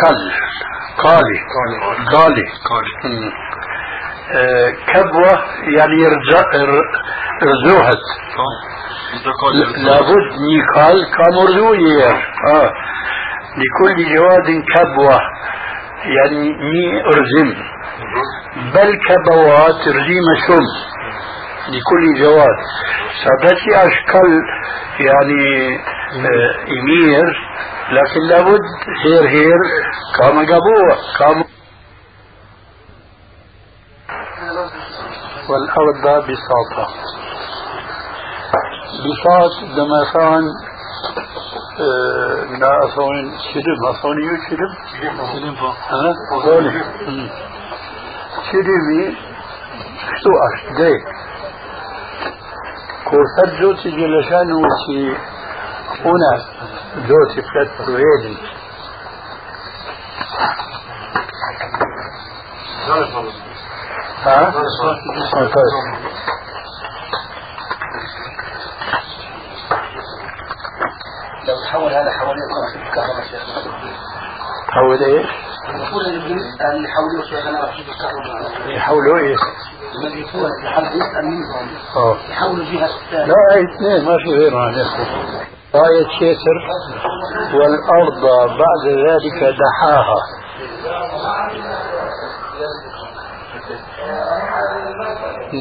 كل 0.00 0.32
قالي 1.02 1.38
قالي 1.54 2.44
قالي 2.64 3.32
كبوة 4.86 5.44
يعني 5.76 6.06
رزوهت. 7.42 8.04
لابد 9.76 10.26
نيكال 10.40 11.10
كامرزوية 11.16 12.10
آه. 12.54 12.72
لكل 13.56 14.14
جواد 14.14 14.62
كبوة 14.74 15.18
يعني 16.06 16.52
مي 16.52 17.02
أرزم 17.04 17.54
بل 18.74 18.98
كبوات 19.08 19.88
رزيم 19.88 20.24
شم. 20.46 20.94
لكل 21.68 22.20
جواد. 22.20 22.58
سادتي 23.24 23.76
أشكال 23.76 24.40
يعني 25.00 25.76
آه، 25.76 26.54
إمير. 26.68 27.24
لكن 27.92 28.20
لابد 28.28 28.60
هير 29.04 29.28
هير. 29.28 29.58
كما 30.18 30.42
قبوة. 30.42 30.98
كما 31.18 31.44
والأرض 35.48 36.24
بساطة. 36.24 36.88
بساط 39.04 39.76
دمثان 39.76 40.44
لا 41.78 42.84
أصون 42.84 43.38
شدم 43.38 43.84
أصون 43.90 44.16
يو 44.24 44.36
شدم 44.50 44.72
شدم 45.32 45.56
قولي 46.44 46.84
شدمي 48.50 49.16
شتو 50.18 50.30
أش 50.46 50.76
ديك 50.76 51.04
كورفت 53.04 53.60
جوتي 53.60 53.90
جلشان 53.90 54.52
وشي 54.52 55.16
هنا 56.04 56.32
جوتي 57.08 57.42
فلت 57.42 57.88
ويلي 57.88 58.36
ها؟ 64.24 64.52
تحول 71.74 71.92
هذا 71.92 72.10
حوالي 72.10 72.40
الكهرباء 72.86 73.24
شيخنا 73.24 73.72
تحول 74.68 75.02
إيش؟ 75.02 75.26
المفروض 75.68 76.06
إن 76.06 76.14
اللي 76.14 76.88
يحولوا 76.88 77.24
شيخنا 77.30 77.64
رشيد 77.64 77.86
الكهرباء 77.88 78.70
يحولوا 78.76 79.18
إيش؟ 79.18 79.38
لما 79.94 80.14
يكون 80.14 80.50
الحد 80.62 80.84
يسال 80.84 81.24
منهم 81.24 81.68
آه. 81.96 82.16
يحولوا 82.30 82.64
جهة 82.64 82.86
الثانية 82.86 83.26
لا 83.26 83.64
اثنين 83.64 84.04
ما 84.04 84.16
في 84.18 84.30
غير 84.38 84.56
عن 84.56 84.74
آية 85.74 86.08
شيسر 86.18 86.56
والأرض 87.54 88.22
بعد 88.48 88.84
ذلك 89.08 89.56
دحاها. 89.58 90.16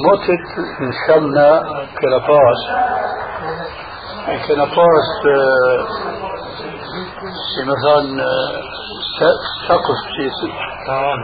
متت 0.05 0.45
نشلنا 0.81 1.63
كرفاس 2.01 2.59
كرفاس 4.25 5.09
آه، 5.27 5.87
شي 7.49 7.61
مثلا 7.71 8.25
سقف 9.69 9.97
شي 10.15 10.47
طبعا 10.87 11.17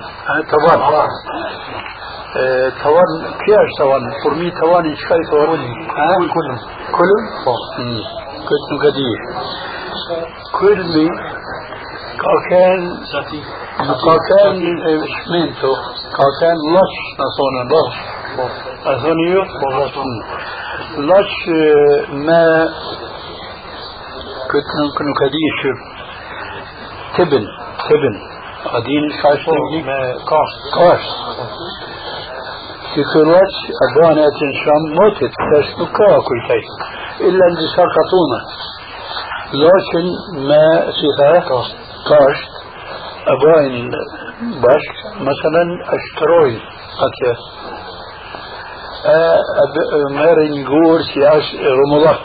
طوان 0.51 0.81
آه، 2.37 2.69
طوان 2.83 3.33
كيف 3.45 3.69
طوان 3.79 4.01
فرمي 4.23 4.51
طوان 4.61 4.85
إيش 4.85 4.99
كاي 5.09 5.19
طوان 5.31 5.59
كل 6.33 6.49
كل 6.97 7.11
كل 7.77 8.03
كنت 8.49 8.69
قدير 8.83 9.19
كل 10.59 10.83
مي 10.83 11.09
كان 12.49 12.79
كان 14.29 14.59
شمنتو 15.25 15.73
كان 16.41 16.57
لش 16.73 16.95
نصونا 17.19 17.63
لش 17.71 17.95
أثنيو 18.85 19.43
لش 20.97 21.49
ما 22.11 22.69
كنت 24.51 24.69
نكون 24.85 25.07
كديش 25.19 25.61
تبن 27.17 27.45
تبن. 27.89 28.15
قديم 28.65 29.03
كاش 29.23 29.45
كاش. 30.29 30.51
كاش. 30.75 31.05
في 32.95 33.03
كل 33.13 33.27
وقت 33.27 33.55
أبانا 33.85 34.25
تنشام 34.39 34.83
موتت. 34.99 35.33
بس 35.53 35.79
نكا 35.79 36.19
كل 36.27 36.41
شيء. 36.47 36.67
إلا 37.27 37.45
اللي 37.47 37.67
سقطونا 37.75 38.41
لكن 39.53 40.05
ما 40.47 40.91
فيها 40.91 41.39
كاش. 42.09 42.37
أباين 43.27 43.89
باش 44.39 44.85
مثلا 45.15 45.63
أشتروي. 45.95 46.55
أتيا. 47.05 47.35
أب 49.05 49.75
مارن 50.11 50.63
جور 50.63 51.01
سياس 51.01 51.55
رمضاك 51.55 52.23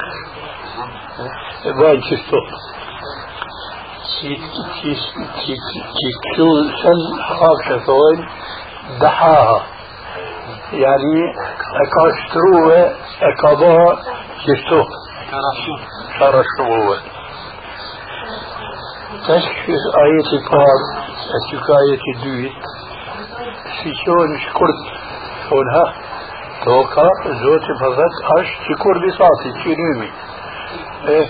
باين 1.79 2.03
شفتو 2.03 2.37
تكشو 5.97 6.49
سن 6.83 7.01
حاكشة 7.23 7.79
ثوين 7.87 8.29
دحاها. 9.01 9.63
يعني 10.73 11.23
أكاشتروه 11.83 12.95
أكابا 13.23 13.97
شفتو 14.47 14.81
شرشوه. 16.19 16.99
تشكي 19.29 19.77
آية 20.05 20.33
بار 20.51 20.81
أتيك 21.37 21.69
آية 21.71 22.25
دويت. 22.25 22.63
شيشون 23.83 24.31
شكرت. 24.39 24.83
شونها 26.65 26.83
توكا 26.85 27.09
زوتي 27.43 27.75
فضت 27.81 28.15
أش 28.39 28.47
شكر 28.47 28.95
بصاصي 29.07 29.53
تشينومي 29.59 30.11
إيه 31.09 31.27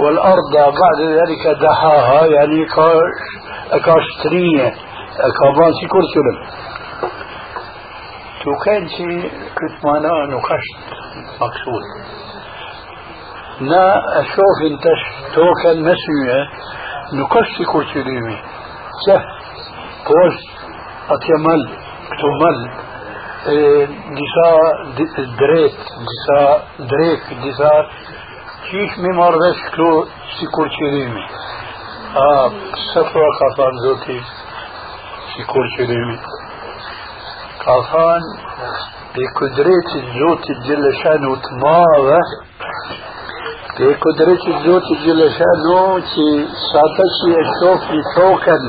والأرض 0.00 0.52
بعد 0.54 1.00
ذلك 1.08 1.58
دحاها 1.60 2.26
يعني 2.26 2.64
كاش 2.64 3.20
أكاشترية 3.72 4.66
أكابان 5.20 5.72
شكر 5.82 6.00
شلم 6.14 6.38
تو 8.44 8.50
كان 8.64 8.88
شيء 8.88 9.30
كنت 9.30 9.84
معناه 9.84 10.26
نقشت 10.26 10.78
مقصود 11.40 11.82
نا 13.60 14.02
ديسا 23.46 25.22
دريت 25.40 25.78
ديسا 26.08 26.40
دريك 26.90 27.22
ديسا 27.42 27.72
چیش 28.70 28.90
می 28.98 29.12
ماردش 29.16 29.56
کلو 29.74 30.04
سیکور 30.40 30.68
چیریمی 30.68 31.24
آه 32.14 32.52
سفر 32.94 33.28
کافان 33.38 33.72
زوتی 33.82 34.20
سیکور 35.36 35.66
چیریمی 35.76 36.18
كافان 37.64 38.22
بقدرة 39.14 39.90
الزوت 39.94 40.44
جل 40.66 40.84
شانه 41.02 41.36
تماوة 41.46 42.20
بقدرة 43.78 44.42
الزوت 44.54 44.88
جل 45.06 45.30
شانه 45.38 46.00
تي 46.14 46.46
ساتشي 46.72 47.32
الشوف 47.44 47.82
توكن 48.16 48.62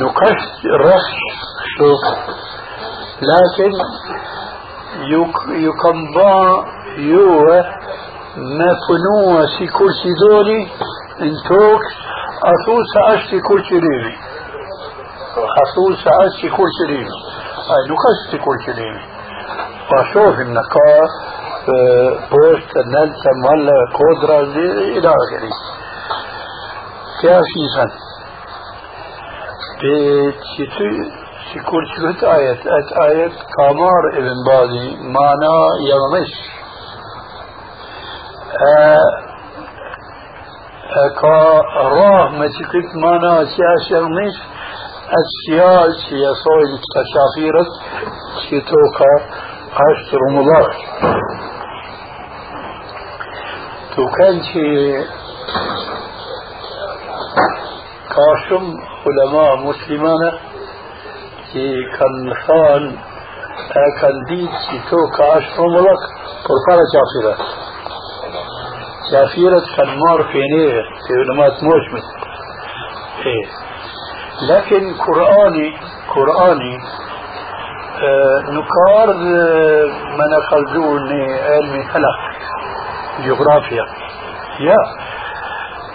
نقش 0.00 0.40
رش 0.84 1.08
شوف 1.78 2.00
لكن 3.22 3.72
يك 5.12 5.36
يكمبا 5.48 6.64
يوه 6.96 7.64
ما 8.36 8.70
فنوه 8.88 9.46
سي 9.58 9.66
كرسي 9.66 10.12
دولي 10.28 10.62
انتوك 11.20 11.82
أثوس 12.52 12.92
أشتي 13.08 13.40
كرسي 13.40 13.74
ريمي 13.74 14.14
أثوس 15.62 16.04
أشتي 16.06 16.48
كرسي 16.48 16.84
ريمي 16.88 17.10
هاي 17.70 17.82
نقص 17.90 18.44
كل 18.44 18.58
كلمة 18.66 19.00
وأشوف 19.90 20.40
النقاء 20.40 21.06
بوست 22.30 22.76
نلتا 22.94 23.30
ملا 23.44 23.78
قدرة 23.98 24.40
إلى 24.96 25.08
آخره. 25.08 25.52
كيف 27.20 27.46
إنسان 27.62 27.90
بتشتي 29.78 30.90
شكل 31.54 31.86
شكل 31.96 32.26
آية 32.26 32.52
أت 32.52 32.92
آية 33.10 33.32
كامار 33.58 34.02
ابن 34.18 34.34
بازي 34.46 34.96
معنى 34.96 35.54
يغمش 35.88 36.32
كا 41.20 41.60
راه 41.76 42.28
ما 42.28 42.46
شكلت 42.48 42.96
معنى 43.02 43.46
سياس 43.46 43.90
يغمش 43.90 44.34
السياس 45.20 46.12
هي 46.12 46.34
صويل 46.34 46.78
تشافيرت 46.94 47.72
شتوكا 48.46 49.14
عشت 49.72 50.14
رمضان. 50.14 50.70
تو 53.96 54.06
كان 54.18 54.42
شي 54.42 54.98
كاشم 58.14 58.74
علماء 59.06 60.49
مسلمانة 61.54 61.80
كي 61.80 61.84
كان 61.98 62.34
خان 62.34 62.96
كان 64.00 64.24
ديت 64.28 64.50
شتوكا 64.50 65.24
عشت 65.36 65.60
رمضان 65.60 65.96
برفارة 66.48 66.84
شافيرة 66.92 67.46
شافيرة 69.10 69.62
كان 69.76 69.98
مار 69.98 70.22
فينيه 70.32 70.82
في 70.82 71.14
علماء 71.14 71.64
موشمت 71.64 72.04
إيه 73.26 73.46
لكن 74.48 74.94
قرآني 74.94 75.76
قرآني 76.14 76.78
آه، 78.02 78.38
نكار 78.50 79.10
آه، 79.10 79.84
من 80.16 80.42
خلدون 80.50 81.12
علم 81.12 81.82
فلك 81.82 82.40
جغرافيا 83.26 83.84
يا 84.60 84.76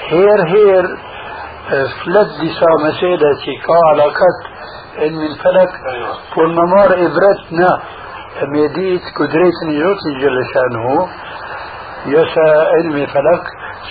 هير 0.10 0.48
هير 0.48 0.86
آه، 1.74 1.88
فلت 2.06 2.40
ديسا 2.40 2.66
مسيدة 2.86 3.28
كا 3.68 4.55
علاقات 4.96 5.00
علم 5.00 5.22
الفلك 5.22 5.70
والممار 6.38 6.86
إبرتنا 6.86 7.80
ميديت 8.48 9.02
قدرت 9.16 9.58
نيوتي 9.68 10.12
جل 10.22 10.42
شأنه. 10.54 11.08
يسا 12.06 12.68
علم 12.74 13.06
فلك 13.06 13.44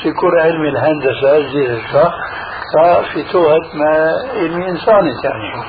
سيكون 0.03 0.41
علم 0.41 0.65
الهندسة 0.65 1.53
زي 1.53 1.81
في 3.13 3.23
توهت 3.33 3.75
ما 3.75 4.15
علم 4.35 4.63
إنساني 4.63 5.13
يعني 5.25 5.65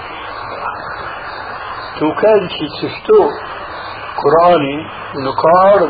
تو 2.00 2.12
كان 2.22 2.50
شي 2.50 2.68
تشتو 2.88 3.30
قرآني 4.22 4.78
نقار 5.26 5.90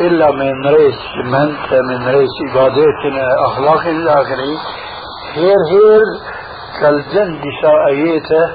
إلا 0.00 0.30
من 0.30 0.66
ريس 0.66 1.00
منت 1.24 1.72
من 1.72 2.08
ريس 2.08 2.34
عباداتنا 2.50 3.26
أخلاق 3.46 3.86
الآخرين. 3.86 4.58
هير 5.34 5.58
هير 5.70 6.02
كالجندي 6.80 7.50
شرعيته 7.62 8.54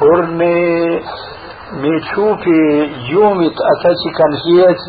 برمي 0.00 1.00
ميتشوبي 1.72 2.62
يومت 3.10 3.56
أتاتي 3.72 4.10
كان 4.18 4.32
هيت 4.46 4.82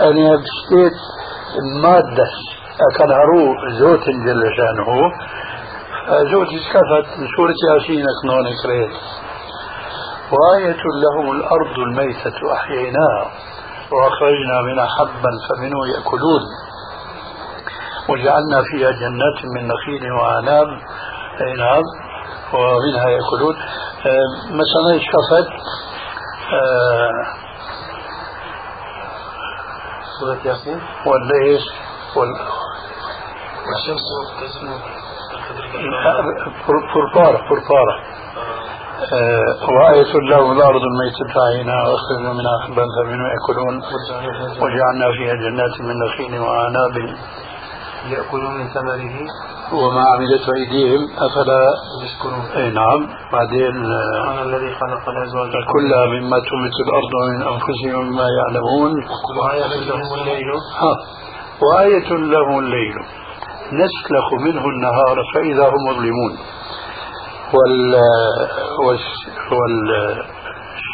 أن 0.00 0.16
يبشتت 0.16 0.98
مادة 1.82 2.28
أكان 2.88 3.10
هرو 3.10 3.54
زوت 3.78 4.04
جلشان 4.04 4.54
شانهو 4.56 5.00
زوت 6.30 6.48
اسكفت 6.48 7.08
سورة 7.36 7.54
ياسين 7.68 8.04
اثنان 8.14 8.46
كريت 8.62 8.90
وآية 10.32 10.82
لهم 11.04 11.30
الأرض 11.32 11.78
الميتة 11.78 12.52
أحييناها 12.52 13.24
وأخرجنا 13.92 14.62
منها 14.62 14.86
حبا 14.86 15.30
فمنه 15.48 15.80
يأكلون 15.94 16.42
وجعلنا 18.08 18.62
فيها 18.70 18.90
جنات 18.90 19.38
من 19.54 19.68
نخيل 19.68 20.12
وأعناب 20.12 20.68
أي 21.40 21.52
نعم 21.52 21.82
ومنها 22.52 23.08
يأكلون. 23.08 23.56
مثلا 24.60 24.98
شفت 25.10 25.48
سورة 30.20 30.38
ياسين 30.44 30.80
والليل 31.06 31.60
وال 32.16 32.28
والشمس 33.68 34.06
تزول 34.40 34.80
فرفارة 36.94 37.38
فرفارة 37.48 37.94
وآية 39.68 40.12
له 40.30 40.52
الأرض 40.52 40.82
الميتة 40.90 41.34
عينها 41.46 41.88
وأخرجنا 41.88 42.32
منها 42.32 42.58
حبا 42.66 42.84
فمنه 42.96 43.26
يأكلون. 43.34 43.74
وجعلنا 44.62 45.12
فيها 45.18 45.34
جنات 45.34 45.80
من 45.80 45.94
نخيل 46.04 46.40
وأعناب. 46.40 47.16
يأكلون 48.06 48.54
من 48.58 48.68
ثمره؟ 48.68 49.16
وما 49.72 50.02
عملته 50.12 50.54
أيديهم 50.56 51.02
أفلا؟ 51.26 51.62
يشكرون 52.04 52.44
أي 52.56 52.70
نعم. 52.70 53.00
بعدين 53.32 53.74
سبحان 54.22 54.38
الذي 54.48 54.70
خلق 54.74 55.08
الأزواج 55.08 55.50
كلها 55.72 56.06
مما 56.06 56.38
تنبت 56.38 56.76
الأرض 56.86 57.12
ومن 57.18 57.42
أنفسهم 57.52 57.94
ومما 57.98 58.26
يعلمون. 58.38 58.92
وآية 59.38 59.80
لهم 59.90 60.14
الليل. 60.20 60.48
ها. 60.80 60.92
وآية 61.62 62.10
لهم 62.12 62.58
الليل. 62.58 62.94
نسلخ 63.72 64.26
منه 64.40 64.64
النهار 64.66 65.16
فإذا 65.34 65.68
هم 65.68 65.82
مظلمون. 65.90 66.32
وال 67.54 67.94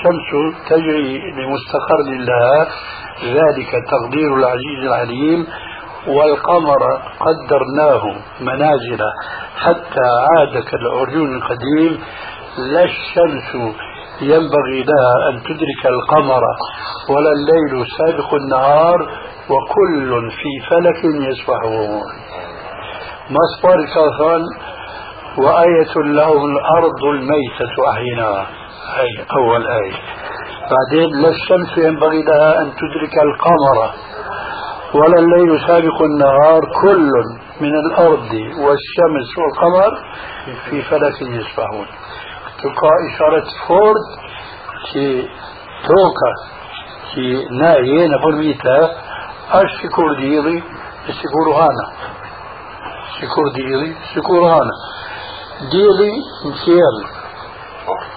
والشمس 0.04 0.30
تجري 0.70 1.18
لمستقر 1.32 2.00
لها 2.28 2.58
ذلك 3.24 3.70
تقدير 3.90 4.36
العزيز 4.36 4.80
العليم. 4.82 5.46
والقمر 6.08 6.82
قدرناه 7.20 8.02
منازل 8.40 9.02
حتى 9.56 10.06
عاد 10.28 10.64
كالعرجون 10.64 11.36
القديم 11.36 12.00
لا 12.58 12.84
الشمس 12.84 13.74
ينبغي 14.20 14.82
لها 14.82 15.30
أن 15.30 15.42
تدرك 15.42 15.86
القمر 15.86 16.42
ولا 17.08 17.32
الليل 17.32 17.86
سابق 17.98 18.34
النهار 18.34 19.08
وكل 19.50 20.30
في 20.30 20.70
فلك 20.70 21.04
يسبحون. 21.04 22.02
ما 23.30 23.40
كافان 23.94 24.42
وآية 25.38 25.94
لهم 25.96 26.56
الأرض 26.56 27.04
الميتة 27.04 27.90
أحيناها 27.90 28.46
أي 29.00 29.24
أول 29.38 29.66
آية. 29.66 29.98
بعدين 30.70 31.22
لا 31.22 31.28
الشمس 31.28 31.78
ينبغي 31.78 32.22
لها 32.22 32.62
أن 32.62 32.72
تدرك 32.72 33.14
القمر. 33.22 33.90
ولا 34.94 35.18
الليل 35.18 35.60
سابق 35.66 36.02
النهار 36.02 36.60
كل 36.82 37.10
من 37.60 37.74
الأرض 37.74 38.32
والشمس 38.32 39.28
والقمر 39.38 39.92
في 40.70 40.82
فلك 40.82 41.22
يسبحون 41.22 41.86
تلقى 42.62 42.90
إشارة 43.14 43.44
فورد 43.68 44.06
في 44.92 45.28
توكا 45.88 46.32
في 47.14 47.44
نايين 47.60 48.18
فرميتا 48.18 48.90
أش 49.52 49.70
شكور 49.82 50.14
ديلي 50.20 50.62
شكور 51.22 51.54
هانا. 51.54 51.86
شكور 53.20 53.48
ديلي 53.54 53.94
شكور 54.14 54.40
هانا. 54.46 54.74
ديلي 55.70 56.12
مشيال 56.46 56.96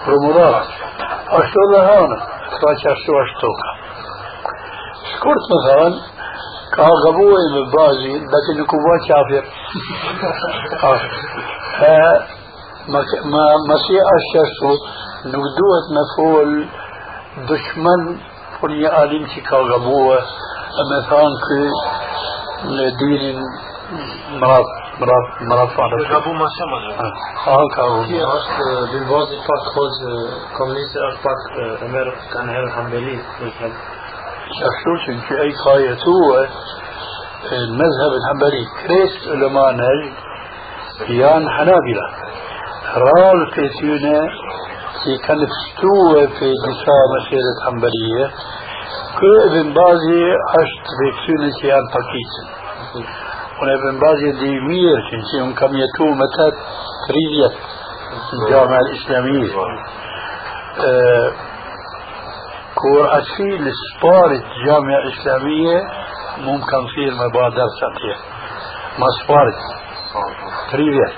رمضان 0.07 0.63
أشتو 1.29 1.75
هانا؟ 1.75 2.17
فاش 2.61 2.81
أشتو 2.87 3.13
أشتوكا 3.23 3.69
شكرت 5.11 5.45
مثلا 5.55 6.16
gabuar 6.77 7.43
me 7.53 7.61
bazi 7.73 8.13
dhe 8.31 8.53
nuk 8.57 8.73
u 8.73 8.79
bë 8.85 8.95
qafir 9.07 9.43
ma 13.67 13.77
si 13.85 13.95
është 14.15 14.37
ashtu 14.45 14.71
nuk 15.33 15.45
duhet 15.57 15.87
me 15.97 16.03
fol 16.15 16.51
dëshman 17.49 18.03
për 18.61 18.69
një 18.81 18.89
alim 19.01 19.25
që 19.33 19.39
ka 19.49 19.57
gabuar 19.71 20.21
e 20.81 20.87
me 20.91 20.99
thanë 21.09 21.37
kë 21.47 21.59
në 22.77 22.85
dinin 23.01 23.39
mrat 24.41 24.69
mrat 25.01 25.25
mrat 25.49 25.69
fare 25.75 25.99
gabu 26.13 26.31
ma 26.33 26.47
shumë 26.57 26.79
ha 27.45 27.57
ka 27.75 27.83
شخصوص 34.61 35.27
في 35.27 35.41
أي 35.41 35.51
قاية 35.65 35.97
هو 36.07 36.47
المذهب 37.51 38.11
الحنبلي 38.17 38.65
كريس 38.81 39.27
علماء 39.27 39.73
نجد 39.73 40.13
يان 41.09 41.49
حنابلة. 41.49 42.07
رال 42.95 43.51
كيسيونة 43.53 44.21
في 45.03 45.17
كان 45.27 45.37
فتوة 45.37 46.27
في 46.39 46.53
دفاع 46.67 47.01
مسيرة 47.15 47.57
حنبلية. 47.65 48.31
كل 49.19 49.41
ابن 49.49 49.73
بازي 49.73 50.23
عشت 50.53 50.87
بكسيونة 50.99 51.57
يان 51.63 51.83
باكيسن 51.93 52.47
ابن 53.61 53.99
بازي 53.99 54.31
دي 54.39 54.59
مير 54.59 54.97
كنسيون 55.11 55.53
كم 55.53 55.77
يتو 55.77 56.05
متى 56.05 56.51
تريزيت 57.07 57.57
الجامعة 58.33 58.79
الإسلامية. 58.79 59.53
أسفيل 63.19 63.71
سبارة 63.99 64.43
جامعة 64.65 65.01
إسلامية 65.07 65.81
ممكن 66.37 66.87
تصير 66.87 67.13
مبادرة 67.13 67.67
سطحية. 67.81 68.15
ما 68.99 69.07
سبارت 69.23 69.59
تريفيت 70.71 71.15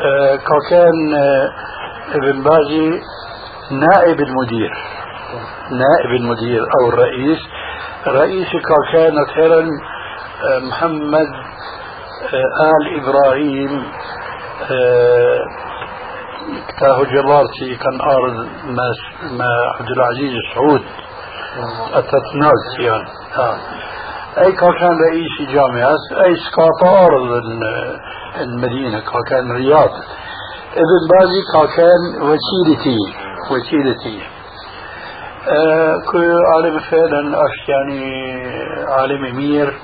آه 0.00 0.36
كان 0.70 1.14
آه 1.14 1.48
ابن 2.14 2.42
بازي 2.42 2.90
نائب 3.70 4.20
المدير. 4.20 4.70
نائب 5.70 6.20
المدير 6.20 6.60
أو 6.60 6.88
الرئيس. 6.88 7.38
رئيس 8.06 8.48
كان 8.92 9.14
أخيرا 9.28 9.60
آه 9.60 10.58
محمد 10.58 11.26
آه 12.34 12.70
آل 12.70 13.00
إبراهيم 13.00 13.84
آه 16.44 16.72
كتاه 16.72 17.04
جلارتي 17.04 17.76
كان 17.76 18.00
أرض 18.00 18.34
ما, 18.64 18.92
ما 19.38 19.46
عبد 19.78 19.90
العزيز 19.90 20.32
سعود 20.54 20.82
التتنال 21.96 22.84
يعني 22.86 23.08
آه. 23.38 23.56
أي 24.38 24.52
كان 24.52 24.96
رئيس 25.10 25.50
جامعة 25.54 26.24
أي 26.24 26.36
سكاطا 26.36 27.06
أرض 27.06 27.42
المدينة 28.40 29.02
كان 29.30 29.52
رياض 29.52 29.90
ابن 30.72 31.00
بازي 31.10 31.40
كان 31.76 32.22
وسيلتي 32.22 32.98
وسيلتي 33.50 34.22
آه 35.48 35.96
عالم 36.54 36.78
فعلا 36.78 37.38
أش 37.38 37.68
يعني 37.68 38.12
عالم 38.88 39.24
أمير 39.24 39.78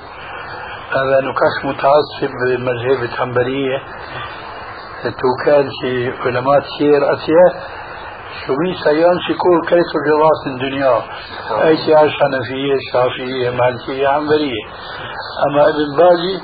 هذا 0.95 1.21
نكاش 1.21 1.65
متعصب 1.65 2.33
بالمذهب 2.45 3.03
الحنبلية 3.03 3.81
تو 5.09 5.29
كان 5.45 5.69
شي 5.81 6.09
علماء 6.09 6.61
خير 6.79 7.13
أسيا 7.13 7.47
شو 8.45 8.53
مي 8.53 8.75
سيان 8.83 9.17
شكور 9.27 9.59
كيف 9.69 9.89
الجواس 9.99 10.41
الدنيا 10.47 11.01
أي 11.67 11.77
شيء 11.77 11.95
حنفية 11.95 12.75
شافعية 12.91 13.49
مالكية 13.49 14.07
عنبرية 14.07 14.63
أما 15.47 15.69
ابن 15.69 15.95
باجي 15.97 16.39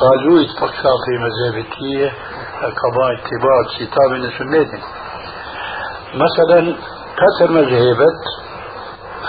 قالوا 0.00 0.40
يتفقشا 0.40 0.92
في 1.04 1.12
مذهبتية 1.24 2.12
قضاء 2.82 3.12
اتباع 3.14 3.58
كتاب 3.78 4.10
من 4.10 4.30
سنة 4.38 4.82
مثلا 6.14 6.76
كثر 7.20 7.52
مذهبت 7.52 8.22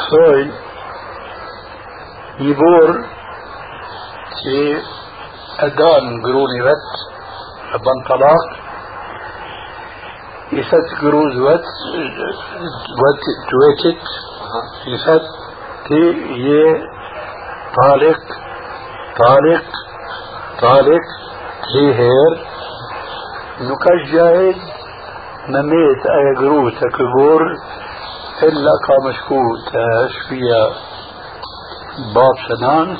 فوين 0.09 0.51
يبور 2.39 3.05
في 4.43 4.77
أدان 5.59 6.21
قروني 6.23 6.61
بن 6.61 7.12
طلاق 7.82 8.45
يسد 10.51 10.88
قروز 11.01 11.38
وت 11.39 11.65
وت 13.01 13.24
تويتت 13.49 14.03
يسد 14.88 15.21
تي 15.88 16.01
يه 16.32 16.74
طالق 17.82 18.19
طالق 19.19 19.63
طالق 20.61 21.05
تي 21.74 21.93
هير 21.93 22.34
نكاش 23.61 24.11
جاهد 24.13 24.55
نميت 25.49 26.05
اي 26.17 26.36
قرو 26.38 26.69
تكبور 26.69 27.41
إلا 28.43 28.71
كامشكو 28.88 29.41
تشفيا 29.65 30.69
باب 32.15 32.36
سنانس 32.49 32.99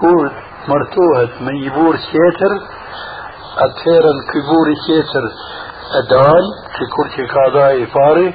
كود 0.00 0.32
مرتوهت 0.68 1.42
من 1.42 1.56
يبور 1.56 1.96
سيتر 1.96 2.73
اتفرن 3.58 4.18
كبوري 4.32 4.74
كيتر 4.86 5.24
ادال 5.98 6.44
كي 6.76 6.86
كورتي 6.96 7.26
كادا 7.34 7.84
افاري 7.84 8.28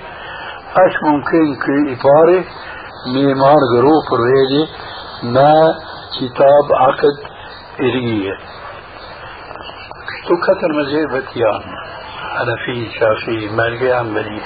أش 0.84 0.94
ممكن 1.04 1.56
كي 1.66 1.94
افاري 1.94 2.46
ميمار 3.14 3.60
غروب 3.76 4.08
ريدي 4.22 4.72
ما 5.24 5.54
كتاب 6.20 6.66
عقد 6.82 7.18
إريه 7.80 8.32
شتو 10.16 10.36
كتر 10.46 10.70
مزيبة 10.80 11.28
يان 11.36 11.64
على 12.36 12.56
في 12.66 12.92
شافي 13.00 13.50
مالقي 13.56 13.92
عملي 13.92 14.42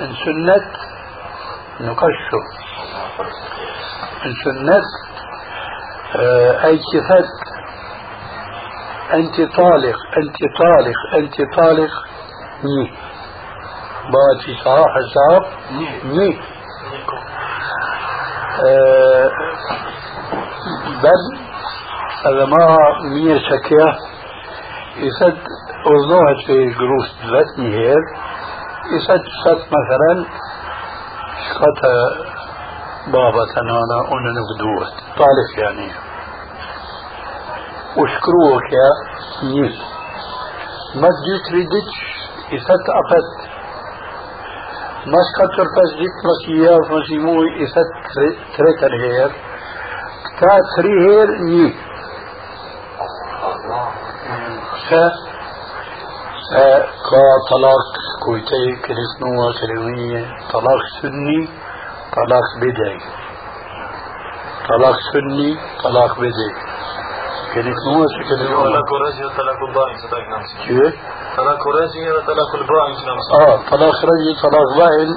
ان 0.00 0.12
سنت 0.24 0.70
نقشو. 1.80 2.40
ان 4.26 4.32
سنت 4.44 4.84
آه 6.16 6.64
أي 6.66 6.78
كفت 6.92 7.49
أنت 9.14 9.56
طالق 9.56 9.96
أنت 10.18 10.36
طالق 10.58 10.98
أنت 11.14 11.54
طالق. 11.56 11.90
ني. 12.64 12.90
في 14.44 14.54
صراحة 14.64 14.96
الزعب 14.98 15.44
ني. 16.04 16.40
أه 18.64 19.30
بل 21.02 21.38
هذا 22.26 22.44
ما 22.44 22.76
مية 23.04 23.38
شكية. 23.38 23.96
يسد 24.96 25.38
أظنوها 25.86 26.34
في 26.46 26.66
جروس 26.66 27.16
ذاتني 27.32 27.74
هير 27.74 28.02
يسد 28.96 29.22
ست 29.44 29.66
مثلا. 29.66 30.24
شقتها 31.48 32.30
بابا 33.06 33.44
تنانا 33.54 33.98
أنا 34.12 34.30
نبدوت 34.38 34.92
طالق 35.18 35.64
يعني. 35.64 36.09
وشكروك 37.96 38.72
يا 38.72 38.88
نيل 39.42 39.74
ما 40.94 41.08
ديت 41.08 41.52
ريدتش 41.52 41.96
إسات 42.56 42.84
أفت 43.00 43.50
ما 45.06 45.20
شكتر 45.30 45.66
بس 45.76 45.90
جيت 45.98 46.16
مسيا 46.28 46.74
ومسيموي 46.76 47.64
إسات 47.64 47.90
تريتر 48.56 48.92
هير 49.02 49.30
تا 50.40 50.58
تري 50.76 50.94
هير 51.06 51.28
ني. 51.40 51.74
س 54.88 54.90
كا 57.10 57.24
طلاق 57.50 57.86
كويتي 58.24 58.66
كريسنوة 58.84 59.46
كريمية 59.60 60.22
طلاق 60.52 60.82
سني 61.02 61.48
طلاق 62.16 62.46
بدعي. 62.60 62.98
طلاق 64.68 64.96
سني 65.12 65.56
طلاق 65.84 66.18
بدعي. 66.18 66.69
كانت 67.54 67.76
موافقة 67.92 68.22
كلمة 68.28 68.62
طلاق 68.64 68.90
رجعي 69.04 69.26
وطلاق 69.26 69.58
نفسه 70.34 70.56
كيف؟ 70.66 70.94
طلاق 71.36 71.62
رجعي 71.68 72.10
وطلاق 72.12 72.50
نفسه 73.10 73.32
آه 73.40 73.56
طلاق 73.70 73.96
رجعي 74.10 74.34
طلاق 74.42 74.68
بائن 74.78 75.10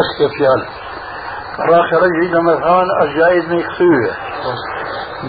أشكف 0.00 0.40
يعني 0.40 0.66
طلاق 1.58 1.88
رجعي 2.04 2.28
لما 2.34 2.54
كان 2.56 2.88
الجائز 3.02 3.44
مكسوية 3.44 4.12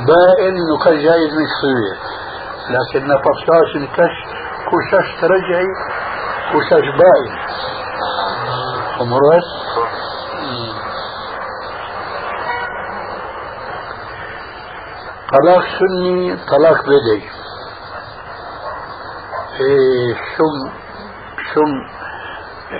بائن 0.10 0.54
نكا 0.74 0.92
جائز 0.92 1.32
مكسوية 1.42 1.96
لكن 2.76 3.08
نفساش 3.08 3.76
نكش 3.84 4.16
كوشاش 4.70 5.08
ترجعي 5.22 5.68
كوشاش 6.52 6.86
بائن 7.02 7.32
أمرت 9.02 9.48
طلاق 15.34 15.62
سني 15.80 16.36
طلاق 16.36 16.82
بدعي 16.84 17.24
إيه 19.60 20.14
شم 20.16 20.72
شم 21.54 21.72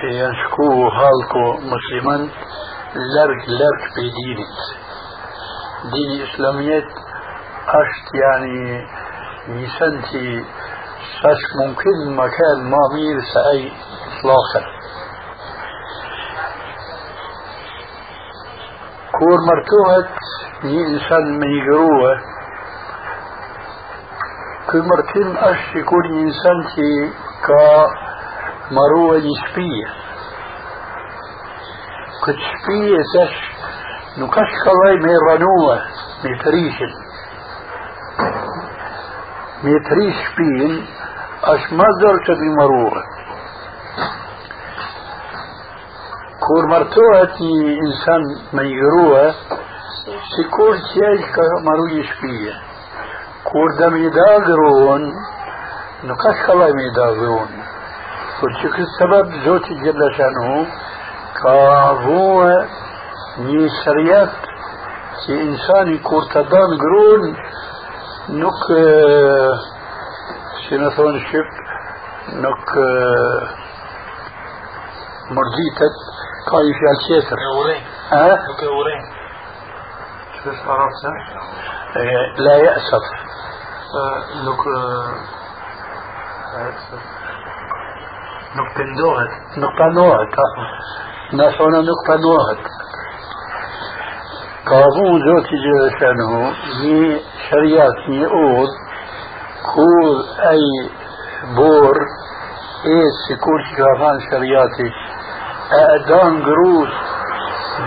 ينشكوه 0.04 0.90
هالكو 1.00 1.54
مسلمان 1.74 2.30
لرك 2.96 3.50
لرك 3.50 3.84
بدينت 3.98 4.60
دين 5.94 6.28
إسلامية 6.28 6.88
أشت 7.68 8.08
يعني 8.24 8.88
نسنتي 9.50 10.46
ساش 11.22 11.42
ممكن 11.66 12.16
مكان 12.16 12.70
ما 12.72 12.78
مير 12.94 13.22
سأي 13.34 13.72
إطلاقا 14.08 14.62
كور 19.20 19.38
مرتوهت 19.50 20.16
ني 20.64 20.88
إنسان 20.88 21.40
من 21.40 21.50
يقروه 21.58 22.29
Shpije. 29.40 29.88
Këtë 32.26 32.50
shpije 32.50 33.00
tash 33.14 33.40
nuk 34.22 34.38
është 34.44 34.62
kallaj 34.68 34.94
me 35.08 35.16
ranua, 35.24 35.80
me 36.22 36.36
të 36.44 36.54
rishin. 36.58 36.94
Me 39.64 39.76
të 39.90 40.00
rish 40.02 40.22
shpijen 40.28 40.78
është 41.56 41.82
ma 41.82 41.90
dorë 42.04 42.24
që 42.30 42.38
mi 42.44 42.54
marrua. 42.62 43.04
Kur 46.46 46.72
martohet 46.76 47.42
një 47.42 47.76
insan 47.90 48.34
me 48.54 48.70
një 48.70 48.80
grua, 48.86 49.28
sikur 50.36 50.84
që 50.94 51.14
ai 51.14 51.30
ka 51.38 51.54
marru 51.66 51.94
një 51.96 52.10
shpije. 52.14 52.60
Ka 61.40 61.56
vue 62.06 62.56
një 63.50 63.66
shëriat 63.80 64.50
që 65.24 65.40
insani 65.48 65.98
kur 66.08 66.30
të 66.34 66.46
danë 66.54 66.80
grun 66.86 67.28
nuk 68.44 68.66
si 70.64 70.82
në 70.82 70.90
thonë 70.98 71.24
Shqip 71.28 71.50
nuk 72.46 72.74
mërditet 75.38 76.04
ka 76.50 76.66
i 76.70 76.76
fjallë 76.82 77.08
qeter 77.08 77.48
nuk 78.50 78.68
e 78.68 78.76
urin 78.82 79.10
شو 80.44 80.52
عرفت 80.72 81.06
لا 82.38 82.56
يأسف 82.56 83.29
نقطة 88.56 88.84
نوهك 88.84 89.32
نقطة 89.58 89.86
نوهك 89.96 90.36
نقطة 91.34 91.66
نوهك 92.16 92.64
قابو 94.66 95.20
جوتي 95.26 95.56
جلسانه 95.66 96.32
مي 96.84 97.22
شريات 97.50 98.10
مي 98.10 98.26
اوض 98.26 98.70
اي 100.50 100.90
بور 101.56 101.96
اي 102.86 103.02
سكور 103.28 103.60
شكافان 103.72 104.20
شرياتي 104.32 104.90
اقدان 105.72 106.44
قروس 106.44 106.90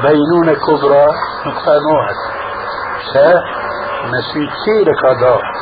بينونة 0.03 0.55
كبرى 0.67 1.07
نقطة 1.47 1.75
نوهك 1.87 2.21
سه 3.15 3.43
مسويت 4.13 4.51
سيدك 4.65 5.05
هذا 5.05 5.62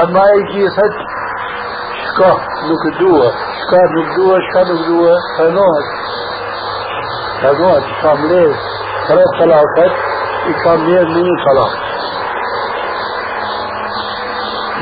أما 0.00 0.24
يجي 0.30 0.68
ثت 0.68 0.96
شكا 2.04 2.36
نكدوه 2.68 3.32
شكا 3.60 3.80
نكدوه 3.96 4.38
شكا 4.40 4.62
نكدوه 4.62 5.16
فنوت 5.38 5.86
فنوت 7.42 7.82
شاملين 8.02 8.54
ثلاث 9.08 9.28
طلاقات 9.40 9.92
يكاملين 10.46 11.08
من 11.08 11.30
طلاق. 11.46 11.72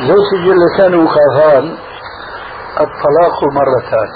زوج 0.08 0.30
جلتان 0.44 0.94
وكافان 0.94 1.78
الطلاق 2.80 3.38
مرتان. 3.54 4.08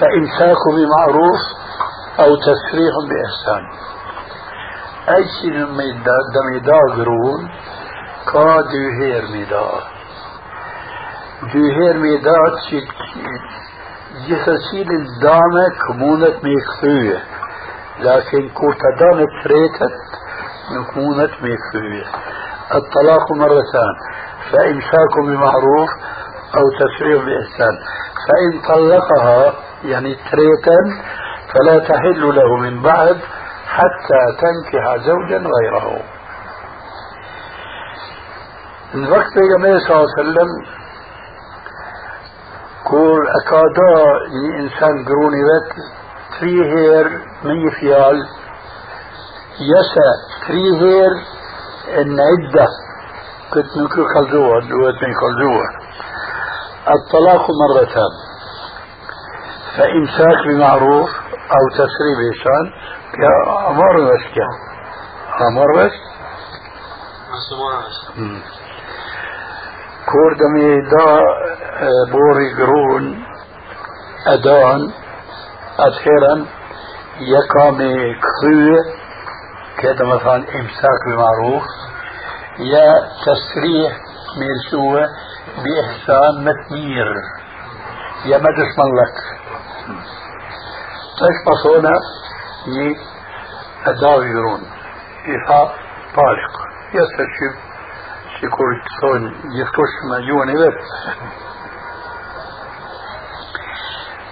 فإمساك 0.00 0.62
بمعروف 0.74 1.40
أو 2.20 2.36
تسريح 2.36 2.94
بإحسان. 3.08 3.62
أي 5.16 5.24
شيء 5.24 5.52
دم 6.34 6.56
يداغرون 6.56 7.50
كا 8.32 8.62
ميدا 9.32 9.68
دوهير 11.52 11.98
ميدا 11.98 12.38
dame 15.22 15.64
këmunët 15.82 16.36
me 16.44 16.54
këthyje 16.68 17.18
lakin 18.06 18.46
kur 18.58 18.72
të 18.82 18.90
dame 19.00 19.26
të 19.32 19.42
tretet 19.42 19.96
nuk 20.74 20.88
mundet 20.96 21.34
me 21.42 21.52
këthyje 21.64 22.04
الطلاق 22.74 23.32
مرتان 23.32 23.94
فإمساك 24.52 25.18
بمعروف 25.18 25.90
أو 26.56 26.64
تسريح 26.80 27.24
بإحسان 27.24 27.74
فإن 28.26 28.60
طلقها 28.68 29.54
يعني 29.84 30.16
تريتا 30.30 30.78
فلا 31.52 31.78
تحل 31.78 32.34
له 32.36 32.56
من 32.56 32.82
بعد 32.82 33.16
حتى 33.66 34.20
تنكح 34.40 34.96
زوجا 34.96 35.38
غيره 35.38 36.15
من 38.94 39.10
وقت 39.12 39.36
النبي 39.36 39.78
صلى 39.80 39.96
الله 39.96 40.06
عليه 40.18 40.20
وسلم 40.22 40.48
كور 42.84 43.20
أكادا 43.40 43.92
إنسان 44.60 45.04
قروني 45.04 45.42
بات 45.48 45.76
تري 46.40 46.64
هير 46.72 47.06
مي 47.44 47.70
فيال 47.80 48.18
يسا 49.60 50.08
تري 50.48 50.80
هير 50.80 51.10
إن 52.00 52.16
عدة. 52.20 52.66
كنت 53.54 53.76
نكر 53.76 54.04
خلزوها 54.14 54.60
دوات 54.60 54.94
من 54.94 55.14
خلزوها 55.20 55.68
الطلاق 56.96 57.46
مرتان. 57.60 58.12
فإمساك 59.76 60.46
بمعروف 60.46 61.10
أو 61.36 61.68
تسري 61.74 62.12
بإحسان 62.18 62.64
يا 63.22 63.68
أمر 63.70 63.94
بس 64.04 64.36
يا 64.36 64.48
أمر 65.48 65.84
بس؟ 65.84 65.92
كور 70.12 70.32
دمي 70.40 70.80
دا 70.90 71.06
بوري 72.12 72.54
قرون 72.54 73.24
أدان 74.26 74.90
أدخيرا 75.78 76.46
يقامي 77.20 78.14
كخوة 78.14 78.84
كده 79.78 80.04
مثلا 80.06 80.36
إمساك 80.36 81.00
بمعروف 81.06 81.64
يا 82.58 82.94
تسريح 83.26 83.92
ميرسوه 84.38 85.06
بإحسان 85.62 86.44
متمير 86.44 87.06
يا 88.24 88.38
مدرس 88.38 88.78
ملك. 88.78 89.16
تاش 91.18 91.36
بصونا 91.46 91.98
يي 98.42 98.48
أداوي 98.48 98.74
يرون 99.00 99.30
إيفا 99.30 99.32
طالق 99.32 99.32
يستشف 99.32 99.32
شكور 99.32 99.32
تون 99.34 99.34
يفتوش 99.52 99.88
ما 100.10 100.16
يوني 100.16 100.54
بس. 100.54 100.84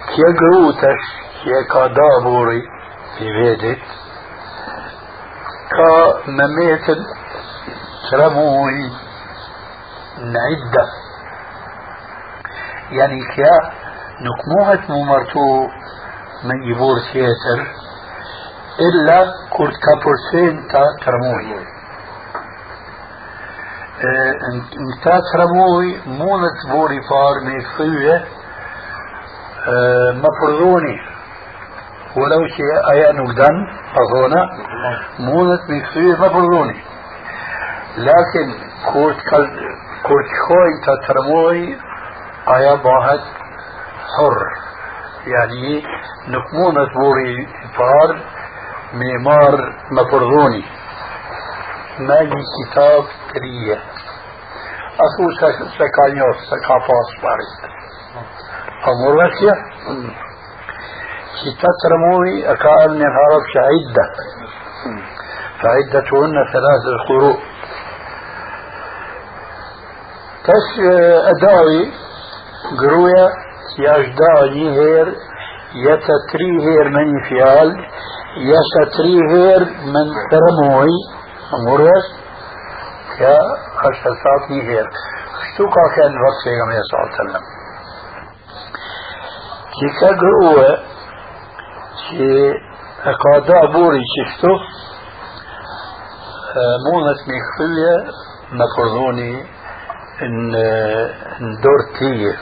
كيا 0.07 0.35
قروتش 0.39 1.03
كيا 1.43 1.61
كا 1.73 1.87
بوري 2.23 2.61
في 3.17 3.25
بيتت 3.33 3.81
كا 5.71 6.23
مميت 6.27 6.97
ترموي 8.11 8.91
نعدة. 10.19 10.85
يعني 12.91 13.19
كيا 13.35 13.71
نكموهة 14.21 14.79
ممرتو 14.89 15.67
من 16.43 16.63
يبور 16.63 16.95
تياتر 21.53 21.74
إلا 24.05 25.01
كرت 25.03 25.03
كابورسين 25.03 25.03
تا 25.03 25.19
ترموي 25.33 25.95
انتا 25.95 25.97
ترموي 25.97 25.97
مونت 26.07 26.59
بوري 26.71 27.01
فار 27.09 27.39
ميخوية 27.45 28.25
مفرضوني 30.11 30.99
ولو 32.17 32.47
شيء 32.47 32.89
أيا 32.91 33.11
نقدن 33.11 33.67
أظونا 33.97 34.49
مونت 35.19 35.61
ميخوية 35.69 36.13
مفرضوني 36.13 36.81
لكن 37.97 38.53
كرت 38.93 39.17
كرت 40.03 40.29
خوي 40.47 40.73
تا 40.85 41.07
ترموي 41.07 41.77
آیا 42.47 42.75
باید 42.75 43.21
حر 44.17 44.37
يعني 45.27 45.83
نكمونة 46.27 46.85
بوري 46.93 47.47
فار 51.97 52.03
معمار 52.03 52.03
مفرغوني 52.03 52.07
ما 52.07 52.19
يجي 52.19 52.43
كتاب 52.71 53.03
كريه 53.33 53.77
أصو 55.05 55.23
سكانيوس 55.79 56.37
سكافاس 56.51 57.09
بارد 57.23 57.71
أمور 58.87 59.15
وسيا 59.15 59.53
كتاب 61.41 61.75
ترموي 61.83 62.51
أكاد 62.51 62.89
من 62.89 63.01
العرب 63.01 63.43
عدة 63.57 64.07
فعدتهن 65.61 66.35
ثلاثة 66.53 67.03
قروء 67.07 67.39
تش 70.43 70.79
أداوي 71.31 71.91
një 74.55 74.69
herë, 74.75 75.13
jetë 75.83 76.15
tri 76.31 76.49
herë 76.65 76.89
me 76.89 77.01
një 77.11 77.21
fjalë, 77.27 77.73
jetë 78.47 78.83
tri 78.95 79.15
herë 79.31 79.65
me 79.91 80.01
në 80.05 80.23
tërmoj, 80.31 81.14
murës, 81.65 82.07
kjo 83.15 83.35
është 83.89 84.13
sat 84.21 84.49
një 84.53 84.61
herë. 84.69 85.03
Kështu 85.41 85.67
ka 85.75 85.85
kënë 85.95 86.23
vëtë 86.23 86.41
që 86.43 86.55
nga 86.55 86.65
me 86.71 86.79
sallallahu 86.89 87.19
sallam. 87.19 87.45
Që 89.75 89.91
ka 89.99 90.09
grua 90.23 90.69
që 92.05 92.31
e 93.11 93.15
ka 93.23 93.33
da 93.49 93.61
buri 93.75 94.03
që 94.13 94.25
kështu, 94.31 94.53
mundet 96.87 97.23
me 97.29 97.39
këthyje 97.47 97.95
me 98.59 98.67
përdhoni 98.75 99.31
në 100.25 101.55
dorë 101.63 101.87
tije. 101.99 102.35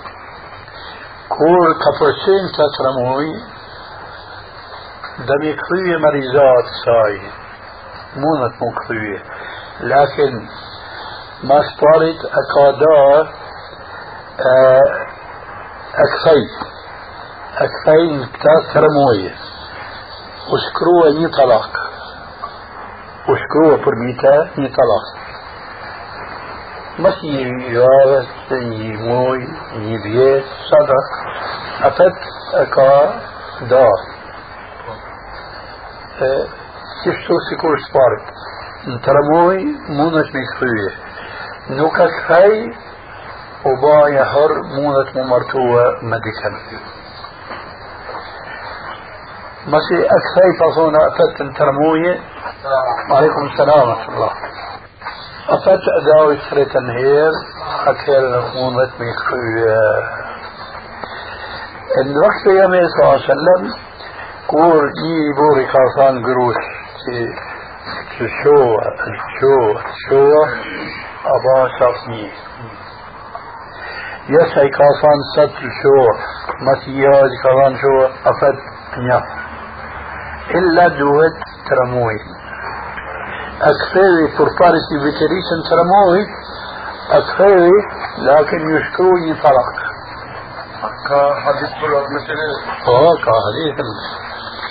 kur 1.33 1.71
ka 1.83 1.91
përqen 1.99 2.49
të 2.55 2.65
të 2.73 2.83
ramuj 2.85 3.29
dhe 5.29 5.37
mi 5.43 5.53
këthyje 5.61 5.95
marizat 6.03 6.75
saj 6.81 7.15
مو 8.15 8.49
مكروية 8.61 9.23
لكن 9.81 10.47
ما 11.43 11.61
صارت 11.61 12.19
أكادار 12.25 13.27
أكفي 15.95 16.43
أكفي 17.57 18.25
كتاب 18.33 18.61
كرموية 18.73 19.35
وشكروها 20.53 21.09
ني 21.19 21.27
طلاق 21.27 21.69
وشكروها 23.29 23.85
برميتا 23.85 24.49
ني 24.57 24.67
طلاق 24.67 25.23
ما 26.99 27.11
في 27.11 27.27
يوارس 27.73 28.27
يموي 28.51 29.47
يبيت 29.75 30.43
صدق 30.71 31.07
أفت 31.87 32.19
أكادار 32.53 33.99
أه 36.21 36.47
një 37.03 37.11
një 37.11 37.11
një 37.11 37.11
e 37.11 37.11
ka. 37.11 37.11
E, 37.11 37.17
kështu 37.17 37.39
si 37.49 37.55
kur 37.55 37.79
shparit. 37.79 38.21
Në 38.85 38.99
të 38.99 39.11
rëmoj, 39.13 39.57
mund 39.87 40.13
është 40.15 40.33
me 40.33 40.41
këthyje. 40.51 40.91
Nuk 41.69 41.99
e 41.99 42.07
këthej, 42.07 42.73
u 43.63 43.77
ba 43.81 44.09
e 44.09 44.23
hër 44.23 44.51
mundet 44.63 45.15
mu 45.15 45.23
martua 45.23 45.83
me 46.01 46.17
dikën. 46.17 46.53
Masi 49.65 49.95
e 49.95 50.19
këthej 50.27 50.57
pasona 50.59 50.99
atet 50.99 51.39
në 51.39 51.53
të 51.57 51.63
rëmoje, 51.63 52.19
Aleikum 53.09 53.49
salam 53.55 53.89
قروش 67.03 68.31
شو 68.43 68.57
شو 69.39 69.79
شو 70.09 70.23
أبا 71.25 71.69
شخصني. 71.79 72.31
يسعي 74.29 74.69
كاسان 74.69 75.19
ست 75.35 75.57
شو 75.81 75.97
مسيحة 76.61 77.21
كاسان 77.43 77.73
شو 77.81 78.05
أفد 78.05 78.57
نيا. 78.97 79.19
إلا 80.55 80.87
دوت 80.87 81.37
ترموي. 81.69 82.19
أكثر 83.61 84.37
فرفارسي 84.37 84.97
بتريسن 85.03 85.59
ترموي 85.69 86.23
أكثر 87.11 87.69
لكن 88.17 88.69
يشكروني 88.69 89.33
طلق 89.43 89.73
كحديث 91.07 91.71
كل 91.81 91.93
مثل 92.15 92.39
آه 92.87 93.15
كحديث 93.25 93.85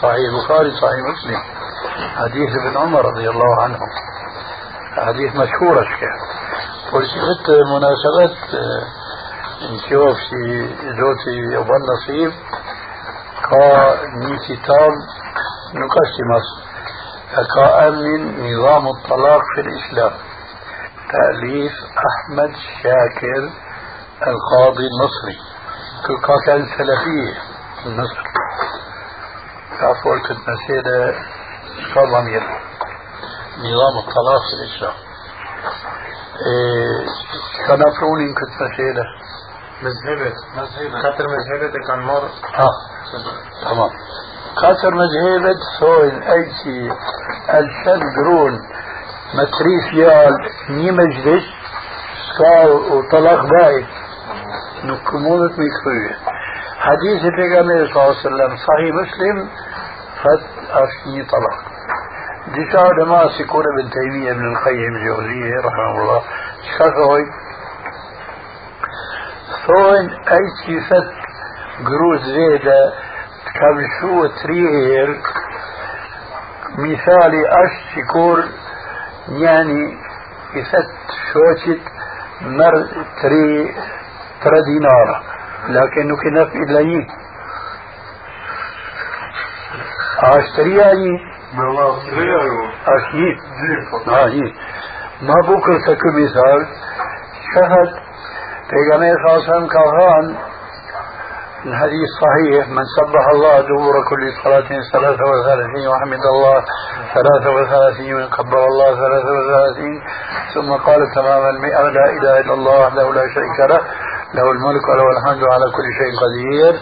صحيح 0.03 0.25
البخاري 0.33 0.71
صحيح 0.71 1.01
مسلم. 1.13 1.62
حديث 2.17 2.51
ابن 2.67 2.77
عمر 2.77 3.05
رضي 3.05 3.31
الله 3.31 3.63
عنه. 3.63 3.79
حديث 4.97 5.31
مشهور 5.37 5.83
أشكال. 5.83 6.19
ولشفت 6.93 7.51
مناسبات 7.73 8.37
نشوف 9.63 10.17
في 10.31 10.69
زوتي 10.99 11.59
أبو 11.59 11.73
النصيب 11.77 12.33
كا 13.51 13.95
ني 14.17 14.39
كتاب 14.49 14.93
نقسم 15.75 16.31
كأمن 17.55 18.53
نظام 18.53 18.89
الطلاق 18.89 19.43
في 19.55 19.61
الإسلام. 19.61 20.13
تأليف 21.13 21.73
أحمد 22.09 22.53
شاكر 22.83 23.51
القاضي 24.27 24.87
المصري. 24.93 25.39
كان 26.47 26.67
سلفية 26.79 27.35
مصر. 27.87 28.23
عفوا 29.81 30.19
كنت 30.29 30.49
مسيرة 31.95 32.07
ضمير 32.21 32.43
نظام 33.59 33.99
الطلاق 33.99 34.43
في 34.49 34.55
الإسلام 34.63 34.95
إيه 36.47 37.07
كان 37.67 37.81
أفروني 37.89 38.35
كنت 38.35 38.55
مسيرة 38.63 39.05
مذهبة 39.83 40.33
مذهبة 40.57 41.03
خاطر 41.03 41.25
مذهبة 41.29 41.73
كان 41.89 41.99
مر 42.01 42.25
آه 42.59 42.75
تمام 43.65 43.91
خاطر 44.57 44.95
مذهبة 44.95 45.55
سوين 45.81 46.23
أي 46.23 46.53
شيء 46.65 46.93
الشن 47.51 48.01
درون 48.17 48.59
متريس 49.35 49.93
يال 49.95 50.37
ني 50.71 50.91
مجلس 50.91 51.45
سكال 52.35 52.71
وطلاق 52.71 53.41
باي 53.47 53.87
نكمونت 54.85 55.53
ميكفوية 55.59 56.17
حديث 56.79 57.23
النبي 57.61 57.93
صلى 57.93 58.03
الله 58.03 58.03
عليه 58.03 58.19
وسلم 58.19 58.57
صحيح 58.57 58.95
مسلم 59.03 59.49
فت 60.23 60.47
أشني 60.71 61.25
طلاق. 61.25 61.59
دي 62.55 62.71
شعر 62.73 63.05
ما 63.05 63.29
سيكون 63.39 63.65
ابن 63.73 63.91
تيمية 63.91 64.33
ابن 64.33 64.53
القيم 64.53 64.97
الجوزية 64.97 65.57
رحمه 65.67 66.03
الله. 66.03 66.23
شخوي 66.79 67.25
ثون 69.67 70.11
أي 70.11 70.45
كيفت 70.67 71.13
جروز 71.81 72.23
زيادة 72.25 72.93
كم 73.55 73.81
شو 74.01 74.27
تريهر 74.27 75.17
مثالي 76.79 77.43
أش 77.49 77.95
سيكور 77.95 78.45
يعني 79.29 79.99
كيفت 80.53 80.91
شوشت 81.33 81.83
مر 82.41 82.87
تري 83.23 83.75
ترى 84.43 84.63
دينار 84.63 85.23
لكنه 85.69 86.17
كنف 86.17 86.55
إلا 86.55 86.81
يه 90.23 90.39
اشتريها 90.39 90.93
يه 90.93 91.19
اشيء 92.97 93.37
آه 94.09 94.27
يه 94.29 94.53
ما 95.23 95.35
بكر 95.49 95.79
سكو 95.87 96.09
مثال 96.19 96.61
شهد. 97.55 97.91
پیغمبر 98.71 99.15
صلى 99.23 99.29
الله 99.29 99.43
عليه 99.43 99.51
وسلم 99.51 99.67
كان 99.67 100.37
الحديث 101.67 102.09
صحيح 102.23 102.69
من 102.69 102.85
سبح 102.99 103.25
الله 103.35 103.61
دبور 103.61 103.95
كل 104.11 104.23
صلاة 104.45 104.69
ثلاثة 104.93 105.25
وثلاثين 105.31 105.89
وحمد 105.89 106.25
الله 106.35 106.57
ثلاثة 107.15 107.51
وثلاثين 107.57 108.15
وكبر 108.23 108.65
الله 108.67 108.91
ثلاثة 108.95 109.31
وثلاثين 109.39 109.95
ثم 110.55 110.71
قال 110.87 111.01
تمام 111.15 111.43
المئة 111.55 111.83
لا 111.83 112.07
إله 112.17 112.41
إلا 112.41 112.55
الله 112.55 112.81
وحده 112.87 113.13
لا 113.13 113.25
شريك 113.35 113.59
له 113.71 113.81
له 114.35 114.47
الملك 114.55 114.85
وله 114.91 115.07
الحمد 115.17 115.43
على 115.55 115.67
كل 115.77 115.87
شيء 115.99 116.13
قدير 116.23 116.75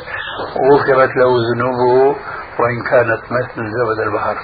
وغفرت 0.62 1.12
له 1.16 1.30
ذنوبه. 1.48 2.16
وإن 2.60 2.82
كانت 2.90 3.22
مثل 3.36 3.62
زبد 3.76 3.98
البحر. 4.06 4.36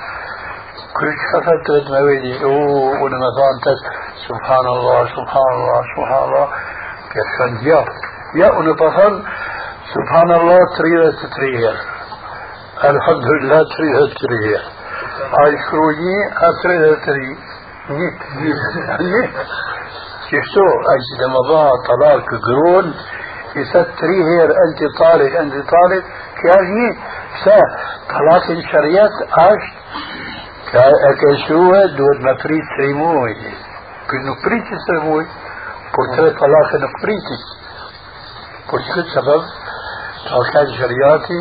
كل 0.97 1.13
شفت 1.33 1.91
مويدي 1.91 2.45
اوه 2.45 3.03
ونمثانتك 3.03 3.81
سبحان 4.29 4.67
الله 4.67 5.01
سبحان 5.17 5.53
الله 5.59 5.81
سبحان 5.97 6.25
الله. 6.25 6.49
كيف 7.13 7.39
يا 7.63 7.85
يا 8.35 8.49
ونطفل 8.57 9.15
سبحان 9.95 10.31
الله 10.31 10.59
تريد 10.79 11.15
تريد 11.37 11.77
الحمد 12.85 13.27
لله 13.41 13.61
تريد 13.77 14.09
تريد 14.23 14.61
اشكروني 15.45 16.17
اتريد 16.49 16.97
تريد 17.07 17.39
شفتو؟ 20.31 20.67
أجد 20.95 21.21
مضى 21.37 21.65
طلاق 21.89 22.29
قرون. 22.47 22.87
يستري 23.57 24.19
هير 24.31 24.51
أنت 24.65 24.81
طالق 24.99 25.41
أنت 25.41 25.53
طالق 25.55 26.05
كاجي 26.43 26.89
سا 27.45 27.61
طلاق 28.11 28.51
الشريات 28.51 29.11
اش 29.33 29.65
كشو 31.21 31.71
دود 31.97 32.21
ما 32.21 32.35
فريد 32.43 32.63
تريموي 32.79 33.35
كنو 34.11 34.35
فريد 34.45 34.63
تسموي 34.71 35.27
بورتري 35.95 36.31
طلاق 36.31 36.71
فريد 37.03 37.27
بورتري 38.71 39.05
سبب 39.15 39.43
كان 40.53 40.67
شرياتي 40.79 41.41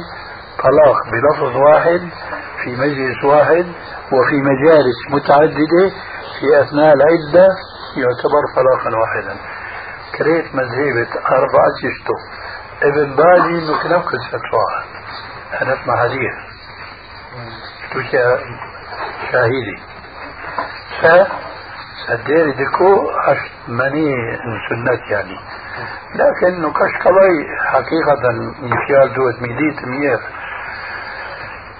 طلاق 0.64 0.98
بلفظ 1.12 1.56
واحد 1.56 2.02
في 2.64 2.76
مجلس 2.76 3.24
واحد 3.24 3.66
وفي 4.14 4.38
مجالس 4.52 4.98
متعددة 5.10 5.90
في 6.40 6.62
أثناء 6.62 6.94
العدة 6.94 7.48
يعتبر 7.98 8.44
طلاقا 8.56 8.98
واحدا. 9.00 9.36
كريت 10.18 10.56
مذهبة 10.56 11.08
أربعة 11.38 11.76
شتو 11.96 12.14
ابن 12.84 13.16
بالي 13.16 13.72
مكنفك 13.72 14.12
فتوى 14.32 14.68
أنا 15.62 15.78
مع 15.88 15.96
حديث 16.04 16.36
شتو 17.90 18.02
شاهدي 19.32 19.76
ف 21.02 21.28
سديري 22.08 22.52
ديكو 22.52 23.10
عش 23.12 23.38
مني 23.68 24.38
سنة 24.70 25.00
يعني. 25.12 25.38
لكن 26.16 26.62
نكش 26.62 26.94
قضي 27.06 27.36
حقيقة 27.66 28.32
مشيال 28.62 29.14
دوت 29.14 29.42
ميديت 29.42 29.86
مير. 29.86 30.20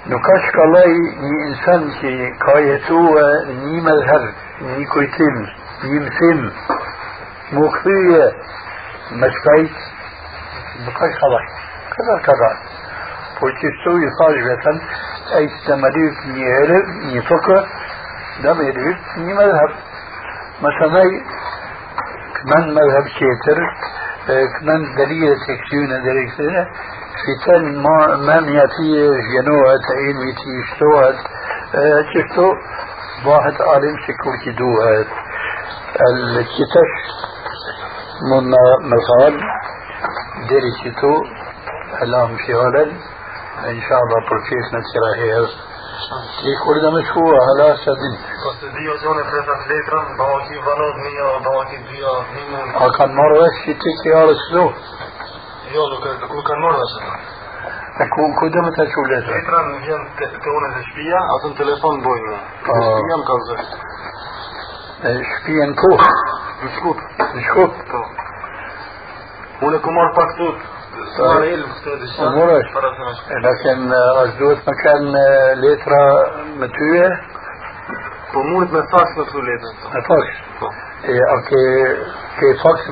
نكش 0.08 0.44
قضي 0.58 0.94
ني 1.22 1.48
إنسان 1.48 1.92
كي 2.02 2.32
كايتو 2.46 3.20
ني 3.48 3.82
مذهب 3.82 4.34
ني 4.62 4.86
كويتم 4.86 5.36
ني 5.84 6.00
مسم 6.00 6.52
مخفية 7.56 8.26
مشفيت 9.12 9.76
نكش 10.86 11.16
قضي 11.22 11.46
كذا 11.96 12.16
كذا. 12.26 12.50
porque 13.40 13.68
estou 13.68 13.96
يصاجبة 14.08 14.82
أي 15.36 15.50
تمرير 15.68 16.14
ني 16.26 16.44
علم 16.54 16.86
ني 17.08 17.22
فقه 17.22 17.68
ده 18.44 18.54
مدرس 18.54 19.00
ني 19.18 19.34
مذهب. 19.34 19.70
مثلا 20.62 21.04
كمان 22.36 22.74
مذهب 22.74 23.08
شيتر 23.08 23.60
كمان 24.60 24.96
دليل 24.98 25.36
تكسيونا 25.48 25.98
دليل 26.00 26.30
كده 26.38 26.64
في 27.26 27.32
تن 27.46 27.78
ما 28.26 28.40
مياتي 28.40 28.92
جنوة 29.34 29.72
تعين 29.88 30.16
ميتي 30.26 30.54
اشتوهت 30.64 31.16
شفتو 32.14 32.48
واحد 33.26 33.54
عالم 33.62 33.96
شكل 34.08 34.32
كدوهت 34.46 35.08
الكتش 36.10 36.92
من 37.06 37.35
مثال 38.24 39.40
درستو 40.50 41.14
الآن 42.02 42.38
في 42.38 42.56
هولند 42.56 42.94
إن 43.68 43.82
شاء 43.82 44.00
الله 44.04 44.20
بروفيس 44.30 44.68
نتشرا 44.76 45.16
هير 45.16 45.48
يقول 46.44 46.82
ده 46.82 46.90
مشهور 46.92 47.34
على 47.48 47.76
سدين 47.86 48.18
Poste 48.46 48.68
dio 48.78 48.94
zone 49.04 49.24
presat 49.32 49.62
letrën, 49.70 50.06
bavaki 50.20 50.56
vanot 50.68 50.96
mija, 51.04 51.30
bavaki 51.46 51.78
dyja, 51.90 52.14
minun. 52.34 52.68
A 52.84 52.90
kanë 52.98 53.16
marrë 53.18 53.40
vesh 53.42 53.60
që 53.66 53.74
ti 53.82 53.94
ke 54.02 54.12
arë 54.20 54.36
kështu? 54.42 54.64
Jo, 55.74 55.86
nuk, 55.92 56.06
kanë 56.50 56.62
marrë 56.66 56.84
asë. 56.86 57.02
E 58.04 58.08
ku, 58.14 58.28
ku 58.38 58.52
dhe 58.54 58.66
me 58.66 58.72
të 58.78 58.86
që 58.92 59.06
letra? 59.12 59.40
Letra 59.40 59.64
në 59.66 59.82
vjen 59.88 60.06
të, 60.20 60.30
të 60.46 60.56
unë 60.60 60.72
dhe 60.76 60.84
shpia, 60.92 61.24
atë 61.36 61.52
në 61.52 61.58
telefon 61.64 62.04
bojnë. 62.06 62.36
Ah. 62.38 62.78
Në 62.78 62.86
shpia 63.00 63.18
më 63.22 63.28
kanë 63.32 63.48
zërë. 63.50 63.66
E, 65.10 65.16
ku? 65.48 65.58
Në 65.64 65.74
shkup. 65.74 66.45
E. 73.32 73.36
E 73.36 74.32
duhet 74.40 74.62
me 74.68 74.74
kanë 74.84 75.26
letra 75.64 76.02
me 76.60 76.68
tyje? 76.78 77.08
Po 78.32 78.44
mundet 78.50 78.72
me 78.76 78.82
faks 78.94 79.12
me 79.18 79.24
këtu 79.30 79.46
letrën. 79.50 79.76
E 80.00 80.04
faks. 80.10 80.36
Po. 80.60 80.68
إيه 81.06 81.22
أوكي 81.30 81.66
كي 82.40 82.50
فاكس 82.64 82.86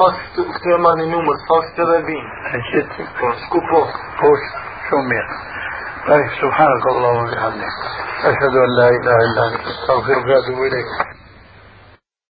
fax 0.00 0.14
këtë 0.34 0.68
e 0.74 0.78
marrë 0.84 0.98
një 1.00 1.08
numër, 1.12 1.36
fax 1.48 1.64
të 1.76 1.82
dhe 1.90 1.98
vinë. 2.08 2.30
شت 2.70 2.90
scoop 3.44 3.66
po. 3.70 3.80
فوش 4.20 4.42
شو 4.90 4.96
مير 5.10 5.26
طيب 6.08 6.30
سبحانك 6.42 6.86
اللهم 6.86 7.24
وبحمدك 7.24 7.74
أشهد 8.30 8.54
أن 8.64 8.70
لا 8.78 8.88
إله 8.88 9.16
إلا 9.26 9.42
أنت 9.48 9.66
أستغفرك 9.66 10.26
وأتوب 10.26 10.58
إليك 10.68 10.88